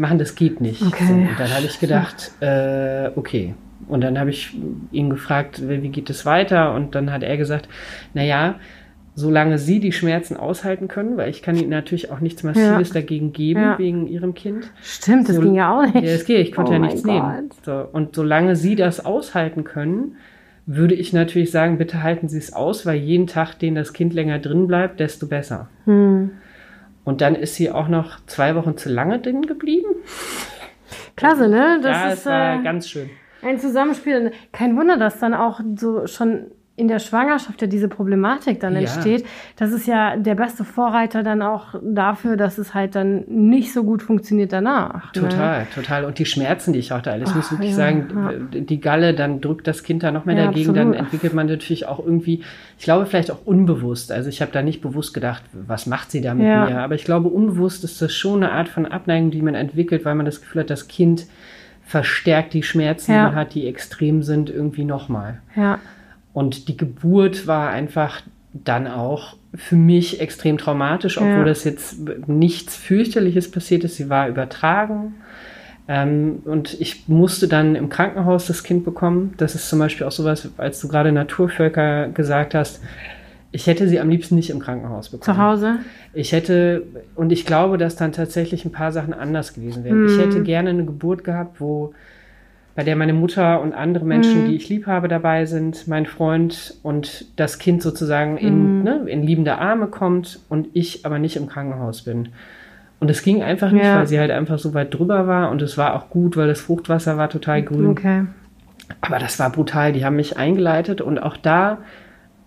machen, 0.01 0.19
das 0.19 0.35
geht 0.35 0.59
nicht. 0.61 0.81
Okay. 0.81 1.05
So, 1.07 1.13
und 1.13 1.29
dann 1.39 1.49
habe 1.55 1.65
ich 1.65 1.79
gedacht, 1.79 2.31
äh, 2.41 3.09
okay. 3.15 3.53
Und 3.87 4.01
dann 4.01 4.19
habe 4.19 4.29
ich 4.29 4.55
ihn 4.91 5.09
gefragt, 5.09 5.61
wie 5.67 5.89
geht 5.89 6.09
es 6.09 6.25
weiter? 6.25 6.73
Und 6.75 6.93
dann 6.95 7.11
hat 7.11 7.23
er 7.23 7.35
gesagt, 7.37 7.67
na 8.13 8.23
ja, 8.23 8.55
solange 9.15 9.57
Sie 9.57 9.79
die 9.79 9.91
Schmerzen 9.91 10.37
aushalten 10.37 10.87
können, 10.87 11.17
weil 11.17 11.29
ich 11.29 11.41
kann 11.41 11.55
Ihnen 11.57 11.69
natürlich 11.69 12.11
auch 12.11 12.19
nichts 12.21 12.43
Massives 12.43 12.91
dagegen 12.91 13.33
geben 13.33 13.59
Ja. 13.61 13.77
wegen 13.79 14.07
Ihrem 14.07 14.33
Kind. 14.33 14.71
Stimmt, 14.81 15.27
das 15.27 15.35
So- 15.35 15.41
ging 15.41 15.55
ja 15.55 15.77
auch 15.77 15.81
nicht. 15.83 15.95
Ja, 15.95 16.13
das 16.13 16.25
geht, 16.25 16.39
ich 16.39 16.51
konnte 16.53 16.71
Oh 16.71 16.75
ja 16.75 16.79
nichts 16.79 17.03
nehmen. 17.03 17.49
So, 17.63 17.85
und 17.91 18.15
solange 18.15 18.55
Sie 18.55 18.75
das 18.75 19.03
aushalten 19.03 19.63
können, 19.65 20.15
würde 20.67 20.93
ich 20.95 21.11
natürlich 21.11 21.51
sagen, 21.51 21.77
bitte 21.77 22.03
halten 22.03 22.29
Sie 22.29 22.37
es 22.37 22.53
aus, 22.53 22.85
weil 22.85 22.97
jeden 22.97 23.27
Tag, 23.27 23.55
den 23.59 23.75
das 23.75 23.91
Kind 23.93 24.13
länger 24.13 24.39
drin 24.39 24.67
bleibt, 24.67 24.99
desto 25.01 25.27
besser. 25.27 25.67
Hm. 25.85 26.29
Und 27.03 27.21
dann 27.21 27.35
ist 27.35 27.55
sie 27.55 27.71
auch 27.71 27.87
noch 27.87 28.19
zwei 28.27 28.55
Wochen 28.55 28.77
zu 28.77 28.89
lange 28.89 29.19
drin 29.19 29.41
geblieben. 29.41 29.87
Klasse, 31.15 31.47
ne? 31.47 31.79
Das 31.81 31.97
ja, 31.97 32.07
ist 32.09 32.19
es 32.19 32.25
war 32.25 32.59
äh, 32.59 32.63
ganz 32.63 32.89
schön. 32.89 33.09
ein 33.41 33.59
Zusammenspiel. 33.59 34.31
Kein 34.51 34.77
Wunder, 34.77 34.97
dass 34.97 35.19
dann 35.19 35.33
auch 35.33 35.61
so 35.75 36.07
schon 36.07 36.51
in 36.81 36.87
der 36.87 36.97
Schwangerschaft 36.99 37.61
ja 37.61 37.67
diese 37.67 37.87
Problematik 37.87 38.59
dann 38.59 38.73
Ja. 38.73 38.79
entsteht. 38.81 39.23
Das 39.55 39.71
ist 39.71 39.85
ja 39.87 40.17
der 40.17 40.33
beste 40.35 40.63
Vorreiter 40.63 41.21
dann 41.21 41.41
auch 41.43 41.75
dafür, 41.83 42.35
dass 42.37 42.57
es 42.57 42.73
halt 42.73 42.95
dann 42.95 43.23
nicht 43.27 43.71
so 43.71 43.83
gut 43.83 44.01
funktioniert 44.01 44.51
danach. 44.51 45.13
Ne? 45.13 45.21
Total, 45.21 45.67
total. 45.73 46.05
Und 46.05 46.17
die 46.17 46.25
Schmerzen, 46.25 46.73
die 46.73 46.79
ich 46.79 46.91
auch 46.91 47.01
da 47.01 47.11
hatte, 47.11 47.23
ich 47.23 47.35
muss 47.35 47.51
wirklich 47.51 47.69
ja, 47.69 47.75
sagen, 47.75 48.49
die 48.51 48.81
Galle, 48.81 49.13
dann 49.13 49.41
drückt 49.41 49.67
das 49.67 49.83
Kind 49.83 50.01
da 50.01 50.11
noch 50.11 50.25
mehr 50.25 50.35
Ja, 50.35 50.45
dagegen, 50.45 50.73
dann 50.73 50.87
absolut. 50.87 51.05
entwickelt 51.05 51.33
man 51.35 51.45
natürlich 51.47 51.85
auch 51.87 51.99
irgendwie, 51.99 52.41
ich 52.79 52.83
glaube 52.85 53.05
vielleicht 53.05 53.29
auch 53.29 53.45
unbewusst, 53.45 54.11
also 54.11 54.27
ich 54.29 54.41
habe 54.41 54.51
da 54.51 54.63
nicht 54.63 54.81
bewusst 54.81 55.13
gedacht, 55.13 55.43
was 55.53 55.85
macht 55.85 56.09
sie 56.09 56.21
da 56.21 56.33
mit 56.33 56.47
Ja. 56.47 56.65
mir, 56.65 56.79
aber 56.79 56.95
ich 56.95 57.05
glaube 57.05 57.29
unbewusst 57.29 57.83
ist 57.83 58.01
das 58.01 58.11
schon 58.13 58.43
eine 58.43 58.51
Art 58.53 58.69
von 58.69 58.87
Abneigung, 58.87 59.29
die 59.29 59.43
man 59.43 59.53
entwickelt, 59.53 60.03
weil 60.03 60.15
man 60.15 60.25
das 60.25 60.41
Gefühl 60.41 60.61
hat, 60.61 60.69
das 60.71 60.87
Kind 60.87 61.27
verstärkt 61.85 62.53
die 62.53 62.63
Schmerzen, 62.63 63.11
Ja. 63.11 63.17
die 63.17 63.23
man 63.27 63.35
hat, 63.35 63.53
die 63.53 63.67
extrem 63.67 64.23
sind, 64.23 64.49
irgendwie 64.49 64.85
nochmal. 64.85 65.41
Ja. 65.55 65.77
Und 66.33 66.67
die 66.67 66.77
Geburt 66.77 67.47
war 67.47 67.69
einfach 67.69 68.21
dann 68.53 68.87
auch 68.87 69.35
für 69.53 69.75
mich 69.75 70.21
extrem 70.21 70.57
traumatisch, 70.57 71.17
obwohl 71.17 71.29
Ja. 71.29 71.43
das 71.45 71.63
jetzt 71.63 71.97
nichts 72.27 72.75
fürchterliches 72.75 73.51
passiert 73.51 73.83
ist. 73.83 73.95
Sie 73.97 74.09
war 74.09 74.27
übertragen. 74.27 75.15
Ähm, 75.87 76.39
und 76.45 76.79
ich 76.79 77.07
musste 77.09 77.47
dann 77.47 77.75
im 77.75 77.89
Krankenhaus 77.89 78.47
das 78.47 78.63
Kind 78.63 78.85
bekommen. 78.85 79.33
Das 79.37 79.55
ist 79.55 79.67
zum 79.67 79.79
Beispiel 79.79 80.07
auch 80.07 80.11
sowas, 80.11 80.49
als 80.57 80.79
du 80.79 80.87
gerade 80.87 81.11
Naturvölker 81.11 82.09
gesagt 82.09 82.53
hast. 82.55 82.81
Ich 83.51 83.67
hätte 83.67 83.89
sie 83.89 83.99
am 83.99 84.09
liebsten 84.09 84.35
nicht 84.35 84.49
im 84.51 84.59
Krankenhaus 84.59 85.09
bekommen. 85.09 85.35
Zu 85.35 85.41
Hause? 85.41 85.79
Ich 86.13 86.31
hätte, 86.31 86.83
und 87.15 87.33
ich 87.33 87.45
glaube, 87.45 87.77
dass 87.77 87.97
dann 87.97 88.13
tatsächlich 88.13 88.63
ein 88.63 88.71
paar 88.71 88.93
Sachen 88.93 89.13
anders 89.13 89.53
gewesen 89.53 89.83
wären. 89.83 90.03
Mhm. 90.03 90.07
Ich 90.07 90.17
hätte 90.17 90.43
gerne 90.43 90.69
eine 90.69 90.85
Geburt 90.85 91.25
gehabt, 91.25 91.59
wo 91.59 91.93
bei 92.75 92.83
der 92.83 92.95
meine 92.95 93.13
Mutter 93.13 93.61
und 93.61 93.73
andere 93.73 94.05
Menschen, 94.05 94.43
Mhm. 94.43 94.47
die 94.49 94.55
ich 94.55 94.69
lieb 94.69 94.87
habe, 94.87 95.07
dabei 95.07 95.45
sind, 95.45 95.87
mein 95.87 96.05
Freund 96.05 96.75
und 96.83 97.25
das 97.35 97.59
Kind 97.59 97.81
sozusagen 97.81 98.37
in, 98.37 98.77
Mhm. 98.79 98.83
ne, 98.83 99.01
in 99.07 99.23
liebende 99.23 99.57
Arme 99.57 99.87
kommt 99.87 100.39
und 100.49 100.67
ich 100.73 101.05
aber 101.05 101.19
nicht 101.19 101.35
im 101.35 101.47
Krankenhaus 101.47 102.03
bin. 102.03 102.29
Und 102.99 103.09
es 103.09 103.23
ging 103.23 103.41
einfach 103.43 103.71
nicht, 103.71 103.83
Ja. 103.83 103.97
weil 103.97 104.07
sie 104.07 104.19
halt 104.19 104.31
einfach 104.31 104.59
so 104.59 104.73
weit 104.73 104.93
drüber 104.97 105.27
war 105.27 105.49
und 105.51 105.61
es 105.61 105.77
war 105.77 105.95
auch 105.95 106.09
gut, 106.09 106.37
weil 106.37 106.47
das 106.47 106.61
Fruchtwasser 106.61 107.17
war 107.17 107.29
total 107.29 107.61
grün. 107.63 107.87
Okay. 107.87 108.25
Aber 109.01 109.19
das 109.19 109.39
war 109.39 109.49
brutal. 109.51 109.91
Die 109.93 110.05
haben 110.05 110.15
mich 110.17 110.37
eingeleitet 110.37 111.01
und 111.01 111.17
auch 111.21 111.35
da 111.37 111.79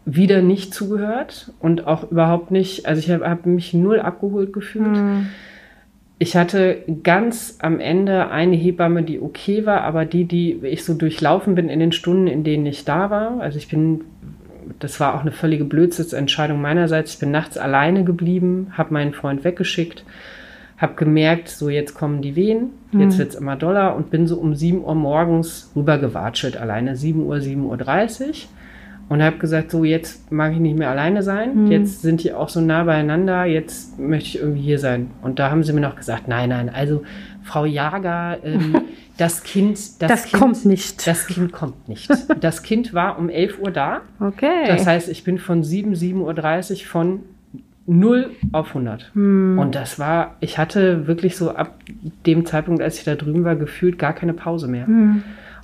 wieder 0.07 0.43
nicht 0.43 0.73
zugehört 0.75 1.51
und 1.61 1.87
auch 1.87 2.11
überhaupt 2.11 2.51
nicht, 2.51 2.87
also 2.87 2.99
ich 3.01 3.11
habe 3.11 3.29
hab 3.29 3.47
mich 3.47 3.73
null 3.75 3.99
abgeholt 4.01 4.53
gefühlt. 4.53 4.87
Mhm. 4.97 5.27
Ich 6.19 6.37
hatte 6.37 6.83
ganz 7.03 7.59
am 7.61 7.81
Ende 7.81 8.31
eine 8.31 8.55
Hebamme, 8.55 9.03
die 9.03 9.21
okay 9.21 9.67
war, 9.67 9.83
aber 9.83 10.05
die, 10.05 10.25
die 10.25 10.61
ich 10.63 10.85
so 10.85 10.95
durchlaufen 10.95 11.55
bin 11.55 11.69
in 11.69 11.81
den 11.81 11.93
Stunden, 11.93 12.29
in 12.29 12.45
denen 12.45 12.67
ich 12.67 12.85
da 12.85 13.11
war. 13.11 13.41
Also 13.41 13.59
ich 13.59 13.69
bin, 13.69 14.03
das 14.79 15.01
war 15.01 15.15
auch 15.15 15.23
eine 15.23 15.33
völlige 15.33 15.65
Blödsinnsentscheidung 15.65 16.61
meinerseits. 16.61 17.15
Ich 17.15 17.19
bin 17.19 17.33
nachts 17.33 17.59
alleine 17.59 18.05
geblieben, 18.05 18.69
habe 18.73 18.95
meinen 18.95 19.13
Freund 19.13 19.43
weggeschickt, 19.43 20.05
habe 20.79 20.95
gemerkt, 20.95 21.49
so 21.49 21.69
jetzt 21.69 21.95
kommen 21.95 22.23
die 22.23 22.37
Wehen, 22.37 22.71
jetzt 22.93 23.19
wird's 23.19 23.35
immer 23.35 23.57
doller 23.57 23.97
und 23.97 24.11
bin 24.11 24.29
so 24.29 24.37
um 24.37 24.55
7 24.55 24.85
Uhr 24.85 24.95
morgens 24.95 25.73
rübergewatschelt, 25.75 26.57
alleine 26.57 26.95
7 26.95 27.25
Uhr, 27.27 27.37
7.30 27.37 28.29
Uhr. 28.29 28.35
Und 29.09 29.23
habe 29.23 29.37
gesagt, 29.37 29.71
so 29.71 29.85
jetzt 29.85 30.33
mag 30.33 30.53
ich 30.53 30.59
nicht 30.59 30.79
mehr 30.79 30.91
alleine 30.91 31.23
sein. 31.23 31.67
Jetzt 31.71 32.03
sind 32.03 32.25
die 32.25 32.33
auch 32.33 32.49
so 32.49 32.61
nah 32.61 32.85
beieinander. 32.85 33.45
Jetzt 33.45 33.99
möchte 33.99 34.29
ich 34.29 34.39
irgendwie 34.41 34.63
hier 34.63 34.79
sein. 34.79 35.11
Und 35.21 35.39
da 35.39 35.51
haben 35.51 35.63
sie 35.63 35.73
mir 35.75 35.83
noch 35.83 35.97
gesagt, 35.97 36.27
nein, 36.27 36.49
nein, 36.49 36.71
also 36.71 37.03
Frau 37.43 37.67
Jager, 37.67 38.39
ähm, 38.43 38.81
das 39.19 39.43
Kind, 39.43 39.79
das, 40.01 40.11
Das 40.11 40.25
kind, 40.25 40.43
kommt 40.43 40.65
nicht. 40.65 41.07
Das 41.07 41.27
Kind 41.27 41.53
kommt 41.53 41.89
nicht. 41.89 42.11
Das 42.41 42.63
Kind 42.63 42.95
war 42.95 43.19
um 43.19 43.29
11 43.29 43.59
Uhr 43.61 43.71
da. 43.71 44.01
Okay. 44.21 44.67
Das 44.69 44.87
heißt, 44.87 45.09
ich 45.11 45.23
bin 45.23 45.39
von 45.39 45.63
7, 45.63 45.93
7.30 45.93 46.73
Uhr 46.73 46.87
von 46.87 47.21
0 47.87 48.31
auf 48.53 48.69
100. 48.69 49.11
Und 49.59 49.75
das 49.75 49.99
war, 49.99 50.37
ich 50.41 50.57
hatte 50.57 51.07
wirklich 51.07 51.37
so 51.37 51.51
ab 51.51 51.79
dem 52.25 52.47
Zeitpunkt, 52.47 52.83
als 52.83 52.99
ich 52.99 53.05
da 53.05 53.15
drüben 53.15 53.45
war, 53.45 53.57
gefühlt 53.57 53.99
gar 53.99 54.15
keine 54.15 54.33
Pause 54.33 54.67
mehr. 54.69 54.87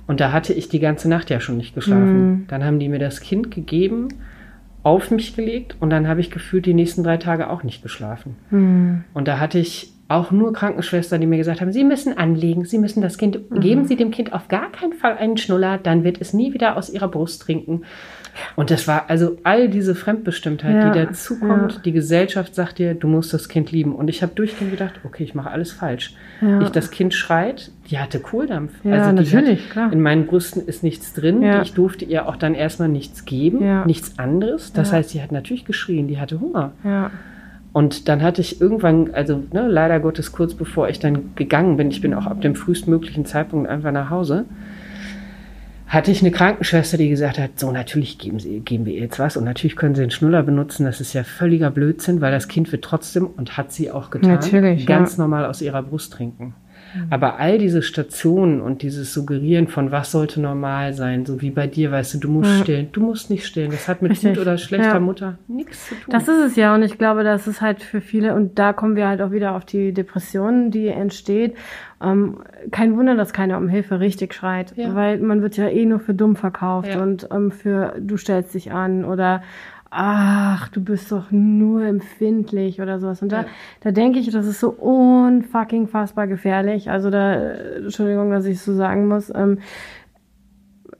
Und 0.07 0.19
da 0.19 0.31
hatte 0.31 0.53
ich 0.53 0.67
die 0.69 0.79
ganze 0.79 1.07
Nacht 1.09 1.29
ja 1.29 1.39
schon 1.39 1.57
nicht 1.57 1.73
geschlafen. 1.75 2.45
Dann 2.47 2.63
haben 2.63 2.79
die 2.79 2.89
mir 2.89 2.99
das 2.99 3.21
Kind 3.21 3.51
gegeben, 3.51 4.09
auf 4.83 5.11
mich 5.11 5.35
gelegt 5.35 5.75
und 5.79 5.89
dann 5.91 6.07
habe 6.07 6.21
ich 6.21 6.31
gefühlt 6.31 6.65
die 6.65 6.73
nächsten 6.73 7.03
drei 7.03 7.17
Tage 7.17 7.49
auch 7.49 7.63
nicht 7.63 7.83
geschlafen. 7.83 8.35
Und 9.13 9.27
da 9.27 9.39
hatte 9.39 9.59
ich 9.59 9.93
auch 10.15 10.31
nur 10.31 10.53
Krankenschwestern, 10.53 11.21
die 11.21 11.27
mir 11.27 11.37
gesagt 11.37 11.61
haben, 11.61 11.71
Sie 11.71 11.83
müssen 11.83 12.17
anlegen, 12.17 12.65
Sie 12.65 12.77
müssen 12.77 13.01
das 13.01 13.17
Kind, 13.17 13.39
geben 13.51 13.85
Sie 13.85 13.95
dem 13.95 14.11
Kind 14.11 14.33
auf 14.33 14.47
gar 14.47 14.71
keinen 14.71 14.93
Fall 14.93 15.17
einen 15.17 15.37
Schnuller, 15.37 15.77
dann 15.77 16.03
wird 16.03 16.19
es 16.21 16.33
nie 16.33 16.53
wieder 16.53 16.77
aus 16.77 16.89
Ihrer 16.89 17.07
Brust 17.07 17.41
trinken. 17.43 17.81
Und 18.55 18.71
das 18.71 18.87
war 18.87 19.09
also 19.09 19.35
all 19.43 19.67
diese 19.67 19.93
Fremdbestimmtheit, 19.93 20.73
Ja, 20.73 20.89
die 20.91 20.99
dazukommt. 21.05 21.73
ja. 21.73 21.79
Die 21.83 21.91
Gesellschaft 21.91 22.55
sagt 22.55 22.79
dir, 22.79 22.93
du 22.93 23.07
musst 23.09 23.33
das 23.33 23.49
Kind 23.49 23.73
lieben. 23.73 23.93
Und 23.93 24.07
ich 24.09 24.23
habe 24.23 24.31
durchgehend 24.33 24.71
gedacht, 24.71 25.01
okay, 25.03 25.23
ich 25.25 25.35
mache 25.35 25.51
alles 25.51 25.73
falsch. 25.73 26.15
Ja. 26.39 26.61
Ich, 26.61 26.69
das 26.69 26.91
Kind 26.91 27.13
schreit, 27.13 27.71
die 27.89 27.99
hatte 27.99 28.21
Kohldampf. 28.21 28.71
Ja, 28.85 28.93
also 29.03 29.11
natürlich, 29.11 29.65
hat, 29.65 29.71
klar. 29.71 29.91
In 29.91 30.01
meinen 30.01 30.27
Brüsten 30.27 30.65
ist 30.65 30.81
nichts 30.81 31.13
drin. 31.13 31.43
Ich 31.61 31.73
durfte 31.73 32.05
ihr 32.05 32.27
auch 32.29 32.37
dann 32.37 32.55
erstmal 32.55 32.87
nichts 32.87 33.25
geben, 33.25 33.83
nichts 33.85 34.17
anderes. 34.17 34.71
Das 34.71 34.93
heißt, 34.93 35.09
sie 35.09 35.21
hat 35.21 35.33
natürlich 35.33 35.65
geschrien, 35.65 36.07
die 36.07 36.17
hatte 36.19 36.39
Hunger. 36.39 36.71
ja. 36.85 37.11
Und 37.73 38.09
dann 38.09 38.21
hatte 38.21 38.41
ich 38.41 38.59
irgendwann, 38.59 39.13
also 39.13 39.43
ne, 39.53 39.67
leider 39.67 39.99
Gottes 39.99 40.31
kurz 40.31 40.53
bevor 40.53 40.89
ich 40.89 40.99
dann 40.99 41.35
gegangen 41.35 41.77
bin, 41.77 41.89
ich 41.89 42.01
bin 42.01 42.13
auch 42.13 42.25
ab 42.25 42.41
dem 42.41 42.55
frühestmöglichen 42.55 43.25
Zeitpunkt 43.25 43.69
einfach 43.69 43.91
nach 43.91 44.09
Hause, 44.09 44.45
hatte 45.87 46.11
ich 46.11 46.21
eine 46.21 46.31
Krankenschwester, 46.31 46.97
die 46.97 47.09
gesagt 47.09 47.37
hat, 47.37 47.59
so 47.59 47.71
natürlich 47.71 48.17
geben, 48.17 48.39
Sie, 48.39 48.61
geben 48.61 48.85
wir 48.85 48.93
ihr 48.93 49.01
jetzt 49.01 49.19
was 49.19 49.35
und 49.35 49.43
natürlich 49.43 49.75
können 49.75 49.93
Sie 49.93 50.01
den 50.01 50.11
Schnuller 50.11 50.41
benutzen, 50.43 50.85
das 50.85 51.01
ist 51.01 51.13
ja 51.13 51.23
völliger 51.23 51.69
Blödsinn, 51.69 52.21
weil 52.21 52.31
das 52.31 52.47
Kind 52.47 52.71
wird 52.71 52.83
trotzdem, 52.83 53.27
und 53.27 53.57
hat 53.57 53.73
sie 53.73 53.91
auch 53.91 54.09
getan, 54.09 54.31
Natürlich, 54.31 54.85
ganz 54.85 55.17
ja. 55.17 55.23
normal 55.23 55.45
aus 55.45 55.61
ihrer 55.61 55.83
Brust 55.83 56.13
trinken. 56.13 56.53
Aber 57.09 57.39
all 57.39 57.57
diese 57.57 57.81
Stationen 57.81 58.61
und 58.61 58.81
dieses 58.81 59.13
Suggerieren 59.13 59.67
von 59.67 59.91
was 59.91 60.11
sollte 60.11 60.41
normal 60.41 60.93
sein, 60.93 61.25
so 61.25 61.41
wie 61.41 61.49
bei 61.51 61.67
dir, 61.67 61.91
weißt 61.91 62.15
du, 62.15 62.17
du 62.19 62.29
musst 62.29 62.59
stillen, 62.59 62.89
du 62.91 63.01
musst 63.01 63.29
nicht 63.29 63.45
stillen, 63.45 63.71
das 63.71 63.87
hat 63.87 64.01
mit 64.01 64.11
Richtig, 64.11 64.33
gut 64.33 64.41
oder 64.41 64.57
schlechter 64.57 64.93
ja. 64.93 64.99
Mutter 64.99 65.37
nichts 65.47 65.87
zu 65.89 65.95
tun. 65.95 66.05
Das 66.11 66.23
ist 66.27 66.39
es 66.45 66.55
ja 66.55 66.73
und 66.75 66.83
ich 66.83 66.97
glaube, 66.97 67.23
das 67.23 67.47
ist 67.47 67.61
halt 67.61 67.81
für 67.81 68.01
viele 68.01 68.35
und 68.35 68.59
da 68.59 68.73
kommen 68.73 68.95
wir 68.95 69.07
halt 69.07 69.21
auch 69.21 69.31
wieder 69.31 69.55
auf 69.55 69.65
die 69.65 69.93
Depression, 69.93 70.71
die 70.71 70.87
entsteht. 70.87 71.55
Ähm, 72.03 72.39
kein 72.71 72.97
Wunder, 72.97 73.15
dass 73.15 73.31
keiner 73.33 73.57
um 73.57 73.69
Hilfe 73.69 73.99
richtig 73.99 74.33
schreit, 74.33 74.73
Ja. 74.75 74.95
weil 74.95 75.19
man 75.19 75.41
wird 75.41 75.57
ja 75.57 75.67
eh 75.67 75.85
nur 75.85 75.99
für 75.99 76.13
dumm 76.13 76.35
verkauft 76.35 76.89
Ja. 76.89 77.01
und 77.01 77.27
ähm, 77.31 77.51
für 77.51 77.95
du 77.99 78.17
stellst 78.17 78.53
dich 78.53 78.71
an 78.71 79.05
oder 79.05 79.43
ach, 79.93 80.69
du 80.69 80.81
bist 80.81 81.11
doch 81.11 81.31
nur 81.31 81.83
empfindlich 81.83 82.81
oder 82.81 82.99
sowas. 82.99 83.21
Und 83.21 83.31
da, 83.31 83.41
Ja. 83.41 83.45
da 83.81 83.91
denke 83.91 84.19
ich, 84.19 84.31
das 84.31 84.45
ist 84.47 84.59
so 84.61 84.69
unfucking 84.69 85.87
fassbar 85.87 86.27
gefährlich. 86.27 86.89
Also 86.89 87.09
da, 87.09 87.33
Entschuldigung, 87.33 88.31
dass 88.31 88.45
ich 88.45 88.55
es 88.57 88.65
so 88.65 88.73
sagen 88.73 89.07
muss. 89.09 89.31
Ähm, 89.35 89.59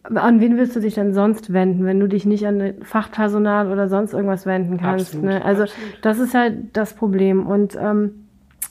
an 0.04 0.42
wen 0.42 0.58
willst 0.58 0.76
du 0.76 0.80
dich 0.82 0.96
denn 0.96 1.14
sonst 1.14 1.54
wenden, 1.54 1.86
wenn 1.86 2.00
du 2.00 2.08
dich 2.08 2.26
nicht 2.26 2.46
an 2.46 2.74
Fachpersonal 2.82 3.72
oder 3.72 3.88
sonst 3.88 4.14
irgendwas 4.14 4.46
wenden 4.46 4.78
kannst? 4.78 5.16
Absolut, 5.16 5.26
ne? 5.26 5.46
Also 5.46 5.64
absolut. 5.64 5.98
das 6.02 6.20
ist 6.20 6.34
halt 6.34 6.58
das 6.76 6.94
Problem. 6.94 7.46
Und 7.46 7.78
ähm, 7.80 8.12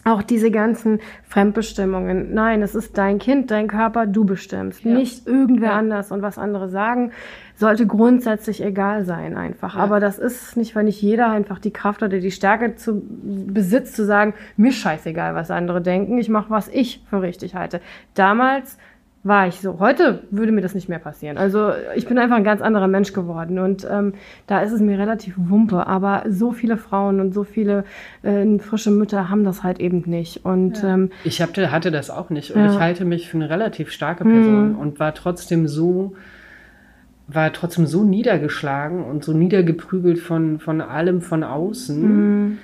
auch 0.05 0.23
diese 0.23 0.51
ganzen 0.51 0.99
Fremdbestimmungen. 1.25 2.33
Nein, 2.35 2.63
es 2.63 2.75
ist 2.75 2.97
dein 2.99 3.19
Kind, 3.19 3.51
dein 3.51 3.69
Körper, 3.69 4.07
du 4.07 4.25
bestimmst. 4.25 4.83
Ja. 4.85 4.93
Nicht 4.95 5.27
irgendwer 5.27 5.71
Ja. 5.71 5.79
anders. 5.79 6.11
Und 6.11 6.23
was 6.23 6.37
andere 6.39 6.69
sagen, 6.69 7.13
sollte 7.61 7.87
grundsätzlich 7.87 8.65
egal 8.65 9.05
sein 9.05 9.37
einfach. 9.37 9.77
Ja. 9.77 9.81
Aber 9.83 10.01
das 10.01 10.19
ist 10.19 10.57
nicht, 10.57 10.75
weil 10.75 10.85
nicht 10.85 11.01
jeder 11.01 11.31
einfach 11.31 11.59
die 11.61 11.71
Kraft 11.73 12.03
oder 12.03 12.19
die 12.19 12.31
Stärke 12.33 12.75
zu 12.75 13.01
besitzt, 13.05 13.95
zu 13.95 14.05
sagen, 14.05 14.35
mir 14.57 14.73
scheißegal, 14.73 15.35
was 15.37 15.51
andere 15.53 15.81
denken, 15.81 16.19
ich 16.19 16.29
mache, 16.29 16.51
was 16.51 16.67
ich 16.69 17.03
für 17.09 17.23
richtig 17.23 17.55
halte. 17.55 17.81
Damals 18.15 18.79
war 19.23 19.47
ich 19.47 19.61
so. 19.61 19.79
Heute 19.79 20.23
würde 20.31 20.51
mir 20.51 20.63
das 20.63 20.75
nicht 20.75 20.89
mehr 20.89 20.99
passieren. 20.99 21.37
Also 21.37 21.73
ich 21.95 22.07
bin 22.09 22.17
einfach 22.19 22.37
ein 22.37 22.45
ganz 22.45 22.63
anderer 22.63 22.89
Mensch 22.89 23.13
geworden 23.13 23.59
und 23.59 23.87
ähm, 23.91 24.15
da 24.47 24.63
ist 24.63 24.73
es 24.73 24.81
mir 24.81 24.99
relativ 24.99 25.35
wumpe. 25.37 25.87
Aber 25.87 26.25
so 26.27 26.53
viele 26.53 26.79
Frauen 26.79 27.21
und 27.21 27.35
so 27.35 27.45
viele 27.45 27.85
äh, 28.23 28.59
frische 28.59 28.91
Mütter 28.91 29.29
haben 29.29 29.45
das 29.45 29.63
halt 29.63 29.79
eben 29.79 30.05
nicht. 30.07 30.47
Und 30.47 30.83
ähm, 30.83 31.11
Ich 31.25 31.43
hatte, 31.43 31.71
hatte 31.71 31.91
das 31.91 32.09
auch 32.09 32.31
nicht 32.31 32.53
und 32.53 32.65
Ja. 32.65 32.73
ich 32.73 32.81
halte 32.81 33.05
mich 33.05 33.29
für 33.29 33.37
eine 33.37 33.51
relativ 33.51 33.91
starke 33.91 34.25
Person 34.25 34.73
Mhm. 34.73 34.79
und 34.79 34.99
war 34.99 35.13
trotzdem 35.13 35.69
so 35.69 36.15
war 37.33 37.53
trotzdem 37.53 37.87
so 37.87 38.05
niedergeschlagen 38.05 39.05
und 39.05 39.25
so 39.25 39.33
niedergeprügelt 39.33 40.19
von, 40.19 40.59
von 40.59 40.81
allem 40.81 41.21
von 41.21 41.45
außen, 41.45 42.01
Mhm. 42.03 42.59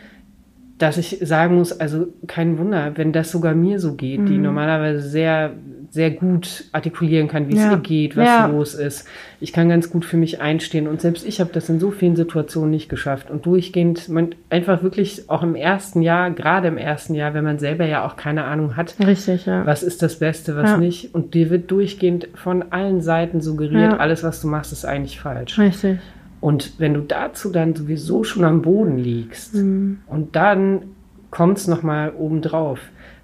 Dass 0.79 0.99
ich 0.99 1.18
sagen 1.22 1.57
muss, 1.57 1.79
also 1.81 2.09
kein 2.27 2.59
Wunder, 2.59 2.93
wenn 2.97 3.12
das 3.12 3.31
sogar 3.31 3.55
mir 3.55 3.79
so 3.81 3.95
geht, 3.95 4.20
Mhm. 4.20 4.27
die 4.27 4.39
normalerweise 4.39 5.01
sehr, 5.01 5.53
sehr 5.91 6.11
gut 6.11 6.64
artikulieren 6.72 7.29
kann, 7.29 7.49
wie 7.49 7.55
es 7.55 7.61
Ja. 7.62 7.70
ihr 7.72 7.79
geht, 7.79 8.16
was 8.16 8.27
Ja. 8.27 8.47
los 8.47 8.74
ist. 8.74 9.09
Ich 9.41 9.55
kann 9.55 9.70
ganz 9.70 9.89
gut 9.89 10.05
für 10.05 10.18
mich 10.18 10.41
einstehen 10.43 10.87
und 10.89 11.01
selbst 11.01 11.27
ich 11.27 11.41
habe 11.41 11.51
das 11.55 11.70
in 11.70 11.81
so 11.81 11.91
vielen 11.93 12.16
Situationen 12.16 12.70
nicht 12.70 12.91
geschafft 12.91 13.31
und 13.31 13.47
durchgehend, 13.47 14.09
man 14.11 14.35
einfach 14.51 14.83
wirklich 14.83 15.31
auch 15.31 15.43
im 15.43 15.55
ersten 15.55 16.03
Jahr, 16.03 16.31
gerade 16.33 16.68
im 16.68 16.77
ersten 16.77 17.14
Jahr, 17.14 17.33
wenn 17.33 17.45
man 17.45 17.59
selber 17.59 17.87
ja 17.87 18.05
auch 18.05 18.16
keine 18.16 18.45
Ahnung 18.45 18.77
hat, 18.77 18.97
richtig, 19.07 19.47
ja. 19.47 19.64
was 19.64 19.83
ist 19.83 20.03
das 20.03 20.18
Beste, 20.18 20.57
was 20.57 20.77
nicht. 20.79 21.14
Und 21.14 21.33
dir 21.33 21.49
wird 21.49 21.70
durchgehend 21.70 22.29
von 22.35 22.64
allen 22.70 23.01
Seiten 23.01 23.41
suggeriert, 23.41 23.99
alles, 23.99 24.22
was 24.24 24.43
du 24.43 24.49
machst, 24.49 24.72
ist 24.72 24.85
eigentlich 24.85 25.18
falsch. 25.20 25.59
Richtig. 25.59 25.99
Und 26.41 26.78
wenn 26.78 26.95
du 26.95 27.01
dazu 27.01 27.51
dann 27.51 27.74
sowieso 27.74 28.22
schon 28.24 28.45
am 28.45 28.62
Boden 28.62 28.99
liegst 28.99 29.55
Mhm. 29.55 29.99
und 30.07 30.37
dann 30.37 30.82
kommt 31.30 31.59
es 31.59 31.66
nochmal 31.66 32.12
obendrauf. 32.16 32.78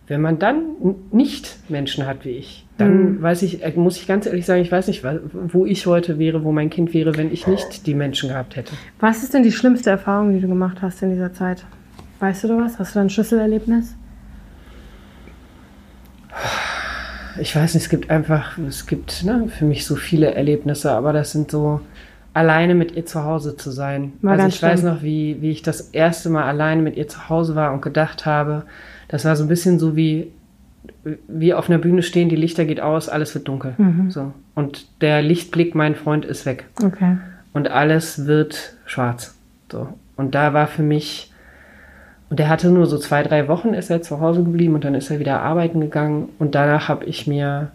Wenn 0.08 0.20
man 0.20 0.38
dann 0.38 0.62
nicht 1.12 1.58
Menschen 1.70 2.06
hat 2.06 2.24
wie 2.24 2.30
ich, 2.30 2.66
dann 2.76 3.16
Mhm. 3.18 3.22
weiß 3.22 3.42
ich, 3.42 3.62
äh, 3.62 3.72
muss 3.76 3.96
ich 3.96 4.06
ganz 4.08 4.26
ehrlich 4.26 4.44
sagen, 4.44 4.60
ich 4.60 4.72
weiß 4.72 4.88
nicht, 4.88 5.04
wo 5.04 5.64
ich 5.64 5.86
heute 5.86 6.18
wäre, 6.18 6.42
wo 6.44 6.52
mein 6.52 6.68
Kind 6.70 6.92
wäre, 6.92 7.16
wenn 7.16 7.32
ich 7.32 7.46
nicht 7.46 7.86
die 7.86 7.94
Menschen 7.94 8.28
gehabt 8.30 8.56
hätte. 8.56 8.72
Was 8.98 9.22
ist 9.22 9.32
denn 9.34 9.42
die 9.44 9.52
schlimmste 9.52 9.90
Erfahrung, 9.90 10.32
die 10.34 10.40
du 10.40 10.48
gemacht 10.48 10.78
hast 10.82 11.02
in 11.02 11.10
dieser 11.10 11.32
Zeit? 11.32 11.64
Weißt 12.20 12.44
du 12.44 12.48
da 12.48 12.56
was? 12.58 12.78
Hast 12.78 12.94
du 12.94 12.98
da 12.98 13.04
ein 13.04 13.10
Schlüsselerlebnis? 13.10 13.94
ich 17.40 17.54
weiß 17.56 17.74
nicht, 17.74 17.84
es 17.84 17.88
gibt 17.88 18.10
einfach, 18.10 18.58
es 18.58 18.86
gibt 18.86 19.24
ne, 19.24 19.48
für 19.48 19.64
mich 19.64 19.86
so 19.86 19.96
viele 19.96 20.34
Erlebnisse, 20.34 20.90
aber 20.92 21.12
das 21.12 21.32
sind 21.32 21.50
so 21.50 21.80
alleine 22.35 22.74
mit 22.74 22.97
ihr 22.97 23.07
zu 23.07 23.24
Hause 23.24 23.57
zu 23.57 23.70
sein. 23.70 24.12
War 24.22 24.33
also 24.33 24.47
ich 24.49 24.62
weiß 24.62 24.80
schlimm. 24.80 24.95
noch, 24.95 25.03
wie, 25.03 25.39
wie 25.41 25.51
ich 25.51 25.62
das 25.62 25.80
erste 25.91 26.30
Mal 26.30 26.45
alleine 26.45 26.83
mit 26.83 26.97
ihr 26.97 27.09
zu 27.09 27.28
Hause 27.28 27.55
war 27.55 27.72
und 27.72 27.83
gedacht 27.83 28.26
habe, 28.26 28.64
das 29.09 29.24
war 29.24 29.37
so 29.37 29.45
ein 29.45 29.49
bisschen 29.49 29.78
so 29.78 29.97
wie 29.97 30.33
wie 31.28 31.55
auf 31.55 31.68
einer 31.68 31.78
Bühne 31.78 32.03
stehen, 32.03 32.28
die 32.28 32.37
Lichter 32.37 32.64
geht 32.64 32.80
aus, 32.80 33.09
alles 33.09 33.35
wird 33.35 33.49
dunkel. 33.49 33.74
Mhm. 33.78 34.11
So. 34.11 34.33
Und 34.55 34.87
der 35.01 35.22
Lichtblick, 35.22 35.74
mein 35.74 35.95
Freund, 35.95 36.24
ist 36.24 36.47
weg. 36.47 36.64
Okay. 36.83 37.18
Und 37.53 37.70
alles 37.70 38.26
wird 38.26 38.74
schwarz. 38.87 39.35
So. 39.70 39.89
Und 40.16 40.35
da 40.35 40.55
war 40.55 40.66
für 40.66 40.83
mich, 40.83 41.33
und 42.30 42.39
der 42.39 42.49
hatte 42.49 42.70
nur 42.70 42.87
so 42.87 42.99
zwei, 42.99 43.22
drei 43.22 43.49
Wochen, 43.49 43.74
ist 43.74 43.91
er 43.91 44.03
zu 44.03 44.20
Hause 44.20 44.43
geblieben 44.43 44.74
und 44.74 44.85
dann 44.85 44.95
ist 44.95 45.11
er 45.11 45.18
wieder 45.18 45.41
arbeiten 45.41 45.80
gegangen. 45.80 46.28
Und 46.39 46.55
danach 46.55 46.89
habe 46.89 47.05
ich 47.05 47.26
mir 47.26 47.70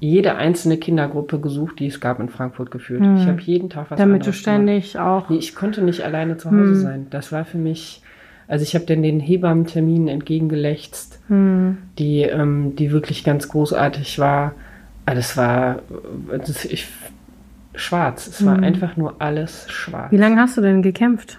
jede 0.00 0.36
einzelne 0.36 0.76
Kindergruppe 0.76 1.40
gesucht, 1.40 1.80
die 1.80 1.86
es 1.86 2.00
gab 2.00 2.20
in 2.20 2.28
Frankfurt 2.28 2.70
geführt. 2.70 3.02
Hm. 3.02 3.16
Ich 3.16 3.26
habe 3.26 3.40
jeden 3.40 3.70
Tag 3.70 3.90
was 3.90 3.98
Damit 3.98 4.26
du 4.26 4.32
ständig 4.32 4.92
gemacht. 4.92 5.06
auch. 5.06 5.30
Nee, 5.30 5.38
ich 5.38 5.54
konnte 5.54 5.82
nicht 5.82 6.02
alleine 6.02 6.36
zu 6.36 6.50
Hause 6.50 6.70
hm. 6.70 6.80
sein. 6.80 7.06
Das 7.10 7.32
war 7.32 7.44
für 7.44 7.58
mich. 7.58 8.02
Also 8.46 8.62
ich 8.62 8.74
habe 8.74 8.86
dann 8.86 9.02
den 9.02 9.20
Hebammenterminen 9.20 10.08
entgegengelächzt, 10.08 11.20
hm. 11.28 11.78
die, 11.98 12.22
ähm, 12.22 12.76
die 12.76 12.92
wirklich 12.92 13.24
ganz 13.24 13.48
großartig 13.48 14.18
war. 14.18 14.52
Das 15.04 15.36
war, 15.36 15.80
das, 16.30 16.64
ich, 16.64 16.88
schwarz. 17.74 18.26
Es 18.26 18.44
war 18.44 18.56
hm. 18.56 18.64
einfach 18.64 18.96
nur 18.96 19.16
alles 19.20 19.70
schwarz. 19.70 20.12
Wie 20.12 20.16
lange 20.16 20.40
hast 20.40 20.56
du 20.56 20.60
denn 20.60 20.82
gekämpft? 20.82 21.38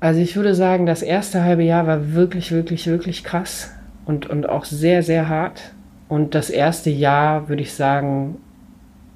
Also 0.00 0.20
ich 0.20 0.36
würde 0.36 0.54
sagen, 0.54 0.86
das 0.86 1.02
erste 1.02 1.42
halbe 1.42 1.64
Jahr 1.64 1.86
war 1.86 2.12
wirklich, 2.12 2.52
wirklich, 2.52 2.86
wirklich 2.86 3.24
krass 3.24 3.72
und, 4.04 4.30
und 4.30 4.48
auch 4.48 4.64
sehr, 4.64 5.02
sehr 5.02 5.28
hart. 5.28 5.72
Und 6.08 6.34
das 6.34 6.50
erste 6.50 6.90
Jahr, 6.90 7.48
würde 7.48 7.62
ich 7.62 7.74
sagen, 7.74 8.36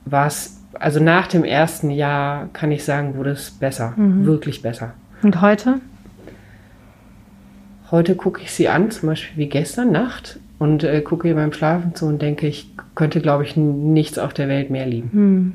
war 0.05 0.27
es, 0.27 0.61
also 0.75 1.01
nach 1.01 1.27
dem 1.27 1.45
ersten 1.45 1.91
Jahr 1.91 2.49
kann 2.53 2.71
ich 2.71 2.85
sagen, 2.85 3.17
wurde 3.17 3.31
es 3.31 3.51
besser, 3.51 3.95
mhm. 3.97 4.27
wirklich 4.27 4.63
besser. 4.63 4.95
Und 5.23 5.41
heute? 5.41 5.81
Heute 7.91 8.15
gucke 8.15 8.41
ich 8.43 8.53
sie 8.53 8.69
an, 8.69 8.91
zum 8.91 9.09
Beispiel 9.09 9.39
wie 9.39 9.49
gestern 9.49 9.93
Nacht, 9.93 10.39
und 10.63 10.85
äh, 10.85 11.01
gucke 11.01 11.27
ihr 11.27 11.35
beim 11.35 11.53
Schlafen 11.53 11.97
zu 11.97 12.07
und 12.07 12.23
denke, 12.23 12.47
ich 12.47 12.71
könnte, 12.95 13.21
glaube 13.21 13.43
ich, 13.43 13.57
nichts 13.57 14.17
auf 14.17 14.33
der 14.33 14.47
Welt 14.47 14.71
mehr 14.71 14.87
lieben. 14.87 15.11
Mhm. 15.13 15.53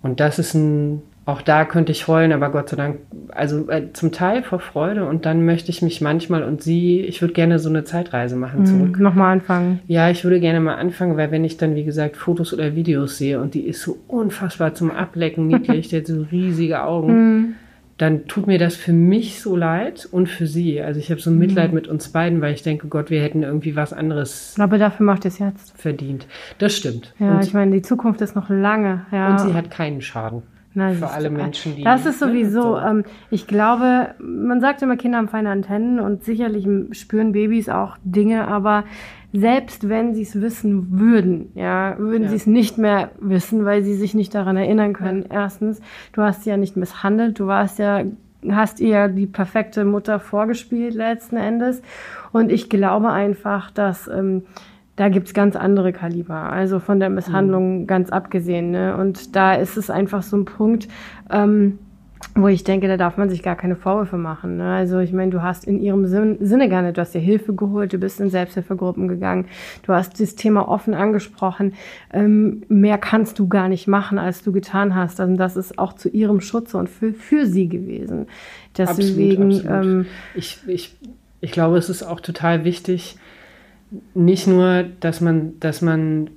Und 0.00 0.20
das 0.20 0.38
ist 0.38 0.54
ein 0.54 1.02
auch 1.28 1.42
da 1.42 1.66
könnte 1.66 1.92
ich 1.92 2.08
heulen, 2.08 2.32
aber 2.32 2.48
Gott 2.48 2.70
sei 2.70 2.76
Dank, 2.76 3.00
also 3.28 3.68
äh, 3.68 3.92
zum 3.92 4.12
Teil 4.12 4.42
vor 4.42 4.60
Freude 4.60 5.04
und 5.04 5.26
dann 5.26 5.44
möchte 5.44 5.70
ich 5.70 5.82
mich 5.82 6.00
manchmal 6.00 6.42
und 6.42 6.62
sie, 6.62 7.02
ich 7.02 7.20
würde 7.20 7.34
gerne 7.34 7.58
so 7.58 7.68
eine 7.68 7.84
Zeitreise 7.84 8.34
machen 8.34 8.64
zurück. 8.64 8.96
Mhm, 8.96 9.02
Nochmal 9.02 9.34
anfangen. 9.34 9.80
Ja, 9.88 10.08
ich 10.08 10.24
würde 10.24 10.40
gerne 10.40 10.58
mal 10.60 10.76
anfangen, 10.76 11.18
weil 11.18 11.30
wenn 11.30 11.44
ich 11.44 11.58
dann, 11.58 11.74
wie 11.74 11.84
gesagt, 11.84 12.16
Fotos 12.16 12.54
oder 12.54 12.74
Videos 12.74 13.18
sehe 13.18 13.42
und 13.42 13.52
die 13.52 13.66
ist 13.66 13.82
so 13.82 13.98
unfassbar 14.08 14.72
zum 14.72 14.90
Ablecken 14.90 15.46
niedlich, 15.48 15.88
die 15.88 15.98
hat 15.98 16.06
so 16.06 16.24
riesige 16.32 16.82
Augen, 16.82 17.12
mhm. 17.12 17.54
dann 17.98 18.26
tut 18.26 18.46
mir 18.46 18.58
das 18.58 18.74
für 18.76 18.94
mich 18.94 19.42
so 19.42 19.54
leid 19.54 20.08
und 20.10 20.30
für 20.30 20.46
sie. 20.46 20.80
Also 20.80 20.98
ich 20.98 21.10
habe 21.10 21.20
so 21.20 21.28
ein 21.28 21.36
Mitleid 21.36 21.72
mhm. 21.72 21.74
mit 21.74 21.88
uns 21.88 22.08
beiden, 22.08 22.40
weil 22.40 22.54
ich 22.54 22.62
denke, 22.62 22.88
Gott, 22.88 23.10
wir 23.10 23.20
hätten 23.20 23.42
irgendwie 23.42 23.76
was 23.76 23.92
anderes. 23.92 24.54
Aber 24.58 24.78
dafür 24.78 25.04
macht 25.04 25.26
es 25.26 25.38
jetzt. 25.38 25.78
Verdient. 25.78 26.26
Das 26.56 26.74
stimmt. 26.74 27.12
Ja, 27.18 27.34
und 27.34 27.44
ich 27.44 27.52
meine, 27.52 27.72
die 27.72 27.82
Zukunft 27.82 28.22
ist 28.22 28.34
noch 28.34 28.48
lange. 28.48 29.04
Ja. 29.12 29.32
Und 29.32 29.40
sie 29.40 29.52
hat 29.52 29.70
keinen 29.70 30.00
Schaden. 30.00 30.42
Na, 30.78 30.92
für 30.92 31.10
alle 31.10 31.30
Menschen, 31.30 31.74
die. 31.74 31.82
Das 31.82 32.06
ist 32.06 32.20
sowieso, 32.20 32.62
so. 32.62 32.78
ähm, 32.78 33.04
ich 33.30 33.46
glaube, 33.46 34.14
man 34.18 34.60
sagt 34.60 34.80
immer, 34.82 34.96
Kinder 34.96 35.18
haben 35.18 35.28
feine 35.28 35.50
Antennen 35.50 35.98
und 35.98 36.24
sicherlich 36.24 36.66
spüren 36.92 37.32
Babys 37.32 37.68
auch 37.68 37.96
Dinge, 38.04 38.46
aber 38.46 38.84
selbst 39.32 39.88
wenn 39.88 40.14
sie 40.14 40.22
es 40.22 40.40
wissen 40.40 40.98
würden, 41.00 41.50
ja, 41.54 41.96
würden 41.98 42.24
ja. 42.24 42.28
sie 42.30 42.36
es 42.36 42.46
nicht 42.46 42.78
mehr 42.78 43.10
wissen, 43.20 43.64
weil 43.64 43.82
sie 43.82 43.94
sich 43.94 44.14
nicht 44.14 44.34
daran 44.34 44.56
erinnern 44.56 44.92
können. 44.94 45.24
Ja. 45.28 45.42
Erstens, 45.42 45.80
du 46.12 46.22
hast 46.22 46.44
sie 46.44 46.50
ja 46.50 46.56
nicht 46.56 46.76
misshandelt, 46.76 47.38
du 47.38 47.46
warst 47.46 47.78
ja 47.78 48.04
hast 48.48 48.78
ihr 48.78 48.88
ja 48.88 49.08
die 49.08 49.26
perfekte 49.26 49.84
Mutter 49.84 50.20
vorgespielt 50.20 50.94
letzten 50.94 51.36
Endes. 51.36 51.82
Und 52.32 52.52
ich 52.52 52.70
glaube 52.70 53.10
einfach, 53.10 53.72
dass 53.72 54.06
ähm, 54.06 54.44
da 54.98 55.08
gibt's 55.08 55.32
ganz 55.32 55.54
andere 55.54 55.92
Kaliber, 55.92 56.34
also 56.34 56.80
von 56.80 56.98
der 56.98 57.08
Misshandlung 57.08 57.82
mhm. 57.82 57.86
ganz 57.86 58.10
abgesehen. 58.10 58.72
Ne? 58.72 58.96
Und 58.96 59.36
da 59.36 59.54
ist 59.54 59.76
es 59.76 59.90
einfach 59.90 60.24
so 60.24 60.36
ein 60.36 60.44
Punkt, 60.44 60.88
ähm, 61.30 61.78
wo 62.34 62.48
ich 62.48 62.64
denke, 62.64 62.88
da 62.88 62.96
darf 62.96 63.16
man 63.16 63.30
sich 63.30 63.44
gar 63.44 63.54
keine 63.54 63.76
Vorwürfe 63.76 64.16
machen. 64.16 64.56
Ne? 64.56 64.74
Also 64.74 64.98
ich 64.98 65.12
meine, 65.12 65.30
du 65.30 65.40
hast 65.40 65.66
in 65.66 65.80
ihrem 65.80 66.06
Sinn, 66.06 66.38
Sinne 66.40 66.68
gar 66.68 66.82
nicht, 66.82 66.96
du 66.96 67.00
hast 67.00 67.14
dir 67.14 67.20
Hilfe 67.20 67.54
geholt, 67.54 67.92
du 67.92 67.98
bist 67.98 68.18
in 68.18 68.28
Selbsthilfegruppen 68.28 69.06
gegangen, 69.06 69.46
du 69.84 69.92
hast 69.92 70.20
das 70.20 70.34
Thema 70.34 70.68
offen 70.68 70.94
angesprochen. 70.94 71.74
Ähm, 72.12 72.64
mehr 72.68 72.98
kannst 72.98 73.38
du 73.38 73.46
gar 73.46 73.68
nicht 73.68 73.86
machen, 73.86 74.18
als 74.18 74.42
du 74.42 74.50
getan 74.50 74.96
hast. 74.96 75.20
Also 75.20 75.36
das 75.36 75.56
ist 75.56 75.78
auch 75.78 75.92
zu 75.92 76.08
ihrem 76.08 76.40
Schutze 76.40 76.76
und 76.76 76.88
für, 76.88 77.12
für 77.12 77.46
sie 77.46 77.68
gewesen. 77.68 78.26
Deswegen, 78.76 79.52
absolut, 79.52 79.66
absolut. 79.66 79.84
Ähm, 79.84 80.06
ich, 80.34 80.58
ich, 80.66 80.96
ich 81.40 81.52
glaube, 81.52 81.78
es 81.78 81.88
ist 81.88 82.02
auch 82.02 82.20
total 82.20 82.64
wichtig, 82.64 83.16
nicht 84.14 84.46
nur, 84.46 84.84
dass 85.00 85.20
man, 85.20 85.58
dass 85.60 85.82
man 85.82 86.30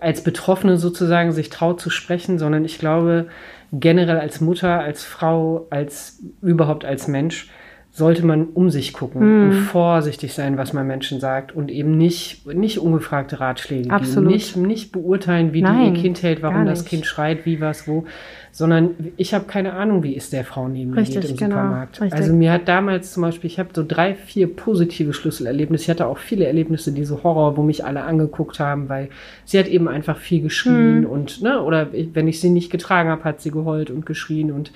als 0.00 0.22
Betroffene 0.22 0.76
sozusagen 0.76 1.32
sich 1.32 1.50
traut 1.50 1.80
zu 1.80 1.90
sprechen, 1.90 2.38
sondern 2.38 2.64
ich 2.64 2.78
glaube 2.78 3.26
generell 3.72 4.18
als 4.18 4.40
Mutter, 4.40 4.80
als 4.80 5.04
Frau, 5.04 5.66
als 5.70 6.20
überhaupt 6.40 6.84
als 6.84 7.08
Mensch 7.08 7.50
sollte 7.96 8.26
man 8.26 8.48
um 8.48 8.70
sich 8.70 8.92
gucken 8.92 9.22
mm. 9.22 9.42
und 9.44 9.52
vorsichtig 9.66 10.34
sein, 10.34 10.58
was 10.58 10.72
man 10.72 10.84
Menschen 10.84 11.20
sagt 11.20 11.54
und 11.54 11.70
eben 11.70 11.96
nicht, 11.96 12.44
nicht 12.44 12.80
ungefragte 12.80 13.38
Ratschläge 13.38 13.88
Absolut. 13.88 14.30
geben, 14.30 14.34
nicht, 14.34 14.56
nicht 14.56 14.92
beurteilen, 14.92 15.52
wie 15.52 15.62
Nein, 15.62 15.94
die 15.94 15.98
ihr 15.98 16.02
Kind 16.02 16.20
hält, 16.24 16.42
warum 16.42 16.66
das 16.66 16.84
Kind 16.84 17.06
schreit, 17.06 17.46
wie 17.46 17.60
was, 17.60 17.86
wo, 17.86 18.04
sondern 18.50 18.90
ich 19.16 19.32
habe 19.32 19.44
keine 19.44 19.74
Ahnung, 19.74 20.02
wie 20.02 20.16
es 20.16 20.28
der 20.28 20.44
Frau 20.44 20.66
neben 20.66 20.90
mir 20.90 21.04
geht 21.04 21.14
im 21.14 21.36
genau, 21.36 21.56
Supermarkt. 21.56 22.00
Richtig. 22.00 22.20
Also 22.20 22.34
mir 22.34 22.50
hat 22.50 22.66
damals 22.66 23.12
zum 23.12 23.22
Beispiel, 23.22 23.48
ich 23.48 23.60
habe 23.60 23.68
so 23.72 23.84
drei, 23.86 24.16
vier 24.16 24.48
positive 24.48 25.12
Schlüsselerlebnisse. 25.12 25.84
Ich 25.84 25.90
hatte 25.90 26.08
auch 26.08 26.18
viele 26.18 26.46
Erlebnisse, 26.46 26.90
diese 26.90 27.22
Horror, 27.22 27.56
wo 27.56 27.62
mich 27.62 27.84
alle 27.84 28.02
angeguckt 28.02 28.58
haben, 28.58 28.88
weil 28.88 29.08
sie 29.44 29.56
hat 29.56 29.68
eben 29.68 29.86
einfach 29.86 30.18
viel 30.18 30.42
geschrien 30.42 31.02
mm. 31.02 31.06
und, 31.06 31.42
ne, 31.42 31.62
oder 31.62 31.90
wenn 31.92 32.26
ich 32.26 32.40
sie 32.40 32.50
nicht 32.50 32.72
getragen 32.72 33.08
habe, 33.08 33.22
hat 33.22 33.40
sie 33.40 33.52
geheult 33.52 33.90
und 33.90 34.04
geschrien 34.04 34.50
und 34.50 34.72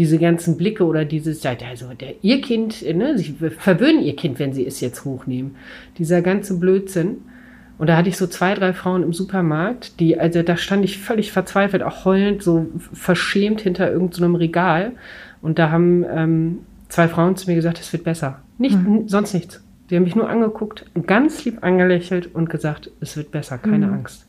diese 0.00 0.16
ganzen 0.16 0.56
Blicke 0.56 0.86
oder 0.86 1.04
dieses, 1.04 1.44
also 1.44 1.92
der, 1.92 2.14
ihr 2.22 2.40
Kind, 2.40 2.82
ne, 2.82 3.18
sie 3.18 3.34
verwöhnen 3.58 4.02
ihr 4.02 4.16
Kind, 4.16 4.38
wenn 4.38 4.54
sie 4.54 4.66
es 4.66 4.80
jetzt 4.80 5.04
hochnehmen. 5.04 5.56
Dieser 5.98 6.22
ganze 6.22 6.58
Blödsinn. 6.58 7.18
Und 7.76 7.88
da 7.88 7.98
hatte 7.98 8.08
ich 8.08 8.16
so 8.16 8.26
zwei, 8.26 8.54
drei 8.54 8.72
Frauen 8.72 9.02
im 9.02 9.12
Supermarkt, 9.12 10.00
die, 10.00 10.18
also 10.18 10.42
da 10.42 10.56
stand 10.56 10.86
ich 10.86 10.96
völlig 10.96 11.32
verzweifelt, 11.32 11.82
auch 11.82 12.06
heulend, 12.06 12.42
so 12.42 12.68
verschämt 12.94 13.60
hinter 13.60 13.92
irgendeinem 13.92 14.32
so 14.32 14.38
Regal. 14.38 14.92
Und 15.42 15.58
da 15.58 15.70
haben 15.70 16.06
ähm, 16.10 16.58
zwei 16.88 17.06
Frauen 17.06 17.36
zu 17.36 17.50
mir 17.50 17.56
gesagt, 17.56 17.78
es 17.78 17.92
wird 17.92 18.04
besser. 18.04 18.40
Nicht, 18.56 18.78
mhm. 18.78 19.06
sonst 19.06 19.34
nichts. 19.34 19.62
Die 19.90 19.96
haben 19.96 20.04
mich 20.04 20.16
nur 20.16 20.30
angeguckt, 20.30 20.86
ganz 21.06 21.44
lieb 21.44 21.58
angelächelt 21.62 22.34
und 22.34 22.48
gesagt, 22.48 22.90
es 23.00 23.18
wird 23.18 23.32
besser, 23.32 23.58
keine 23.58 23.88
mhm. 23.88 23.92
Angst. 23.92 24.26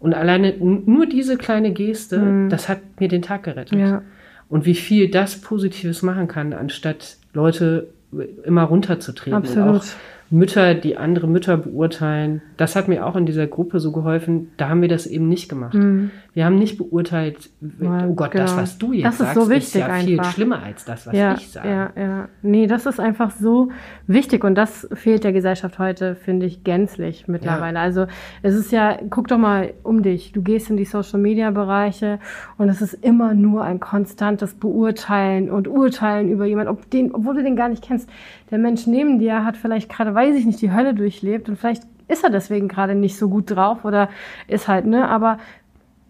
Und 0.00 0.14
alleine 0.14 0.52
nur 0.58 1.06
diese 1.06 1.36
kleine 1.36 1.70
Geste, 1.72 2.18
mhm. 2.18 2.48
das 2.48 2.68
hat 2.68 2.80
mir 2.98 3.06
den 3.06 3.22
Tag 3.22 3.44
gerettet. 3.44 3.78
Ja 3.78 4.02
und 4.50 4.66
wie 4.66 4.74
viel 4.74 5.08
das 5.10 5.40
Positives 5.40 6.02
machen 6.02 6.28
kann, 6.28 6.52
anstatt 6.52 7.16
Leute 7.32 7.88
immer 8.44 8.64
runterzutreten. 8.64 9.34
Absolut. 9.34 9.82
Auch 9.82 9.84
Mütter, 10.32 10.74
die 10.74 10.96
andere 10.96 11.26
Mütter 11.26 11.56
beurteilen. 11.56 12.40
Das 12.56 12.76
hat 12.76 12.86
mir 12.86 13.04
auch 13.04 13.16
in 13.16 13.26
dieser 13.26 13.48
Gruppe 13.48 13.80
so 13.80 13.90
geholfen. 13.90 14.52
Da 14.56 14.68
haben 14.68 14.80
wir 14.80 14.88
das 14.88 15.06
eben 15.06 15.28
nicht 15.28 15.48
gemacht. 15.48 15.74
Mhm. 15.74 16.12
Wir 16.34 16.44
haben 16.44 16.54
nicht 16.54 16.78
beurteilt, 16.78 17.50
oh 17.60 18.14
Gott, 18.14 18.30
genau. 18.30 18.44
das, 18.44 18.56
was 18.56 18.78
du 18.78 18.92
jetzt 18.92 19.04
das 19.04 19.14
ist 19.14 19.18
sagst, 19.18 19.34
so 19.34 19.50
wichtig 19.50 19.66
ist 19.66 19.74
ja 19.74 19.86
einfach. 19.86 20.06
viel 20.06 20.24
schlimmer 20.24 20.62
als 20.62 20.84
das, 20.84 21.08
was 21.08 21.14
ja, 21.14 21.34
ich 21.34 21.50
sage. 21.50 21.68
Ja, 21.68 21.90
ja. 21.96 22.28
Nee, 22.42 22.68
das 22.68 22.86
ist 22.86 23.00
einfach 23.00 23.32
so 23.32 23.70
wichtig 24.06 24.44
und 24.44 24.54
das 24.54 24.88
fehlt 24.92 25.24
der 25.24 25.32
Gesellschaft 25.32 25.80
heute, 25.80 26.14
finde 26.14 26.46
ich, 26.46 26.62
gänzlich 26.62 27.26
mittlerweile. 27.26 27.78
Ja. 27.78 27.82
Also 27.82 28.06
es 28.42 28.54
ist 28.54 28.70
ja, 28.70 28.98
guck 29.10 29.26
doch 29.26 29.38
mal 29.38 29.74
um 29.82 30.04
dich. 30.04 30.30
Du 30.30 30.42
gehst 30.42 30.70
in 30.70 30.76
die 30.76 30.84
Social-Media-Bereiche 30.84 32.20
und 32.56 32.68
es 32.68 32.80
ist 32.80 32.94
immer 32.94 33.34
nur 33.34 33.64
ein 33.64 33.80
konstantes 33.80 34.54
Beurteilen 34.54 35.50
und 35.50 35.66
Urteilen 35.66 36.30
über 36.30 36.44
jemanden, 36.44 36.70
ob 36.70 36.88
den, 36.90 37.12
obwohl 37.12 37.34
du 37.34 37.42
den 37.42 37.56
gar 37.56 37.68
nicht 37.68 37.82
kennst. 37.82 38.08
Der 38.52 38.58
Mensch 38.58 38.86
neben 38.86 39.18
dir 39.18 39.44
hat 39.44 39.56
vielleicht 39.56 39.88
gerade 39.88 40.14
weiß 40.20 40.36
ich 40.36 40.44
nicht, 40.44 40.60
die 40.60 40.72
Hölle 40.72 40.94
durchlebt 40.94 41.48
und 41.48 41.56
vielleicht 41.56 41.84
ist 42.08 42.24
er 42.24 42.30
deswegen 42.30 42.68
gerade 42.68 42.94
nicht 42.94 43.16
so 43.16 43.28
gut 43.28 43.50
drauf 43.50 43.84
oder 43.84 44.08
ist 44.48 44.68
halt, 44.68 44.84
ne, 44.84 45.08
aber 45.08 45.38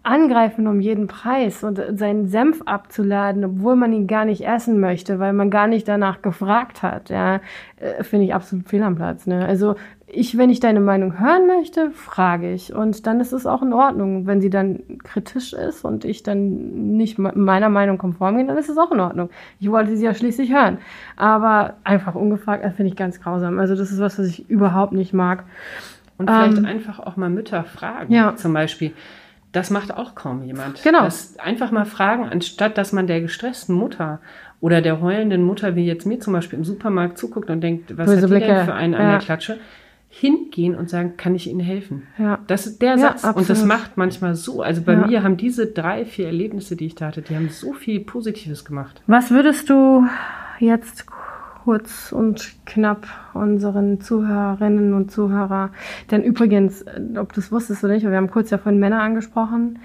angreifen 0.03 0.67
um 0.67 0.79
jeden 0.79 1.07
Preis 1.07 1.63
und 1.63 1.79
seinen 1.91 2.27
Senf 2.27 2.63
abzuladen, 2.65 3.45
obwohl 3.45 3.75
man 3.75 3.93
ihn 3.93 4.07
gar 4.07 4.25
nicht 4.25 4.45
essen 4.45 4.79
möchte, 4.79 5.19
weil 5.19 5.31
man 5.31 5.51
gar 5.51 5.67
nicht 5.67 5.87
danach 5.87 6.23
gefragt 6.23 6.81
hat, 6.81 7.11
ja, 7.11 7.39
äh, 7.77 8.03
finde 8.03 8.25
ich 8.25 8.33
absolut 8.33 8.67
fehl 8.67 8.81
am 8.81 8.95
Platz, 8.95 9.27
ne? 9.27 9.45
Also 9.45 9.75
ich, 10.13 10.37
wenn 10.37 10.49
ich 10.49 10.59
deine 10.59 10.81
Meinung 10.81 11.19
hören 11.19 11.47
möchte, 11.47 11.91
frage 11.91 12.53
ich. 12.53 12.73
Und 12.73 13.07
dann 13.07 13.19
ist 13.19 13.31
es 13.31 13.45
auch 13.45 13.61
in 13.61 13.73
Ordnung. 13.73 14.27
Wenn 14.27 14.41
sie 14.41 14.49
dann 14.49 14.81
kritisch 15.03 15.53
ist 15.53 15.85
und 15.85 16.05
ich 16.05 16.23
dann 16.23 16.95
nicht 16.97 17.17
meiner 17.17 17.69
Meinung 17.69 17.97
konform 17.97 18.37
gehe, 18.37 18.45
dann 18.45 18.57
ist 18.57 18.69
es 18.69 18.77
auch 18.77 18.91
in 18.91 18.99
Ordnung. 18.99 19.29
Ich 19.59 19.71
wollte 19.71 19.95
sie 19.95 20.05
ja 20.05 20.13
schließlich 20.13 20.51
hören. 20.51 20.79
Aber 21.15 21.75
einfach 21.83 22.15
ungefragt, 22.15 22.63
das 22.63 22.75
finde 22.75 22.89
ich 22.89 22.97
ganz 22.97 23.21
grausam. 23.21 23.59
Also 23.59 23.75
das 23.75 23.91
ist 23.91 23.99
was, 23.99 24.19
was 24.19 24.27
ich 24.27 24.49
überhaupt 24.49 24.93
nicht 24.93 25.13
mag. 25.13 25.45
Und 26.17 26.29
vielleicht 26.29 26.57
ähm, 26.57 26.65
einfach 26.65 26.99
auch 26.99 27.15
mal 27.15 27.29
Mütter 27.29 27.63
fragen. 27.63 28.13
Ja. 28.13 28.35
Zum 28.35 28.53
Beispiel. 28.53 28.91
Das 29.53 29.69
macht 29.69 29.93
auch 29.95 30.15
kaum 30.15 30.43
jemand. 30.43 30.83
Genau. 30.83 31.03
Das 31.03 31.37
einfach 31.39 31.71
mal 31.71 31.85
fragen, 31.85 32.25
anstatt 32.25 32.77
dass 32.77 32.93
man 32.93 33.07
der 33.07 33.21
gestressten 33.21 33.75
Mutter 33.75 34.19
oder 34.61 34.81
der 34.81 35.01
heulenden 35.01 35.43
Mutter, 35.43 35.75
wie 35.75 35.85
jetzt 35.85 36.05
mir 36.05 36.19
zum 36.19 36.33
Beispiel 36.33 36.59
im 36.59 36.65
Supermarkt 36.65 37.17
zuguckt 37.17 37.49
und 37.49 37.61
denkt, 37.61 37.97
was 37.97 38.05
Böse 38.05 38.17
hat 38.17 38.23
die 38.23 38.33
Blicke. 38.33 38.47
denn 38.47 38.65
für 38.65 38.73
einen 38.73 38.93
ja. 38.93 38.99
an 38.99 39.09
der 39.09 39.19
Klatsche? 39.19 39.59
Hingehen 40.13 40.75
und 40.75 40.89
sagen, 40.89 41.15
kann 41.15 41.35
ich 41.35 41.49
Ihnen 41.49 41.61
helfen? 41.61 42.03
Ja. 42.17 42.39
Das 42.47 42.67
ist 42.67 42.81
der 42.81 42.91
Ja, 42.91 42.97
Satz. 43.17 43.23
und 43.23 43.49
das 43.49 43.61
absolut. 43.61 43.67
macht 43.67 43.97
manchmal 43.97 44.35
so. 44.35 44.61
Also 44.61 44.81
bei 44.81 44.91
Ja. 44.93 45.07
mir 45.07 45.23
haben 45.23 45.37
diese 45.37 45.67
drei, 45.67 46.03
vier 46.05 46.25
Erlebnisse, 46.27 46.75
die 46.75 46.85
ich 46.87 46.95
da 46.95 47.07
hatte, 47.07 47.21
die 47.21 47.33
haben 47.35 47.47
so 47.49 47.71
viel 47.73 48.01
Positives 48.01 48.65
gemacht. 48.65 49.01
Was 49.07 49.31
würdest 49.31 49.69
du 49.69 50.05
jetzt 50.59 51.05
kurz 51.63 52.11
und 52.11 52.51
knapp 52.65 53.07
unseren 53.33 54.01
Zuhörerinnen 54.01 54.93
und 54.93 55.11
Zuhörer, 55.11 55.69
denn 56.09 56.23
übrigens, 56.23 56.83
ob 57.17 57.31
du 57.33 57.39
es 57.39 57.51
wusstest 57.51 57.83
oder 57.83 57.93
nicht, 57.93 58.05
wir 58.05 58.15
haben 58.17 58.31
kurz 58.31 58.49
ja 58.49 58.57
von 58.57 58.77
Männern 58.79 58.99
angesprochen, 58.99 59.79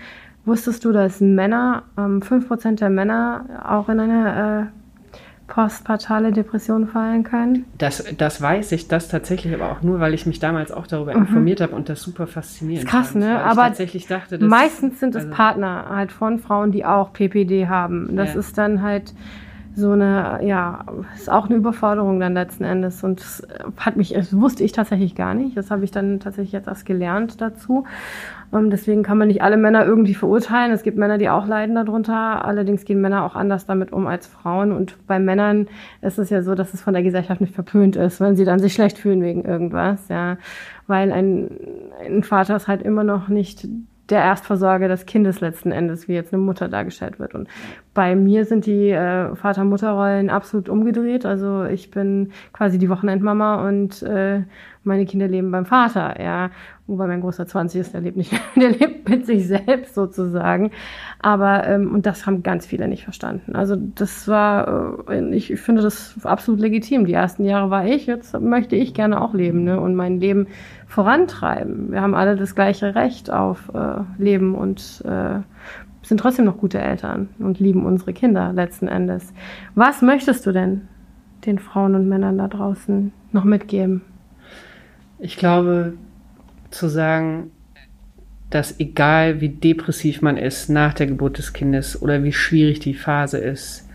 wusstest 0.44 0.84
du, 0.84 0.92
dass 0.92 1.20
Männer, 1.20 1.84
ähm, 1.96 2.20
5% 2.20 2.80
der 2.80 2.90
Männer 2.90 3.44
auch 3.68 3.88
in 3.88 4.00
eine 4.00 4.70
äh, 4.72 4.85
postpartale 5.48 6.32
Depression 6.32 6.88
fallen 6.88 7.22
können? 7.24 7.64
Das, 7.78 8.04
das 8.18 8.40
weiß 8.42 8.72
ich, 8.72 8.88
das 8.88 9.08
tatsächlich, 9.08 9.54
aber 9.54 9.70
auch 9.70 9.82
nur, 9.82 10.00
weil 10.00 10.14
ich 10.14 10.26
mich 10.26 10.38
damals 10.38 10.72
auch 10.72 10.86
darüber 10.86 11.12
informiert 11.12 11.60
habe 11.60 11.74
und 11.74 11.88
das 11.88 12.02
super 12.02 12.26
faszinierend 12.26 12.84
Mhm. 12.84 12.86
Ist 12.88 12.90
krass, 12.90 13.08
fand, 13.12 13.24
ne? 13.24 13.40
Aber 13.42 13.62
ich 13.62 13.68
tatsächlich 13.68 14.06
dachte, 14.06 14.38
dass, 14.38 14.48
Meistens 14.48 15.00
sind 15.00 15.14
es 15.14 15.24
also- 15.24 15.34
Partner 15.36 15.86
halt 15.88 16.12
von 16.12 16.38
Frauen, 16.38 16.72
die 16.72 16.84
auch 16.84 17.12
PPD 17.12 17.68
haben. 17.68 18.16
Das 18.16 18.34
Ja. 18.34 18.40
ist 18.40 18.58
dann 18.58 18.82
halt 18.82 19.14
so 19.78 19.90
eine, 19.92 20.40
ja, 20.42 20.86
ist 21.14 21.28
auch 21.30 21.46
eine 21.46 21.56
Überforderung 21.56 22.18
dann 22.18 22.32
letzten 22.32 22.64
Endes. 22.64 23.04
Und 23.04 23.20
das 23.20 23.46
hat 23.76 23.96
mich, 23.96 24.14
das 24.14 24.34
wusste 24.34 24.64
ich 24.64 24.72
tatsächlich 24.72 25.14
gar 25.14 25.34
nicht. 25.34 25.54
Das 25.56 25.70
habe 25.70 25.84
ich 25.84 25.90
dann 25.90 26.18
tatsächlich 26.18 26.52
jetzt 26.52 26.66
erst 26.66 26.86
gelernt 26.86 27.40
dazu. 27.42 27.84
Ähm, 28.52 28.70
deswegen 28.70 29.02
kann 29.02 29.18
man 29.18 29.28
nicht 29.28 29.42
alle 29.42 29.56
Männer 29.56 29.84
irgendwie 29.84 30.14
verurteilen. 30.14 30.72
Es 30.72 30.82
gibt 30.82 30.98
Männer, 30.98 31.18
die 31.18 31.28
auch 31.28 31.46
leiden 31.46 31.74
darunter. 31.74 32.44
Allerdings 32.44 32.84
gehen 32.84 33.00
Männer 33.00 33.24
auch 33.24 33.34
anders 33.34 33.66
damit 33.66 33.92
um 33.92 34.06
als 34.06 34.26
Frauen. 34.26 34.72
Und 34.72 34.96
bei 35.06 35.18
Männern 35.18 35.68
ist 36.02 36.18
es 36.18 36.30
ja 36.30 36.42
so, 36.42 36.54
dass 36.54 36.74
es 36.74 36.82
von 36.82 36.94
der 36.94 37.02
Gesellschaft 37.02 37.40
nicht 37.40 37.54
verpönt 37.54 37.96
ist, 37.96 38.20
wenn 38.20 38.36
sie 38.36 38.44
dann 38.44 38.58
sich 38.58 38.74
schlecht 38.74 38.98
fühlen 38.98 39.22
wegen 39.22 39.44
irgendwas, 39.44 40.08
ja. 40.08 40.38
Weil 40.86 41.12
ein, 41.12 41.50
ein 42.04 42.22
Vater 42.22 42.56
ist 42.56 42.68
halt 42.68 42.82
immer 42.82 43.04
noch 43.04 43.28
nicht 43.28 43.66
der 44.08 44.20
Erstversorger 44.20 44.88
des 44.88 45.06
Kindes 45.06 45.40
letzten 45.40 45.72
Endes, 45.72 46.06
wie 46.06 46.14
jetzt 46.14 46.32
eine 46.32 46.42
Mutter 46.42 46.68
dargestellt 46.68 47.18
wird. 47.18 47.34
Und 47.34 47.48
bei 47.92 48.14
mir 48.14 48.44
sind 48.44 48.66
die 48.66 48.90
äh, 48.90 49.34
Vater-Mutter-Rollen 49.34 50.30
absolut 50.30 50.68
umgedreht. 50.68 51.26
Also 51.26 51.64
ich 51.64 51.90
bin 51.90 52.30
quasi 52.52 52.78
die 52.78 52.88
Wochenendmama 52.88 53.66
und 53.68 54.02
äh, 54.02 54.42
meine 54.84 55.06
Kinder 55.06 55.26
leben 55.26 55.50
beim 55.50 55.66
Vater, 55.66 56.22
ja. 56.22 56.50
Wobei 56.88 57.08
mein 57.08 57.20
großer 57.20 57.48
20 57.48 57.80
ist, 57.80 57.94
der 57.94 58.00
lebt 58.00 58.16
nicht, 58.16 58.32
der 58.56 58.70
lebt 58.70 59.08
mit 59.08 59.26
sich 59.26 59.48
selbst 59.48 59.94
sozusagen. 59.94 60.70
Aber, 61.20 61.66
ähm, 61.66 61.92
und 61.92 62.06
das 62.06 62.26
haben 62.26 62.44
ganz 62.44 62.64
viele 62.64 62.86
nicht 62.86 63.02
verstanden. 63.02 63.56
Also 63.56 63.76
das 63.76 64.28
war, 64.28 65.08
äh, 65.08 65.34
ich, 65.34 65.50
ich 65.50 65.60
finde 65.60 65.82
das 65.82 66.14
absolut 66.22 66.60
legitim. 66.60 67.06
Die 67.06 67.12
ersten 67.12 67.44
Jahre 67.44 67.70
war 67.70 67.86
ich, 67.86 68.06
jetzt 68.06 68.38
möchte 68.40 68.76
ich 68.76 68.94
gerne 68.94 69.20
auch 69.20 69.34
leben, 69.34 69.64
ne? 69.64 69.80
Und 69.80 69.96
mein 69.96 70.20
Leben 70.20 70.46
vorantreiben. 70.86 71.90
Wir 71.90 72.02
haben 72.02 72.14
alle 72.14 72.36
das 72.36 72.54
gleiche 72.54 72.94
Recht 72.94 73.32
auf 73.32 73.72
äh, 73.74 74.22
Leben 74.22 74.54
und 74.54 75.02
äh, 75.04 75.40
sind 76.02 76.18
trotzdem 76.18 76.44
noch 76.44 76.58
gute 76.58 76.78
Eltern 76.78 77.30
und 77.40 77.58
lieben 77.58 77.84
unsere 77.84 78.12
Kinder 78.12 78.52
letzten 78.52 78.86
Endes. 78.86 79.32
Was 79.74 80.02
möchtest 80.02 80.46
du 80.46 80.52
denn 80.52 80.82
den 81.46 81.58
Frauen 81.58 81.96
und 81.96 82.08
Männern 82.08 82.38
da 82.38 82.46
draußen 82.46 83.12
noch 83.32 83.42
mitgeben? 83.42 84.02
Ich 85.18 85.36
glaube, 85.36 85.94
zu 86.70 86.88
sagen, 86.88 87.50
dass 88.50 88.78
egal 88.78 89.40
wie 89.40 89.48
depressiv 89.48 90.22
man 90.22 90.36
ist 90.36 90.68
nach 90.68 90.94
der 90.94 91.06
Geburt 91.06 91.38
des 91.38 91.52
Kindes 91.52 92.00
oder 92.00 92.22
wie 92.22 92.32
schwierig 92.32 92.80
die 92.80 92.94
Phase 92.94 93.38
ist, 93.38 93.88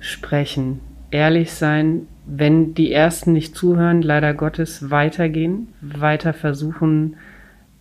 sprechen, 0.00 0.80
ehrlich 1.10 1.52
sein, 1.52 2.06
wenn 2.26 2.74
die 2.74 2.92
Ersten 2.92 3.32
nicht 3.32 3.54
zuhören, 3.56 4.02
leider 4.02 4.34
Gottes 4.34 4.90
weitergehen, 4.90 5.68
weiter 5.80 6.32
versuchen, 6.32 7.16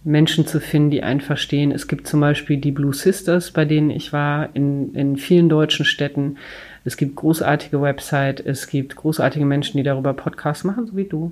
Menschen 0.04 0.46
zu 0.46 0.60
finden, 0.60 0.92
die 0.92 1.02
einen 1.02 1.22
verstehen. 1.22 1.72
Es 1.72 1.88
gibt 1.88 2.08
zum 2.08 2.20
Beispiel 2.20 2.58
die 2.58 2.72
Blue 2.72 2.94
Sisters, 2.94 3.52
bei 3.52 3.64
denen 3.64 3.90
ich 3.90 4.12
war, 4.12 4.50
in, 4.54 4.94
in 4.96 5.16
vielen 5.16 5.48
deutschen 5.48 5.86
Städten. 5.86 6.36
Es 6.84 6.98
gibt 6.98 7.16
großartige 7.16 7.82
Website, 7.82 8.46
es 8.46 8.68
gibt 8.68 8.98
großartige 8.98 9.46
Menschen, 9.46 9.78
die 9.78 9.84
darüber 9.84 10.14
Podcasts 10.14 10.66
machen, 10.66 10.86
so 10.86 10.98
wie 10.98 11.06
du. 11.06 11.32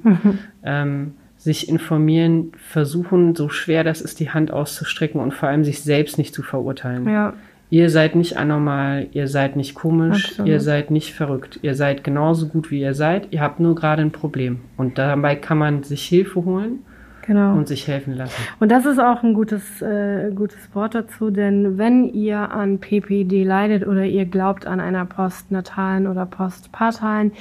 Ähm, 0.63 1.15
sich 1.41 1.67
informieren, 1.67 2.51
versuchen, 2.55 3.35
so 3.35 3.49
schwer 3.49 3.83
das 3.83 3.99
ist, 3.99 4.19
die 4.19 4.29
Hand 4.29 4.51
auszustrecken 4.51 5.19
und 5.19 5.33
vor 5.33 5.49
allem 5.49 5.63
sich 5.63 5.81
selbst 5.81 6.17
nicht 6.17 6.35
zu 6.35 6.43
verurteilen. 6.43 7.07
Ja, 7.09 7.33
Ihr 7.71 7.89
seid 7.89 8.15
nicht 8.15 8.35
anormal, 8.35 9.07
ihr 9.13 9.29
seid 9.29 9.55
nicht 9.55 9.75
komisch, 9.75 10.31
Absolut. 10.31 10.49
ihr 10.49 10.59
seid 10.59 10.91
nicht 10.91 11.13
verrückt. 11.13 11.57
Ihr 11.61 11.73
seid 11.73 12.03
genauso 12.03 12.47
gut, 12.49 12.69
wie 12.69 12.81
ihr 12.81 12.93
seid. 12.93 13.29
Ihr 13.31 13.39
habt 13.39 13.61
nur 13.61 13.75
gerade 13.75 14.01
ein 14.01 14.11
Problem. 14.11 14.59
Und 14.75 14.97
dabei 14.97 15.37
kann 15.37 15.57
man 15.57 15.81
sich 15.83 16.03
Hilfe 16.03 16.43
holen 16.43 16.79
genau. 17.21 17.53
und 17.53 17.67
sich 17.67 17.87
helfen 17.87 18.15
lassen. 18.15 18.35
Und 18.59 18.71
das 18.71 18.85
ist 18.85 18.99
auch 18.99 19.23
ein 19.23 19.33
gutes, 19.33 19.81
äh, 19.81 20.31
gutes 20.33 20.73
Wort 20.73 20.95
dazu, 20.95 21.31
denn 21.31 21.77
wenn 21.77 22.05
ihr 22.05 22.51
an 22.51 22.79
PPD 22.79 23.43
leidet 23.43 23.87
oder 23.87 24.05
ihr 24.05 24.25
glaubt 24.25 24.67
an 24.67 24.79
einer 24.79 25.05
postnatalen 25.05 26.07
oder 26.07 26.25
postpartalen 26.25 27.31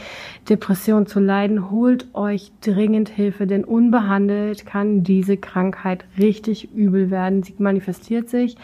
Depression 0.48 1.06
zu 1.06 1.20
leiden, 1.20 1.70
holt 1.70 2.06
euch 2.14 2.52
dringend 2.60 3.08
Hilfe, 3.08 3.46
denn 3.46 3.64
unbehandelt 3.64 4.66
kann 4.66 5.02
diese 5.02 5.36
Krankheit 5.36 6.04
richtig 6.18 6.72
übel 6.74 7.10
werden. 7.10 7.42
Sie 7.42 7.54
manifestiert 7.58 8.28
sich 8.28 8.56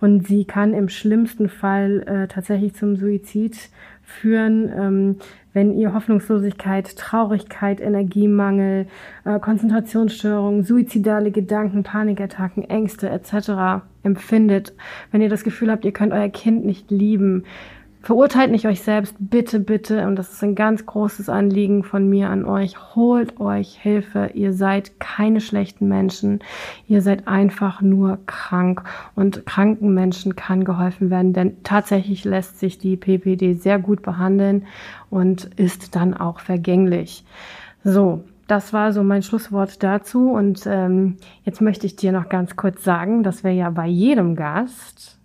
und 0.00 0.26
sie 0.26 0.44
kann 0.44 0.74
im 0.74 0.88
schlimmsten 0.88 1.48
Fall 1.48 2.02
äh, 2.06 2.28
tatsächlich 2.28 2.74
zum 2.74 2.96
Suizid 2.96 3.70
führen, 4.08 4.72
ähm, 4.74 5.16
wenn 5.52 5.72
ihr 5.72 5.92
Hoffnungslosigkeit, 5.92 6.96
Traurigkeit, 6.96 7.80
Energiemangel, 7.80 8.86
äh, 9.24 9.38
Konzentrationsstörungen, 9.38 10.62
suizidale 10.62 11.30
Gedanken, 11.30 11.82
Panikattacken, 11.82 12.64
Ängste 12.64 13.10
etc. 13.10 13.84
empfindet, 14.02 14.74
wenn 15.10 15.20
ihr 15.20 15.28
das 15.28 15.44
Gefühl 15.44 15.70
habt, 15.70 15.84
ihr 15.84 15.92
könnt 15.92 16.12
euer 16.12 16.30
Kind 16.30 16.64
nicht 16.64 16.90
lieben, 16.90 17.44
verurteilt 18.02 18.50
nicht 18.50 18.66
euch 18.66 18.82
selbst, 18.82 19.14
bitte, 19.18 19.60
bitte, 19.60 20.06
und 20.06 20.16
das 20.16 20.32
ist 20.32 20.42
ein 20.42 20.54
ganz 20.54 20.86
großes 20.86 21.28
Anliegen 21.28 21.84
von 21.84 22.08
mir 22.08 22.30
an 22.30 22.44
euch, 22.44 22.94
holt 22.94 23.40
euch 23.40 23.78
Hilfe, 23.80 24.30
ihr 24.34 24.52
seid 24.52 25.00
keine 25.00 25.40
schlechten 25.40 25.88
Menschen, 25.88 26.40
ihr 26.86 27.02
seid 27.02 27.26
einfach 27.26 27.80
nur 27.82 28.18
krank. 28.26 28.82
Und 29.14 29.46
kranken 29.46 29.94
Menschen 29.94 30.36
kann 30.36 30.64
geholfen 30.64 31.10
werden, 31.10 31.32
denn 31.32 31.62
tatsächlich 31.64 32.24
lässt 32.24 32.60
sich 32.60 32.78
die 32.78 32.96
PPD 32.96 33.54
sehr 33.54 33.78
gut 33.78 34.02
behandeln 34.02 34.66
und 35.10 35.50
ist 35.56 35.96
dann 35.96 36.14
auch 36.14 36.40
vergänglich. 36.40 37.24
So, 37.84 38.24
das 38.48 38.72
war 38.72 38.92
so 38.92 39.02
mein 39.04 39.22
Schlusswort 39.22 39.82
dazu. 39.82 40.30
Und 40.30 40.66
ähm, 40.66 41.16
jetzt 41.44 41.60
möchte 41.60 41.86
ich 41.86 41.96
dir 41.96 42.12
noch 42.12 42.28
ganz 42.28 42.56
kurz 42.56 42.82
sagen, 42.82 43.22
dass 43.22 43.44
wir 43.44 43.52
ja 43.52 43.70
bei 43.70 43.86
jedem 43.86 44.34
Gast 44.34 45.17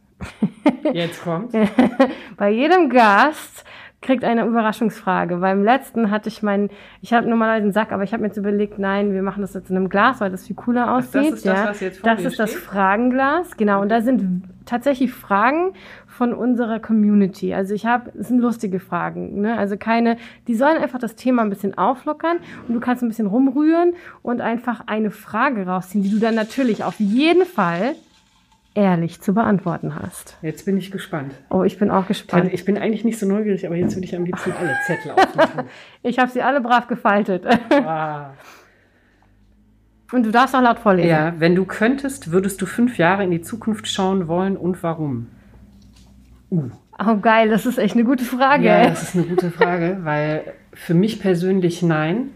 Jetzt 0.94 1.24
kommt. 1.24 1.54
bei 2.38 2.50
jedem 2.50 2.90
Gast 2.90 3.64
kriegt 4.04 4.24
eine 4.24 4.46
Überraschungsfrage. 4.46 5.38
Beim 5.38 5.64
letzten 5.64 6.12
hatte 6.12 6.30
ich 6.30 6.44
meinen, 6.44 6.70
ich 7.02 7.14
habe 7.14 7.28
normalerweise 7.28 7.64
einen 7.64 7.74
Sack, 7.74 7.92
aber 7.92 8.04
ich 8.04 8.14
habe 8.14 8.22
mir 8.22 8.28
jetzt 8.28 8.38
überlegt, 8.38 8.78
nein, 8.78 9.14
wir 9.14 9.24
machen 9.24 9.42
das 9.42 9.54
jetzt 9.54 9.72
in 9.72 9.78
einem 9.78 9.90
Glas, 9.90 10.22
weil 10.22 10.30
das 10.30 10.46
viel 10.46 10.56
cooler 10.56 10.86
das 10.86 11.16
aussieht. 11.16 11.34
ist 11.34 11.46
das, 11.46 11.58
ja. 11.58 11.70
was 11.70 11.80
jetzt 11.80 12.00
vor 12.00 12.10
das 12.10 12.24
ist 12.24 12.40
das 12.40 12.52
steht? 12.52 12.64
Fragenglas, 12.64 13.58
genau. 13.58 13.82
Und 13.82 13.90
da 13.90 14.02
sind 14.02 14.44
tatsächlich 14.66 15.12
Fragen 15.12 15.74
von 16.06 16.34
unserer 16.34 16.80
Community. 16.80 17.54
Also 17.54 17.74
ich 17.74 17.86
habe, 17.86 18.12
es 18.18 18.28
sind 18.28 18.40
lustige 18.40 18.80
Fragen, 18.80 19.42
ne? 19.42 19.58
Also 19.58 19.78
keine, 19.78 20.18
die 20.48 20.56
sollen 20.56 20.78
einfach 20.78 21.00
das 21.00 21.16
Thema 21.16 21.42
ein 21.42 21.50
bisschen 21.50 21.78
auflockern 21.78 22.38
und 22.68 22.76
du 22.76 22.80
kannst 22.80 23.02
ein 23.04 23.10
bisschen 23.10 23.28
rumrühren 23.28 23.94
und 24.22 24.42
einfach 24.42 24.84
eine 24.86 25.10
Frage 25.10 25.66
rausziehen, 25.66 26.04
die 26.04 26.12
du 26.12 26.20
dann 26.20 26.36
natürlich 26.36 26.84
auf 26.84 27.00
jeden 27.00 27.46
Fall 27.46 27.96
ehrlich 28.76 29.22
zu 29.22 29.34
beantworten 29.34 29.96
hast. 29.96 30.38
Jetzt 30.42 30.66
bin 30.66 30.78
ich 30.78 30.92
gespannt. 30.92 31.34
Oh, 31.50 31.64
ich 31.64 31.78
bin 31.78 31.92
auch 31.92 32.08
gespannt. 32.08 32.52
Ich 32.54 32.66
bin 32.66 32.78
eigentlich 32.78 33.04
nicht 33.04 33.20
so 33.20 33.28
neugierig, 33.28 33.66
aber 33.66 33.76
jetzt 33.76 33.96
würde 33.96 34.06
ich 34.06 34.16
am 34.16 34.26
liebsten 34.26 34.52
alle 34.60 34.76
Zettel 34.86 35.12
aufmachen. 35.12 35.66
Ich 36.02 36.20
habe 36.20 36.30
sie 36.30 36.42
alle 36.42 36.60
brav 36.60 36.88
gefaltet. 36.88 37.46
Ah. 37.72 38.32
Und 40.12 40.26
du 40.26 40.32
darfst 40.32 40.56
auch 40.56 40.62
laut 40.62 40.80
vorlesen. 40.80 41.10
Ja, 41.10 41.34
wenn 41.40 41.56
du 41.56 41.66
könntest, 41.66 42.32
würdest 42.32 42.62
du 42.62 42.66
fünf 42.66 42.98
Jahre 42.98 43.24
in 43.24 43.32
die 43.32 43.42
Zukunft 43.42 43.88
schauen 43.88 44.28
wollen 44.28 44.58
und 44.58 44.84
warum? 44.84 45.28
Uh. 46.52 46.70
Oh, 47.00 47.18
geil, 47.18 47.50
das 47.50 47.66
ist 47.66 47.80
echt 47.80 47.96
eine 47.96 48.04
gute 48.04 48.24
Frage. 48.24 48.66
Ja, 48.66 48.88
das 48.90 49.02
ist 49.02 49.16
eine 49.16 49.26
gute 49.26 49.50
Frage, 49.50 50.00
weil 50.04 50.54
für 50.74 50.94
mich 50.94 51.20
persönlich 51.20 51.82
nein. 51.82 52.30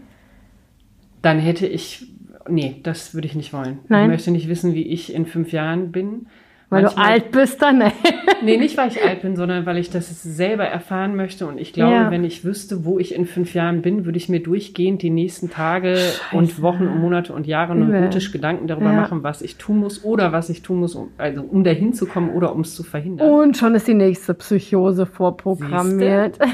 Dann 1.22 1.38
hätte 1.38 1.66
ich. 1.66 2.12
Nee, 2.48 2.76
das 2.82 3.14
würde 3.14 3.26
ich 3.26 3.34
nicht 3.34 3.52
wollen. 3.52 3.78
Nein? 3.88 4.04
Ich 4.04 4.08
möchte 4.10 4.30
nicht 4.30 4.48
wissen, 4.48 4.74
wie 4.74 4.86
ich 4.86 5.14
in 5.14 5.26
fünf 5.26 5.52
Jahren 5.52 5.92
bin. 5.92 6.26
Weil 6.70 6.82
Manchmal- 6.82 7.06
du 7.06 7.12
alt 7.12 7.30
bist 7.30 7.62
dann. 7.62 7.78
Ne? 7.78 7.92
Nee, 8.44 8.56
nicht 8.56 8.76
weil 8.76 8.86
ich 8.88 9.02
alt 9.02 9.22
bin, 9.22 9.34
sondern 9.34 9.66
weil 9.66 9.78
ich 9.78 9.90
das 9.90 10.22
selber 10.22 10.64
erfahren 10.64 11.16
möchte. 11.16 11.46
Und 11.48 11.58
ich 11.58 11.72
glaube, 11.72 11.92
Ja. 11.92 12.10
wenn 12.12 12.22
ich 12.22 12.44
wüsste, 12.44 12.84
wo 12.84 13.00
ich 13.00 13.12
in 13.14 13.26
fünf 13.26 13.52
Jahren 13.52 13.82
bin, 13.82 14.04
würde 14.04 14.16
ich 14.16 14.28
mir 14.28 14.40
durchgehend 14.40 15.02
die 15.02 15.10
nächsten 15.10 15.50
Tage 15.50 15.98
und 16.30 16.62
Wochen 16.62 16.86
und 16.86 17.00
Monate 17.00 17.32
und 17.32 17.48
Jahre 17.48 17.74
neurotisch 17.74 18.30
Gedanken 18.30 18.68
darüber 18.68 18.92
Ja. 18.92 19.00
machen, 19.00 19.24
was 19.24 19.42
ich 19.42 19.56
tun 19.56 19.78
muss 19.78 20.04
oder 20.04 20.30
was 20.30 20.50
ich 20.50 20.62
tun 20.62 20.78
muss, 20.78 20.94
um, 20.94 21.08
also 21.18 21.42
um 21.42 21.64
dahin 21.64 21.94
zu 21.94 22.06
kommen 22.06 22.30
oder 22.30 22.54
um 22.54 22.60
es 22.60 22.76
zu 22.76 22.84
verhindern. 22.84 23.28
Und 23.28 23.56
schon 23.56 23.74
ist 23.74 23.88
die 23.88 23.94
nächste 23.94 24.34
Psychose 24.34 25.06
vorprogrammiert. 25.06 26.38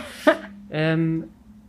Ähm, 0.77 1.25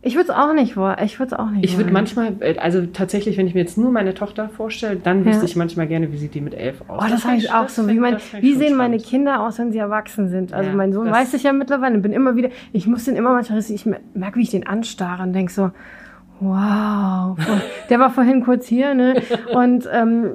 Ich 0.06 0.14
würde 0.14 0.30
es 0.30 0.36
auch 0.36 0.52
nicht 0.52 0.76
wollen. 0.76 0.96
Ich 1.04 1.18
würde 1.18 1.34
es 1.34 1.38
auch 1.38 1.50
nicht 1.50 1.64
Ich 1.64 1.76
würde 1.76 1.90
manchmal, 1.92 2.34
äh, 2.40 2.56
also 2.58 2.86
tatsächlich, 2.86 3.36
wenn 3.36 3.46
ich 3.46 3.54
mir 3.54 3.60
jetzt 3.60 3.76
nur 3.76 3.90
meine 3.90 4.14
Tochter 4.14 4.48
vorstelle, 4.48 4.96
dann 4.96 5.20
Ja. 5.20 5.26
wüsste 5.26 5.44
ich 5.46 5.56
manchmal 5.56 5.86
gerne, 5.88 6.12
wie 6.12 6.16
sieht 6.16 6.34
die 6.34 6.40
mit 6.40 6.54
elf 6.54 6.80
aus. 6.88 7.02
Oh, 7.04 7.10
das 7.10 7.24
habe 7.24 7.36
ich 7.36 7.52
auch 7.52 7.68
so. 7.68 7.88
Wie, 7.88 7.98
mein, 7.98 8.14
das 8.14 8.22
wie 8.40 8.54
sehen 8.54 8.76
meine 8.76 9.00
spannend. 9.00 9.04
Kinder 9.10 9.40
aus, 9.42 9.58
wenn 9.58 9.72
sie 9.72 9.78
erwachsen 9.78 10.28
sind? 10.28 10.52
Also 10.52 10.70
Ja, 10.70 10.76
mein 10.76 10.92
Sohn 10.92 11.06
das- 11.06 11.16
weiß 11.16 11.34
ich 11.34 11.42
ja 11.42 11.52
mittlerweile, 11.52 11.98
bin 11.98 12.12
immer 12.12 12.36
wieder, 12.36 12.50
ich 12.72 12.86
muss 12.86 13.04
den 13.04 13.16
immer 13.16 13.32
manchmal, 13.32 13.58
ich 13.58 13.84
merke, 14.14 14.38
wie 14.38 14.42
ich 14.42 14.50
den 14.50 14.66
anstarre 14.66 15.24
und 15.24 15.32
denke 15.32 15.52
so, 15.52 15.70
wow. 16.40 17.36
Der 17.90 17.98
war 17.98 18.10
vorhin 18.10 18.44
kurz 18.44 18.66
hier, 18.66 18.94
ne? 18.94 19.22
Und 19.54 19.88
ähm, 19.92 20.32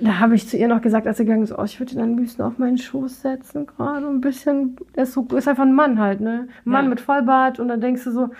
da 0.00 0.18
habe 0.18 0.34
ich 0.34 0.48
zu 0.48 0.56
ihr 0.56 0.68
noch 0.68 0.80
gesagt, 0.82 1.06
als 1.06 1.18
sie 1.18 1.24
gegangen 1.24 1.42
ist, 1.44 1.56
oh, 1.56 1.62
ich 1.64 1.78
würde 1.80 1.92
ihn 1.94 2.00
am 2.00 2.18
liebsten 2.18 2.42
auf 2.42 2.58
meinen 2.58 2.78
Schoß 2.78 3.22
setzen, 3.22 3.66
gerade 3.66 4.06
ein 4.06 4.20
bisschen, 4.20 4.76
er 4.94 5.04
ist, 5.04 5.12
so, 5.12 5.26
ist 5.36 5.48
einfach 5.48 5.62
ein 5.64 5.74
Mann 5.74 5.98
halt, 6.00 6.20
ne? 6.20 6.48
Ein 6.64 6.70
Mann 6.70 6.84
Ja. 6.84 6.90
mit 6.90 7.00
Vollbart 7.00 7.60
und 7.60 7.68
dann 7.68 7.80
denkst 7.80 8.04
du 8.04 8.10
so, 8.10 8.30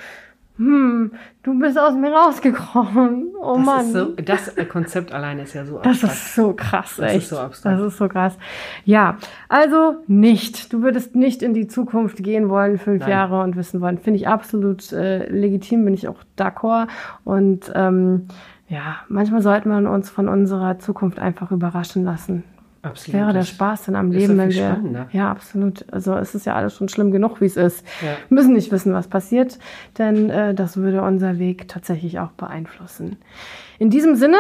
hm, 0.57 1.13
du 1.43 1.59
bist 1.59 1.79
aus 1.79 1.95
mir 1.95 2.13
rausgekrochen. 2.13 3.33
Oh 3.41 3.57
Das, 3.57 3.67
Mann. 3.67 3.81
ist 3.87 3.93
so, 3.93 4.05
das 4.17 4.69
Konzept 4.69 5.13
alleine 5.13 5.43
ist 5.43 5.55
ja 5.55 5.65
so 5.65 5.79
Das 5.79 5.87
abstrakt. 6.05 6.15
ist 6.15 6.35
so 6.35 6.53
krass, 6.55 6.95
Das 6.97 7.11
echt. 7.11 7.17
ist 7.25 7.29
so 7.31 7.39
abstrakt. 7.39 7.79
Das 7.81 7.87
ist 7.87 7.99
so 7.99 8.09
krass. 8.09 8.39
Ja, 8.85 9.17
also 9.49 9.97
nicht. 10.07 10.73
Du 10.73 10.83
würdest 10.83 11.15
nicht 11.17 11.43
in 11.43 11.55
die 11.55 11.67
Zukunft 11.67 12.19
gehen 12.23 12.49
wollen, 12.49 12.79
fünf 12.79 13.01
Nein. 13.01 13.11
Jahre 13.11 13.43
und 13.43 13.57
wissen 13.57 13.81
wollen. 13.81 13.99
Finde 13.99 14.19
ich 14.21 14.29
absolut 14.29 14.93
äh, 14.93 15.29
legitim, 15.29 15.85
bin 15.85 15.95
ich 15.95 16.07
auch 16.09 16.19
d'accord. 16.39 16.87
Und 17.25 17.73
ähm, 17.75 18.29
ja, 18.69 18.97
manchmal 19.09 19.43
sollten 19.43 19.69
wir 19.71 19.91
uns 19.91 20.09
von 20.09 20.29
unserer 20.29 20.79
Zukunft 20.79 21.19
einfach 21.19 21.51
überraschen 21.51 22.05
lassen. 22.05 22.45
Absolut. 22.85 23.21
Wäre 23.21 23.33
der 23.33 23.45
Spaß 23.45 23.87
dann 23.87 23.97
am 23.97 24.13
ist 24.13 24.19
Leben, 24.19 24.39
wenn 24.39 24.51
wir. 24.51 24.71
spannender. 24.71 25.09
Ja, 25.13 25.31
absolut. 25.31 25.85
Also 25.93 26.15
es 26.17 26.35
ist 26.35 26.45
ja 26.45 26.55
alles 26.55 26.75
schon 26.75 26.89
schlimm 26.89 27.11
genug, 27.11 27.41
wie 27.41 27.47
es 27.47 27.57
ist. 27.57 27.85
Ja. 28.03 28.17
Wir 28.29 28.35
müssen 28.35 28.53
nicht 28.53 28.71
wissen, 28.71 28.93
was 28.93 29.09
passiert, 29.09 29.59
denn 29.99 30.29
äh, 30.29 30.55
das 30.55 30.77
würde 30.77 31.03
unser 31.03 31.39
Weg 31.39 31.67
tatsächlich 31.69 32.19
auch 32.19 32.31
beeinflussen. 32.33 33.17
In 33.79 33.91
diesem 33.91 34.17
Sinne 34.17 34.37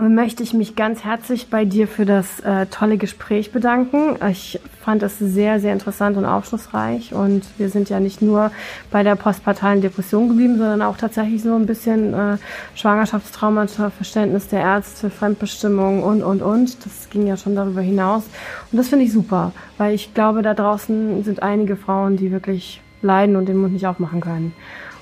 möchte 0.00 0.42
ich 0.42 0.52
mich 0.52 0.76
ganz 0.76 1.04
herzlich 1.04 1.48
bei 1.48 1.64
dir 1.64 1.88
für 1.88 2.04
das 2.04 2.40
äh, 2.40 2.66
tolle 2.66 2.98
Gespräch 2.98 3.50
bedanken. 3.50 4.16
Ich 4.30 4.60
fand 4.80 5.02
es 5.02 5.18
sehr, 5.18 5.58
sehr 5.60 5.72
interessant 5.72 6.16
und 6.16 6.24
aufschlussreich 6.24 7.14
und 7.14 7.42
wir 7.56 7.70
sind 7.70 7.88
ja 7.88 7.98
nicht 7.98 8.20
nur 8.20 8.50
bei 8.90 9.02
der 9.02 9.16
postpartalen 9.16 9.80
Depression 9.80 10.28
geblieben, 10.28 10.58
sondern 10.58 10.82
auch 10.82 10.96
tatsächlich 10.96 11.42
so 11.42 11.54
ein 11.54 11.66
bisschen 11.66 12.12
äh, 12.12 12.36
Schwangerschaftstraumata, 12.74 13.90
Verständnis 13.90 14.48
der 14.48 14.60
Ärzte, 14.60 15.10
Fremdbestimmung 15.10 16.02
und, 16.02 16.22
und, 16.22 16.42
und. 16.42 16.84
Das 16.84 17.08
ging 17.10 17.26
ja 17.26 17.36
schon 17.36 17.56
darüber 17.56 17.80
hinaus 17.80 18.24
und 18.70 18.78
das 18.78 18.88
finde 18.88 19.06
ich 19.06 19.12
super, 19.12 19.52
weil 19.78 19.94
ich 19.94 20.12
glaube, 20.12 20.42
da 20.42 20.54
draußen 20.54 21.24
sind 21.24 21.42
einige 21.42 21.76
Frauen, 21.76 22.16
die 22.16 22.32
wirklich 22.32 22.82
leiden 23.02 23.36
und 23.36 23.46
den 23.46 23.56
Mund 23.56 23.72
nicht 23.72 23.86
aufmachen 23.86 24.20
können. 24.20 24.54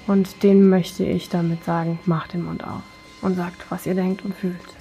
Und 0.07 0.43
denen 0.43 0.69
möchte 0.69 1.03
ich 1.05 1.31
damit 1.31 1.65
sagen, 1.65 1.99
macht 2.05 2.35
den 2.35 2.45
Mund 2.45 2.63
auf 2.63 2.83
und 3.23 3.37
sagt, 3.37 3.71
was 3.71 3.87
ihr 3.87 3.95
denkt 3.95 4.25
und 4.25 4.35
fühlt. 4.35 4.74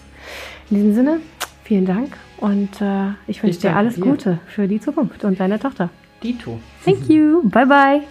In 0.69 0.77
diesem 0.77 0.95
Sinne, 0.95 1.19
vielen 1.63 1.85
Dank 1.85 2.17
und 2.37 2.81
äh, 2.81 3.09
ich 3.27 3.41
wünsche 3.43 3.59
dir 3.59 3.75
alles 3.75 3.95
dir. 3.95 4.01
Gute 4.01 4.39
für 4.47 4.67
die 4.67 4.79
Zukunft 4.79 5.23
und 5.23 5.39
deine 5.39 5.59
Tochter. 5.59 5.89
Dito. 6.21 6.59
Thank 6.85 7.09
you. 7.09 7.41
Bye 7.49 7.65
bye. 7.65 8.01